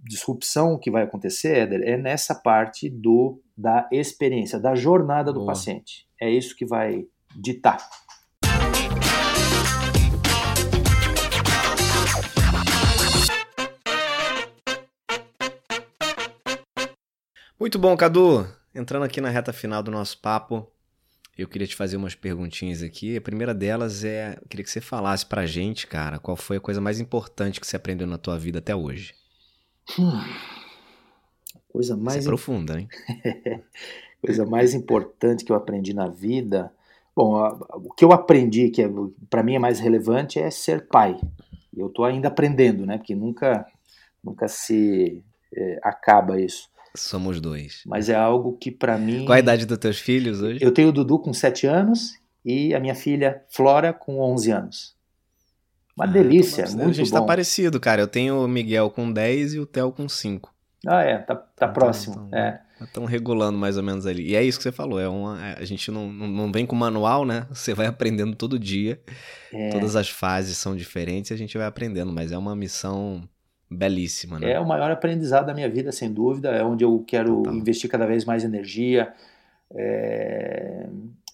disrupção 0.07 0.79
que 0.79 0.89
vai 0.89 1.03
acontecer, 1.03 1.57
Éder, 1.57 1.81
é 1.83 1.97
nessa 1.97 2.33
parte 2.33 2.89
do 2.89 3.41
da 3.57 3.89
experiência, 3.91 4.57
da 4.57 4.75
jornada 4.75 5.33
do 5.33 5.41
Boa. 5.41 5.47
paciente. 5.47 6.07
É 6.21 6.31
isso 6.31 6.55
que 6.55 6.65
vai 6.65 7.05
ditar. 7.35 7.85
Muito 17.59 17.77
bom, 17.77 17.97
Cadu. 17.97 18.47
Entrando 18.73 19.03
aqui 19.03 19.19
na 19.19 19.29
reta 19.29 19.51
final 19.51 19.83
do 19.83 19.91
nosso 19.91 20.17
papo, 20.19 20.65
eu 21.37 21.45
queria 21.45 21.67
te 21.67 21.75
fazer 21.75 21.97
umas 21.97 22.15
perguntinhas 22.15 22.81
aqui. 22.81 23.17
A 23.17 23.21
primeira 23.21 23.53
delas 23.53 24.05
é, 24.05 24.37
eu 24.41 24.47
queria 24.47 24.63
que 24.63 24.71
você 24.71 24.79
falasse 24.79 25.25
pra 25.25 25.45
gente, 25.45 25.85
cara, 25.85 26.19
qual 26.19 26.37
foi 26.37 26.55
a 26.55 26.61
coisa 26.61 26.79
mais 26.79 27.01
importante 27.01 27.59
que 27.59 27.67
você 27.67 27.75
aprendeu 27.75 28.07
na 28.07 28.17
tua 28.17 28.39
vida 28.39 28.59
até 28.59 28.73
hoje? 28.73 29.13
Hum, 29.99 30.21
coisa 31.67 31.97
mais. 31.97 32.19
Isso 32.19 32.29
é 32.29 32.31
profunda, 32.31 32.79
hein? 32.79 32.87
coisa 34.25 34.45
mais 34.45 34.73
importante 34.73 35.43
que 35.43 35.51
eu 35.51 35.55
aprendi 35.57 35.93
na 35.93 36.07
vida. 36.07 36.71
Bom, 37.13 37.45
o 37.73 37.91
que 37.91 38.05
eu 38.05 38.13
aprendi, 38.13 38.69
que 38.69 38.83
é, 38.83 38.89
para 39.29 39.43
mim 39.43 39.55
é 39.55 39.59
mais 39.59 39.81
relevante, 39.81 40.39
é 40.39 40.49
ser 40.49 40.87
pai. 40.87 41.19
Eu 41.75 41.87
estou 41.87 42.05
ainda 42.05 42.29
aprendendo, 42.29 42.85
né? 42.85 42.97
Porque 42.97 43.13
nunca, 43.13 43.67
nunca 44.23 44.47
se 44.47 45.21
é, 45.53 45.79
acaba 45.83 46.39
isso. 46.39 46.69
Somos 46.95 47.39
dois. 47.39 47.81
Mas 47.85 48.09
é 48.09 48.15
algo 48.15 48.57
que 48.57 48.71
para 48.71 48.97
mim. 48.97 49.25
Qual 49.25 49.35
a 49.35 49.39
idade 49.39 49.65
dos 49.65 49.77
teus 49.77 49.99
filhos 49.99 50.41
hoje? 50.41 50.59
Eu 50.61 50.71
tenho 50.71 50.89
o 50.89 50.91
Dudu 50.91 51.19
com 51.19 51.33
7 51.33 51.67
anos 51.67 52.13
e 52.43 52.73
a 52.73 52.79
minha 52.79 52.95
filha 52.95 53.43
Flora 53.49 53.93
com 53.93 54.19
11 54.19 54.51
anos. 54.51 54.95
Uma 55.95 56.05
ah, 56.05 56.07
delícia, 56.07 56.65
muito 56.67 56.89
A 56.89 56.93
gente 56.93 57.11
tá 57.11 57.19
bom. 57.19 57.25
tá 57.25 57.27
parecido, 57.27 57.79
cara. 57.79 58.01
Eu 58.01 58.07
tenho 58.07 58.43
o 58.43 58.47
Miguel 58.47 58.89
com 58.89 59.11
10 59.11 59.55
e 59.55 59.59
o 59.59 59.65
Theo 59.65 59.91
com 59.91 60.07
5. 60.07 60.53
Ah, 60.87 61.01
é, 61.01 61.17
tá, 61.17 61.35
tá 61.35 61.45
então, 61.55 61.73
próximo. 61.73 62.25
Então, 62.27 62.39
é. 62.39 62.61
Estão 62.81 63.03
regulando 63.03 63.57
mais 63.57 63.75
ou 63.75 63.83
menos 63.83 64.05
ali. 64.05 64.29
E 64.29 64.35
é 64.35 64.41
isso 64.41 64.57
que 64.57 64.63
você 64.63 64.71
falou, 64.71 64.99
é 64.99 65.09
uma, 65.09 65.45
é, 65.45 65.59
a 65.59 65.65
gente 65.65 65.91
não, 65.91 66.09
não, 66.09 66.27
não 66.27 66.51
vem 66.51 66.65
com 66.65 66.75
manual, 66.75 67.25
né? 67.25 67.45
Você 67.51 67.73
vai 67.73 67.87
aprendendo 67.87 68.33
todo 68.35 68.57
dia. 68.57 69.01
É. 69.51 69.69
Todas 69.69 69.97
as 69.97 70.09
fases 70.09 70.57
são 70.57 70.73
diferentes 70.73 71.31
e 71.31 71.33
a 71.33 71.37
gente 71.37 71.57
vai 71.57 71.67
aprendendo, 71.67 72.13
mas 72.13 72.31
é 72.31 72.37
uma 72.37 72.55
missão 72.55 73.27
belíssima, 73.69 74.39
né? 74.39 74.53
É 74.53 74.59
o 74.59 74.67
maior 74.67 74.89
aprendizado 74.89 75.45
da 75.45 75.53
minha 75.53 75.69
vida, 75.69 75.91
sem 75.91 76.11
dúvida. 76.11 76.49
É 76.49 76.63
onde 76.63 76.83
eu 76.83 77.03
quero 77.05 77.37
Total. 77.37 77.55
investir 77.55 77.89
cada 77.89 78.05
vez 78.05 78.25
mais 78.25 78.43
energia. 78.43 79.13
É... 79.71 80.87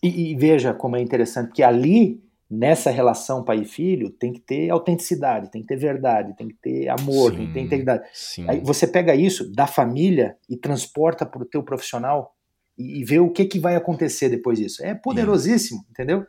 E, 0.03 0.31
e, 0.31 0.35
veja 0.35 0.73
como 0.73 0.95
é 0.97 1.01
interessante, 1.01 1.53
que 1.53 1.63
ali, 1.63 2.21
nessa 2.49 2.91
relação 2.91 3.43
pai 3.43 3.61
e 3.61 3.65
filho, 3.65 4.09
tem 4.09 4.33
que 4.33 4.39
ter 4.39 4.69
autenticidade, 4.69 5.49
tem 5.49 5.61
que 5.61 5.67
ter 5.67 5.77
verdade, 5.77 6.35
tem 6.35 6.47
que 6.47 6.55
ter 6.55 6.89
amor, 6.89 7.31
sim, 7.31 7.37
tem 7.37 7.47
que 7.47 7.53
ter 7.53 7.59
integridade. 7.61 8.03
Sim. 8.13 8.45
Aí 8.47 8.59
você 8.59 8.85
pega 8.85 9.15
isso 9.15 9.51
da 9.51 9.65
família 9.65 10.35
e 10.49 10.57
transporta 10.57 11.25
para 11.25 11.41
o 11.41 11.45
teu 11.45 11.63
profissional 11.63 12.35
e, 12.77 12.99
e 12.99 13.05
vê 13.05 13.19
o 13.19 13.31
que, 13.31 13.45
que 13.45 13.57
vai 13.57 13.75
acontecer 13.75 14.29
depois 14.29 14.59
disso. 14.59 14.85
É 14.85 14.93
poderosíssimo, 14.93 15.83
entendeu? 15.89 16.25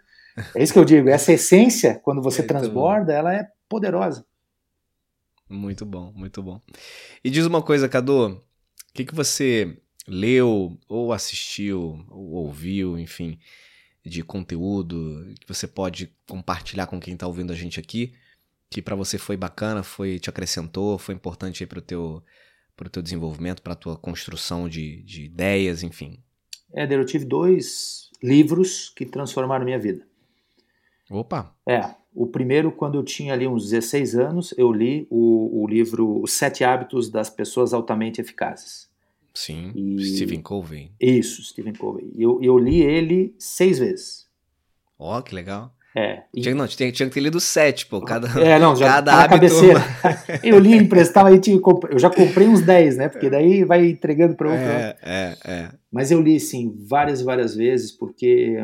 É 0.54 0.62
isso 0.62 0.72
que 0.72 0.78
eu 0.78 0.84
digo. 0.84 1.08
Essa 1.08 1.32
essência, 1.32 2.00
quando 2.02 2.22
você 2.22 2.42
é, 2.42 2.44
transborda, 2.44 3.12
ela 3.12 3.34
é 3.34 3.46
poderosa. 3.68 4.24
Muito 5.48 5.84
bom, 5.86 6.12
muito 6.14 6.42
bom. 6.42 6.60
E 7.22 7.30
diz 7.30 7.46
uma 7.46 7.62
coisa, 7.62 7.88
Cadu, 7.88 8.28
o 8.28 8.42
que, 8.92 9.04
que 9.04 9.14
você 9.14 9.78
leu, 10.06 10.78
ou 10.88 11.12
assistiu, 11.12 12.04
ou 12.08 12.32
ouviu, 12.32 12.98
enfim, 12.98 13.38
de 14.04 14.22
conteúdo 14.22 15.34
que 15.40 15.48
você 15.48 15.66
pode 15.66 16.12
compartilhar 16.28 16.86
com 16.86 17.00
quem 17.00 17.14
está 17.14 17.26
ouvindo 17.26 17.52
a 17.52 17.56
gente 17.56 17.80
aqui, 17.80 18.14
que 18.70 18.80
para 18.82 18.96
você 18.96 19.18
foi 19.18 19.36
bacana, 19.36 19.82
foi 19.82 20.18
te 20.18 20.30
acrescentou, 20.30 20.98
foi 20.98 21.14
importante 21.14 21.64
para 21.66 21.78
o 21.78 21.82
teu, 21.82 22.22
pro 22.76 22.90
teu 22.90 23.02
desenvolvimento, 23.02 23.62
para 23.62 23.72
a 23.72 23.76
tua 23.76 23.96
construção 23.96 24.68
de, 24.68 25.02
de 25.02 25.24
ideias, 25.24 25.82
enfim. 25.82 26.22
Éder, 26.72 26.98
eu 26.98 27.06
tive 27.06 27.24
dois 27.24 28.10
livros 28.22 28.90
que 28.90 29.06
transformaram 29.06 29.64
minha 29.64 29.78
vida. 29.78 30.06
Opa! 31.10 31.54
É, 31.66 31.94
o 32.16 32.26
primeiro, 32.26 32.72
quando 32.72 32.94
eu 32.94 33.04
tinha 33.04 33.34
ali 33.34 33.46
uns 33.46 33.68
16 33.68 34.14
anos, 34.14 34.54
eu 34.56 34.72
li 34.72 35.06
o, 35.10 35.62
o 35.62 35.68
livro 35.68 36.22
Os 36.22 36.32
Sete 36.32 36.64
Hábitos 36.64 37.10
das 37.10 37.28
Pessoas 37.28 37.74
Altamente 37.74 38.22
Eficazes. 38.22 38.88
Sim, 39.34 39.70
e... 39.74 40.02
Stephen 40.02 40.40
Covey. 40.40 40.90
Isso, 40.98 41.44
Stephen 41.44 41.74
Covey. 41.74 42.10
Eu, 42.16 42.42
eu 42.42 42.58
li 42.58 42.80
ele 42.80 43.34
seis 43.38 43.78
vezes. 43.78 44.26
Ó, 44.98 45.18
oh, 45.18 45.22
que 45.22 45.34
legal. 45.34 45.74
É. 45.94 46.22
E... 46.34 46.40
Tinha, 46.40 46.54
não, 46.54 46.66
tinha, 46.66 46.90
tinha 46.90 47.06
que 47.06 47.14
ter 47.14 47.20
lido 47.20 47.38
sete, 47.38 47.84
pô. 47.84 48.00
Cada, 48.00 48.28
é, 48.40 48.58
não, 48.58 48.74
já 48.74 48.88
cada 48.96 49.12
hábito... 49.12 49.34
cabeceira. 49.34 49.80
eu 50.42 50.58
li 50.58 50.74
emprestava, 50.74 51.28
aí 51.28 51.38
tinha, 51.38 51.60
eu 51.90 51.98
já 51.98 52.08
comprei 52.08 52.48
uns 52.48 52.62
10, 52.62 52.96
né? 52.96 53.08
Porque 53.10 53.28
daí 53.28 53.62
vai 53.62 53.90
entregando 53.90 54.34
para 54.34 54.48
outro. 54.48 54.64
É, 54.64 54.96
é, 55.02 55.36
é. 55.44 55.70
Mas 55.92 56.10
eu 56.10 56.20
li, 56.22 56.40
sim, 56.40 56.74
várias 56.88 57.20
e 57.20 57.24
várias 57.24 57.54
vezes, 57.54 57.92
porque 57.92 58.56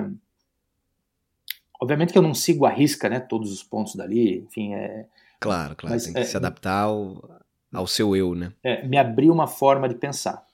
Obviamente 1.83 2.13
que 2.13 2.19
eu 2.19 2.23
não 2.23 2.33
sigo 2.33 2.65
a 2.65 2.71
risca, 2.71 3.09
né, 3.09 3.19
todos 3.19 3.53
os 3.53 3.61
pontos 3.61 3.97
dali, 3.97 4.39
enfim, 4.39 4.73
é... 4.73 5.05
Claro, 5.41 5.75
claro, 5.75 5.97
mas, 5.97 6.05
tem 6.05 6.13
que 6.13 6.21
é, 6.21 6.25
se 6.25 6.37
adaptar 6.37 6.83
ao, 6.83 7.29
ao 7.75 7.89
seu 7.89 8.15
eu, 8.15 8.37
né? 8.37 8.53
É, 8.63 8.87
me 8.87 8.97
abriu 8.97 9.33
uma 9.33 9.49
forma 9.49 9.89
de 9.89 9.97
pensar. 9.97 10.47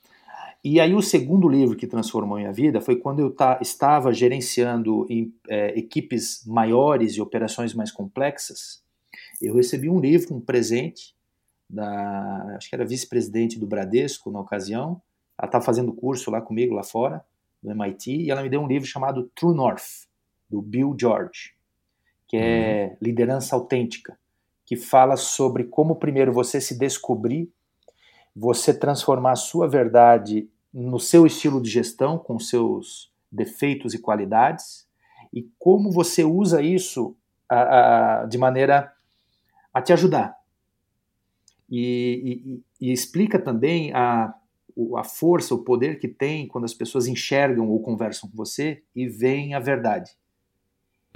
E 0.65 0.81
aí 0.81 0.95
o 0.95 1.03
segundo 1.03 1.47
livro 1.47 1.77
que 1.77 1.87
transformou 1.87 2.39
minha 2.39 2.51
vida 2.51 2.81
foi 2.81 2.97
quando 2.97 3.21
eu 3.21 3.31
tá, 3.31 3.59
estava 3.61 4.11
gerenciando 4.11 5.07
em, 5.11 5.31
é, 5.51 5.79
equipes 5.79 6.47
maiores 6.47 7.13
e 7.13 7.21
operações 7.21 7.75
mais 7.75 7.93
complexas. 7.93 8.83
Eu 9.39 9.55
recebi 9.55 9.91
um 9.91 10.01
livro, 10.01 10.35
um 10.35 10.41
presente, 10.41 11.15
da, 11.69 12.55
acho 12.57 12.71
que 12.71 12.75
era 12.75 12.87
vice-presidente 12.87 13.59
do 13.59 13.67
Bradesco 13.67 14.31
na 14.31 14.41
ocasião. 14.41 15.03
Ela 15.39 15.47
estava 15.47 15.63
fazendo 15.63 15.93
curso 15.93 16.31
lá 16.31 16.41
comigo, 16.41 16.75
lá 16.75 16.83
fora, 16.83 17.23
no 17.63 17.71
MIT, 17.71 18.17
e 18.17 18.31
ela 18.31 18.43
me 18.43 18.49
deu 18.49 18.63
um 18.63 18.67
livro 18.67 18.89
chamado 18.89 19.31
True 19.35 19.55
North 19.55 20.08
do 20.49 20.63
Bill 20.63 20.97
George, 20.99 21.55
que 22.27 22.37
é 22.37 22.89
uhum. 22.91 22.97
liderança 23.01 23.55
autêntica, 23.55 24.19
que 24.65 24.77
fala 24.77 25.17
sobre 25.17 25.65
como 25.65 25.97
primeiro 25.97 26.33
você 26.33 26.61
se 26.61 26.79
descobrir, 26.79 27.51
você 28.35 28.73
transformar 28.73 29.33
a 29.33 29.37
sua 29.37 29.67
verdade 29.67 30.49
no 30.73 31.01
seu 31.01 31.27
estilo 31.27 31.61
de 31.61 31.71
gestão, 31.71 32.19
com 32.19 32.39
seus 32.39 33.11
defeitos 33.31 33.95
e 33.95 33.99
qualidades, 33.99 34.87
e 35.33 35.49
como 35.59 35.91
você 35.91 36.25
usa 36.25 36.63
isso 36.63 37.17
a, 37.49 38.23
a, 38.23 38.27
de 38.27 38.39
maneira 38.39 38.93
a 39.73 39.83
te 39.83 39.93
ajudar. 39.93 40.37
E, 41.71 42.63
e, 42.81 42.89
e 42.89 42.93
explica 42.93 43.39
também 43.39 43.93
a, 43.93 44.35
a 44.97 45.05
força, 45.05 45.55
o 45.55 45.65
poder 45.65 45.99
que 45.99 46.09
tem 46.09 46.47
quando 46.47 46.65
as 46.65 46.75
pessoas 46.75 47.07
enxergam 47.07 47.69
ou 47.69 47.81
conversam 47.81 48.29
com 48.31 48.37
você 48.37 48.83
e 48.95 49.07
veem 49.07 49.55
a 49.55 49.61
verdade. 49.61 50.13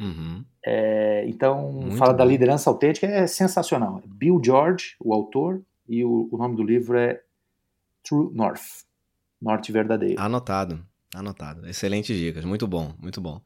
Uhum. 0.03 0.45
É, 0.65 1.25
então, 1.27 1.71
Muito 1.73 1.97
fala 1.97 2.13
bom. 2.13 2.19
da 2.19 2.25
liderança 2.25 2.69
autêntica, 2.69 3.07
é 3.07 3.27
sensacional. 3.27 4.03
Bill 4.07 4.41
George, 4.45 4.97
o 5.01 5.15
autor, 5.15 5.63
e 5.89 6.05
o, 6.05 6.29
o 6.31 6.37
nome 6.37 6.57
do 6.57 6.63
livro 6.63 6.99
é 6.99 7.21
True 8.03 8.35
North 8.35 8.63
Norte 9.41 9.73
Verdadeiro. 9.73 10.21
Anotado, 10.21 10.85
anotado. 11.15 11.69
Excelentes 11.69 12.17
dicas, 12.17 12.45
muito 12.45 12.67
bom, 12.67 12.95
muito 13.01 13.21
bom. 13.21 13.41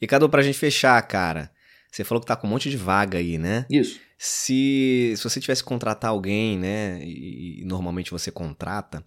E 0.00 0.06
Cadu, 0.06 0.28
pra 0.28 0.42
gente 0.42 0.58
fechar, 0.58 1.00
cara, 1.02 1.50
você 1.90 2.04
falou 2.04 2.20
que 2.20 2.26
tá 2.26 2.36
com 2.36 2.46
um 2.46 2.50
monte 2.50 2.68
de 2.68 2.76
vaga 2.76 3.18
aí, 3.18 3.38
né? 3.38 3.64
Isso. 3.70 4.00
Se, 4.18 5.14
se 5.16 5.22
você 5.22 5.40
tivesse 5.40 5.62
que 5.62 5.68
contratar 5.68 6.10
alguém, 6.10 6.58
né, 6.58 7.00
e, 7.02 7.62
e 7.62 7.64
normalmente 7.64 8.10
você 8.10 8.30
contrata, 8.30 9.04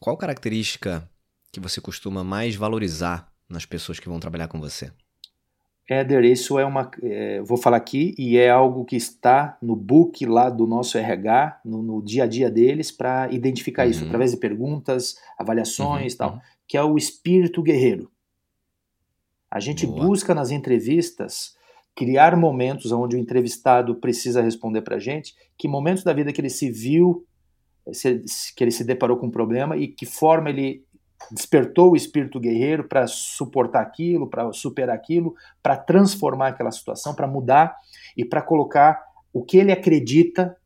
qual 0.00 0.16
característica 0.16 1.08
que 1.52 1.60
você 1.60 1.80
costuma 1.80 2.24
mais 2.24 2.56
valorizar 2.56 3.32
nas 3.48 3.64
pessoas 3.64 3.98
que 4.00 4.08
vão 4.08 4.20
trabalhar 4.20 4.48
com 4.48 4.60
você? 4.60 4.92
Éder, 5.88 6.22
isso 6.24 6.58
é 6.58 6.66
uma. 6.66 6.90
É, 7.02 7.40
vou 7.40 7.56
falar 7.56 7.78
aqui 7.78 8.14
e 8.18 8.36
é 8.36 8.50
algo 8.50 8.84
que 8.84 8.96
está 8.96 9.56
no 9.62 9.74
book 9.74 10.26
lá 10.26 10.50
do 10.50 10.66
nosso 10.66 10.98
RH, 10.98 11.62
no, 11.64 11.82
no 11.82 12.02
dia 12.02 12.24
a 12.24 12.26
dia 12.26 12.50
deles, 12.50 12.92
para 12.92 13.32
identificar 13.32 13.84
uhum. 13.84 13.90
isso, 13.90 14.04
através 14.04 14.32
de 14.32 14.36
perguntas, 14.36 15.16
avaliações 15.38 16.12
e 16.12 16.14
uhum. 16.14 16.18
tal, 16.18 16.32
uhum. 16.34 16.40
que 16.66 16.76
é 16.76 16.84
o 16.84 16.98
espírito 16.98 17.62
guerreiro. 17.62 18.10
A 19.50 19.60
gente 19.60 19.86
Boa. 19.86 20.06
busca 20.06 20.34
nas 20.34 20.50
entrevistas 20.50 21.56
criar 21.96 22.36
momentos 22.36 22.92
onde 22.92 23.16
o 23.16 23.18
entrevistado 23.18 23.94
precisa 23.94 24.42
responder 24.42 24.82
para 24.82 24.96
a 24.96 25.00
gente 25.00 25.34
que 25.56 25.66
momentos 25.66 26.04
da 26.04 26.12
vida 26.12 26.32
que 26.32 26.40
ele 26.40 26.50
se 26.50 26.70
viu, 26.70 27.26
que 28.54 28.62
ele 28.62 28.70
se 28.70 28.84
deparou 28.84 29.16
com 29.16 29.26
um 29.26 29.30
problema 29.30 29.76
e 29.76 29.88
que 29.88 30.04
forma 30.04 30.50
ele 30.50 30.84
despertou 31.30 31.92
o 31.92 31.96
espírito 31.96 32.40
guerreiro 32.40 32.84
para 32.84 33.06
suportar 33.06 33.82
aquilo, 33.82 34.28
para 34.28 34.52
superar 34.52 34.94
aquilo, 34.94 35.34
para 35.62 35.76
transformar 35.76 36.48
aquela 36.48 36.70
situação, 36.70 37.14
para 37.14 37.26
mudar 37.26 37.76
e 38.16 38.24
para 38.24 38.40
colocar 38.40 39.02
o 39.32 39.44
que 39.44 39.58
ele 39.58 39.72
acredita 39.72 40.56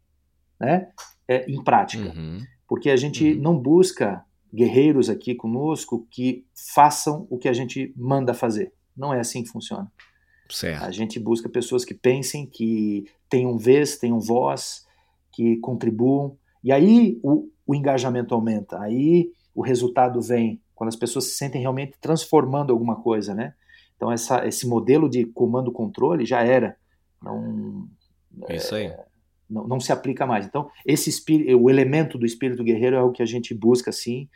né, 0.61 0.89
é, 1.27 1.51
em 1.51 1.63
prática. 1.63 2.13
Uhum. 2.17 2.41
Porque 2.69 2.91
a 2.91 2.97
gente 2.97 3.33
uhum. 3.33 3.41
não 3.41 3.59
busca 3.59 4.25
guerreiros 4.55 5.09
aqui 5.09 5.35
conosco 5.35 6.07
que 6.11 6.45
façam 6.75 7.27
o 7.31 7.39
que 7.39 7.49
a 7.49 7.53
gente 7.53 7.93
manda 7.97 8.35
fazer. 8.35 8.73
Não 8.97 9.13
é 9.13 9.21
assim 9.21 9.43
que 9.43 9.49
funciona. 9.49 9.91
Certo. 10.49 10.85
A 10.85 10.91
gente 10.91 11.19
busca 11.19 11.49
pessoas 11.49 11.85
que 11.85 11.95
pensem, 11.95 12.47
que 12.47 13.07
tenham 13.29 13.57
vez, 13.57 13.97
tenham 13.97 14.21
voz, 14.21 14.87
que 15.33 15.57
contribuam. 15.57 16.37
E 16.63 16.71
aí 16.71 17.19
o, 17.23 17.49
o 17.67 17.75
engajamento 17.75 18.35
aumenta. 18.35 18.79
Aí 18.81 19.33
o 19.55 19.63
resultado 19.63 20.21
vem 20.21 20.61
quando 20.75 20.89
as 20.89 20.97
pessoas 20.97 21.27
se 21.27 21.37
sentem 21.37 21.61
realmente 21.61 21.95
transformando 22.01 22.73
alguma 22.73 22.97
coisa, 22.97 23.35
né? 23.35 23.55
Então 23.97 24.11
essa, 24.11 24.47
esse 24.47 24.67
modelo 24.67 25.09
de 25.09 25.25
comando-controle 25.27 26.25
já 26.27 26.43
era, 26.43 26.77
não 27.23 27.89
é 28.49 28.57
isso 28.57 28.75
aí. 28.75 28.87
É, 28.87 29.05
não, 29.49 29.69
não, 29.69 29.81
se 29.81 29.93
aplica 29.93 30.27
mais. 30.27 30.47
Então 30.47 30.69
esse 30.85 31.09
espírito, 31.09 31.57
o 31.57 31.71
elemento 31.71 32.19
do 32.19 32.27
espírito 32.27 32.65
guerreiro 32.65 32.97
é 32.97 33.03
o 33.03 33.13
que 33.13 33.23
a 33.23 33.27
gente 33.27 33.55
busca 33.55 33.91
assim 33.91 34.29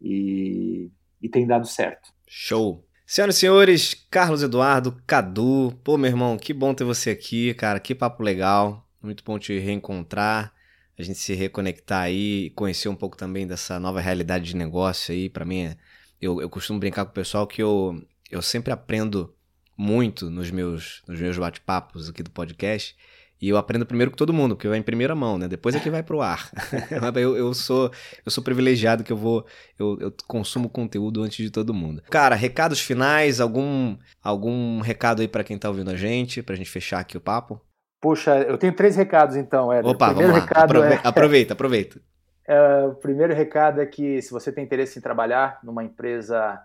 e, 0.00 0.90
e 1.20 1.28
tem 1.28 1.46
dado 1.46 1.66
certo. 1.66 2.10
Show. 2.26 2.84
Senhoras 3.04 3.36
e 3.36 3.40
senhores, 3.40 4.06
Carlos 4.08 4.42
Eduardo, 4.42 4.96
Cadu, 5.04 5.76
pô 5.82 5.98
meu 5.98 6.08
irmão, 6.08 6.38
que 6.38 6.54
bom 6.54 6.72
ter 6.72 6.84
você 6.84 7.10
aqui, 7.10 7.52
cara, 7.54 7.80
que 7.80 7.92
papo 7.92 8.22
legal, 8.22 8.86
muito 9.02 9.24
bom 9.24 9.36
te 9.36 9.58
reencontrar 9.58 10.54
a 11.00 11.04
gente 11.04 11.18
se 11.18 11.34
reconectar 11.34 12.02
aí 12.02 12.50
conhecer 12.50 12.88
um 12.88 12.94
pouco 12.94 13.16
também 13.16 13.46
dessa 13.46 13.80
nova 13.80 14.00
realidade 14.00 14.46
de 14.46 14.56
negócio 14.56 15.12
aí. 15.12 15.28
Para 15.28 15.44
mim, 15.44 15.74
eu, 16.20 16.40
eu 16.40 16.48
costumo 16.50 16.78
brincar 16.78 17.04
com 17.04 17.10
o 17.10 17.14
pessoal 17.14 17.46
que 17.46 17.62
eu, 17.62 18.02
eu 18.30 18.42
sempre 18.42 18.72
aprendo 18.72 19.34
muito 19.76 20.28
nos 20.28 20.50
meus, 20.50 21.02
nos 21.08 21.18
meus 21.18 21.38
bate-papos 21.38 22.08
aqui 22.08 22.22
do 22.22 22.30
podcast. 22.30 22.94
E 23.40 23.48
eu 23.48 23.56
aprendo 23.56 23.86
primeiro 23.86 24.10
com 24.10 24.18
todo 24.18 24.34
mundo, 24.34 24.54
porque 24.54 24.68
é 24.68 24.76
em 24.76 24.82
primeira 24.82 25.14
mão, 25.14 25.38
né? 25.38 25.48
Depois 25.48 25.74
é 25.74 25.80
que 25.80 25.88
vai 25.88 26.02
pro 26.02 26.20
ar. 26.20 26.50
eu, 27.16 27.36
eu, 27.38 27.54
sou 27.54 27.90
eu 28.24 28.30
sou 28.30 28.44
privilegiado 28.44 29.02
que 29.02 29.10
eu 29.10 29.16
vou 29.16 29.46
eu, 29.78 29.96
eu 29.98 30.14
consumo 30.26 30.68
conteúdo 30.68 31.22
antes 31.22 31.42
de 31.42 31.50
todo 31.50 31.72
mundo. 31.72 32.02
Cara, 32.10 32.34
recados 32.34 32.80
finais, 32.80 33.40
algum 33.40 33.96
algum 34.22 34.80
recado 34.80 35.22
aí 35.22 35.28
para 35.28 35.42
quem 35.42 35.56
tá 35.56 35.70
ouvindo 35.70 35.90
a 35.90 35.96
gente, 35.96 36.42
pra 36.42 36.54
gente 36.54 36.68
fechar 36.68 37.00
aqui 37.00 37.16
o 37.16 37.20
papo? 37.20 37.58
Puxa, 38.00 38.38
eu 38.38 38.56
tenho 38.56 38.74
três 38.74 38.96
recados 38.96 39.36
então, 39.36 39.72
Éder. 39.72 39.90
Opa, 39.90 40.12
vamos 40.12 40.30
lá. 40.30 40.38
Aprove 40.38 40.94
é, 40.94 41.00
aproveita, 41.04 41.52
aproveita. 41.52 42.00
É, 42.48 42.86
o 42.86 42.94
primeiro 42.94 43.34
recado 43.34 43.80
é 43.80 43.86
que 43.86 44.22
se 44.22 44.30
você 44.30 44.50
tem 44.50 44.64
interesse 44.64 44.98
em 44.98 45.02
trabalhar 45.02 45.60
numa 45.62 45.84
empresa 45.84 46.60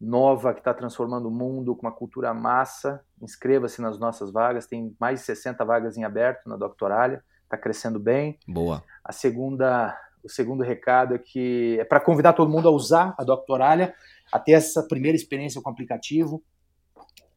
nova 0.00 0.52
que 0.52 0.60
está 0.60 0.74
transformando 0.74 1.28
o 1.28 1.30
mundo 1.30 1.76
com 1.76 1.86
uma 1.86 1.92
cultura 1.92 2.32
massa, 2.34 3.02
inscreva-se 3.22 3.80
nas 3.82 3.98
nossas 3.98 4.32
vagas. 4.32 4.66
Tem 4.66 4.94
mais 4.98 5.20
de 5.20 5.26
60 5.26 5.64
vagas 5.64 5.96
em 5.96 6.04
aberto 6.04 6.48
na 6.48 6.56
Doctoralha, 6.56 7.22
está 7.44 7.56
crescendo 7.56 8.00
bem. 8.00 8.38
Boa. 8.48 8.82
A 9.04 9.12
segunda, 9.12 9.96
o 10.24 10.28
segundo 10.28 10.62
recado 10.62 11.14
é 11.14 11.18
que 11.18 11.78
é 11.78 11.84
para 11.84 12.00
convidar 12.00 12.32
todo 12.32 12.50
mundo 12.50 12.68
a 12.68 12.72
usar 12.72 13.14
a 13.18 13.24
Doctoralha, 13.24 13.94
a 14.32 14.38
ter 14.38 14.52
essa 14.52 14.82
primeira 14.82 15.16
experiência 15.16 15.60
com 15.60 15.68
o 15.68 15.72
aplicativo. 15.72 16.42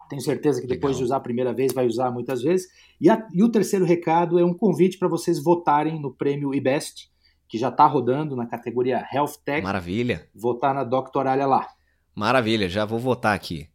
Tenho 0.09 0.21
certeza 0.21 0.61
que 0.61 0.67
depois 0.67 0.95
Legal. 0.95 0.99
de 0.99 1.03
usar 1.03 1.17
a 1.17 1.21
primeira 1.21 1.53
vez, 1.53 1.73
vai 1.73 1.85
usar 1.85 2.11
muitas 2.11 2.41
vezes. 2.41 2.67
E, 2.99 3.09
a, 3.09 3.27
e 3.33 3.43
o 3.43 3.49
terceiro 3.49 3.85
recado 3.85 4.39
é 4.39 4.45
um 4.45 4.53
convite 4.53 4.97
para 4.97 5.07
vocês 5.07 5.41
votarem 5.41 5.99
no 5.99 6.13
prêmio 6.13 6.53
IBEST, 6.53 7.09
que 7.47 7.57
já 7.57 7.69
está 7.69 7.85
rodando 7.85 8.35
na 8.35 8.45
categoria 8.45 9.05
Health 9.13 9.33
Tech. 9.43 9.63
Maravilha. 9.63 10.27
Votar 10.33 10.73
na 10.73 10.83
Doctoralha 10.83 11.45
lá. 11.45 11.67
Maravilha, 12.15 12.69
já 12.69 12.85
vou 12.85 12.99
votar 12.99 13.35
aqui. 13.35 13.67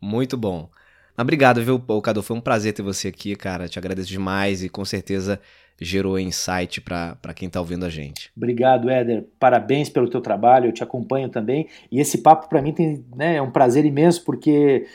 Muito 0.00 0.36
bom. 0.36 0.70
Obrigado, 1.18 1.62
viu, 1.62 1.78
Cadu? 2.00 2.22
Foi 2.22 2.36
um 2.36 2.40
prazer 2.40 2.72
ter 2.72 2.82
você 2.82 3.08
aqui, 3.08 3.36
cara. 3.36 3.68
Te 3.68 3.78
agradeço 3.78 4.08
demais 4.08 4.62
e 4.62 4.68
com 4.68 4.84
certeza 4.84 5.38
gerou 5.78 6.18
insight 6.18 6.80
para 6.80 7.34
quem 7.34 7.46
está 7.46 7.60
ouvindo 7.60 7.84
a 7.84 7.88
gente. 7.88 8.30
Obrigado, 8.36 8.88
Éder. 8.88 9.26
Parabéns 9.38 9.88
pelo 9.88 10.08
teu 10.08 10.20
trabalho. 10.20 10.66
Eu 10.66 10.72
te 10.72 10.82
acompanho 10.82 11.28
também. 11.28 11.68
E 11.90 12.00
esse 12.00 12.18
papo 12.18 12.48
para 12.48 12.62
mim 12.62 12.72
tem, 12.72 13.04
né, 13.14 13.36
é 13.36 13.42
um 13.42 13.50
prazer 13.50 13.84
imenso 13.84 14.24
porque 14.24 14.86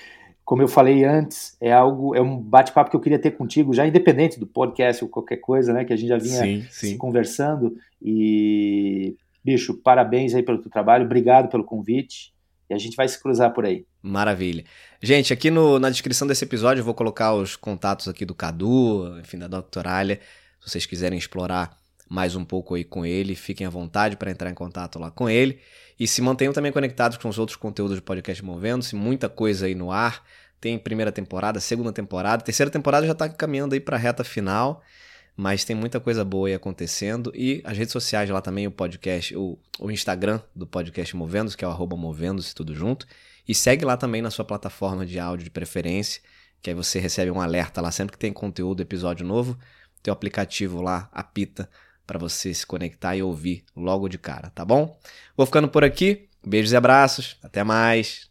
como 0.46 0.62
eu 0.62 0.68
falei 0.68 1.04
antes, 1.04 1.58
é 1.60 1.74
algo, 1.74 2.16
é 2.16 2.22
um 2.22 2.40
bate-papo 2.40 2.92
que 2.92 2.96
eu 2.96 3.02
queria 3.02 3.18
ter 3.18 3.32
contigo, 3.32 3.74
já 3.74 3.88
independente 3.88 4.40
do 4.40 4.46
podcast 4.46 5.04
ou 5.04 5.10
qualquer 5.10 5.38
coisa, 5.38 5.74
né, 5.74 5.84
que 5.84 5.92
a 5.92 5.96
gente 5.96 6.10
já 6.10 6.20
vinha 6.20 6.40
sim, 6.40 6.68
sim. 6.70 6.98
conversando. 6.98 7.76
E, 8.00 9.18
bicho, 9.44 9.74
parabéns 9.74 10.36
aí 10.36 10.44
pelo 10.44 10.62
teu 10.62 10.70
trabalho, 10.70 11.06
obrigado 11.06 11.50
pelo 11.50 11.64
convite. 11.64 12.32
E 12.70 12.74
a 12.74 12.78
gente 12.78 12.96
vai 12.96 13.08
se 13.08 13.22
cruzar 13.22 13.54
por 13.54 13.66
aí. 13.66 13.86
Maravilha. 14.02 14.64
Gente, 15.02 15.34
aqui 15.34 15.52
no, 15.52 15.80
na 15.80 15.90
descrição 15.90 16.28
desse 16.28 16.46
episódio 16.46 16.82
eu 16.82 16.86
vou 16.86 16.96
colocar 16.96 17.34
os 17.34 17.56
contatos 17.56 18.08
aqui 18.08 18.26
do 18.26 18.34
Cadu, 18.34 19.20
enfim, 19.20 19.38
da 19.38 19.48
Doctoralha. 19.48 20.20
Se 20.60 20.72
vocês 20.72 20.86
quiserem 20.86 21.18
explorar 21.18 21.78
mais 22.10 22.36
um 22.36 22.46
pouco 22.46 22.76
aí 22.76 22.84
com 22.84 23.06
ele, 23.06 23.36
fiquem 23.36 23.66
à 23.66 23.70
vontade 23.70 24.16
para 24.16 24.30
entrar 24.30 24.50
em 24.50 24.54
contato 24.54 25.00
lá 25.00 25.10
com 25.10 25.30
ele. 25.30 25.60
E 26.00 26.08
se 26.08 26.22
mantenham 26.22 26.54
também 26.54 26.72
conectados 26.72 27.18
com 27.18 27.30
os 27.30 27.40
outros 27.40 27.56
conteúdos 27.56 27.98
do 27.98 28.04
podcast 28.04 28.44
Movendo-se, 28.44 28.96
muita 28.96 29.30
coisa 29.30 29.66
aí 29.66 29.76
no 29.76 29.92
ar. 29.92 30.24
Tem 30.60 30.78
primeira 30.78 31.12
temporada, 31.12 31.60
segunda 31.60 31.92
temporada, 31.92 32.44
terceira 32.44 32.72
temporada 32.72 33.06
já 33.06 33.14
está 33.14 33.30
caminhando 33.30 33.74
aí 33.74 33.80
para 33.80 33.98
a 33.98 34.00
reta 34.00 34.24
final, 34.24 34.82
mas 35.36 35.64
tem 35.64 35.76
muita 35.76 36.00
coisa 36.00 36.24
boa 36.24 36.48
aí 36.48 36.54
acontecendo. 36.54 37.32
E 37.36 37.62
as 37.64 37.78
redes 37.78 37.92
sociais 37.92 38.30
lá 38.30 38.42
também, 38.42 38.68
o 38.68 38.72
podcast, 38.72 39.36
o, 39.36 39.58
o 39.80 39.92
Instagram 39.92 40.42
do 40.56 40.66
podcast 40.68 41.16
Movendo-se, 41.16 41.58
que 41.58 41.66
é 41.66 41.68
o 41.68 41.98
Movendo-se, 41.98 42.54
tudo 42.54 42.74
junto. 42.74 43.08
E 43.48 43.54
segue 43.54 43.86
lá 43.86 43.96
também 43.96 44.22
na 44.22 44.32
sua 44.32 44.44
plataforma 44.44 45.06
de 45.06 45.20
áudio 45.20 45.44
de 45.44 45.52
preferência, 45.52 46.22
que 46.62 46.70
aí 46.70 46.76
você 46.76 47.00
recebe 47.00 47.30
um 47.30 47.40
alerta 47.40 47.80
lá 47.80 47.92
sempre 47.92 48.14
que 48.14 48.20
tem 48.20 48.34
conteúdo, 48.34 48.82
episódio 48.82 49.26
novo. 49.26 49.58
Teu 50.02 50.14
aplicativo 50.14 50.82
lá 50.82 51.10
apita 51.12 51.70
para 52.06 52.20
você 52.20 52.54
se 52.54 52.66
conectar 52.66 53.16
e 53.16 53.24
ouvir 53.24 53.64
logo 53.76 54.08
de 54.08 54.18
cara, 54.18 54.50
tá 54.50 54.64
bom? 54.64 54.98
Vou 55.36 55.46
ficando 55.46 55.68
por 55.68 55.84
aqui. 55.84 56.28
Beijos 56.46 56.72
e 56.72 56.76
abraços. 56.76 57.38
Até 57.42 57.64
mais. 57.64 58.30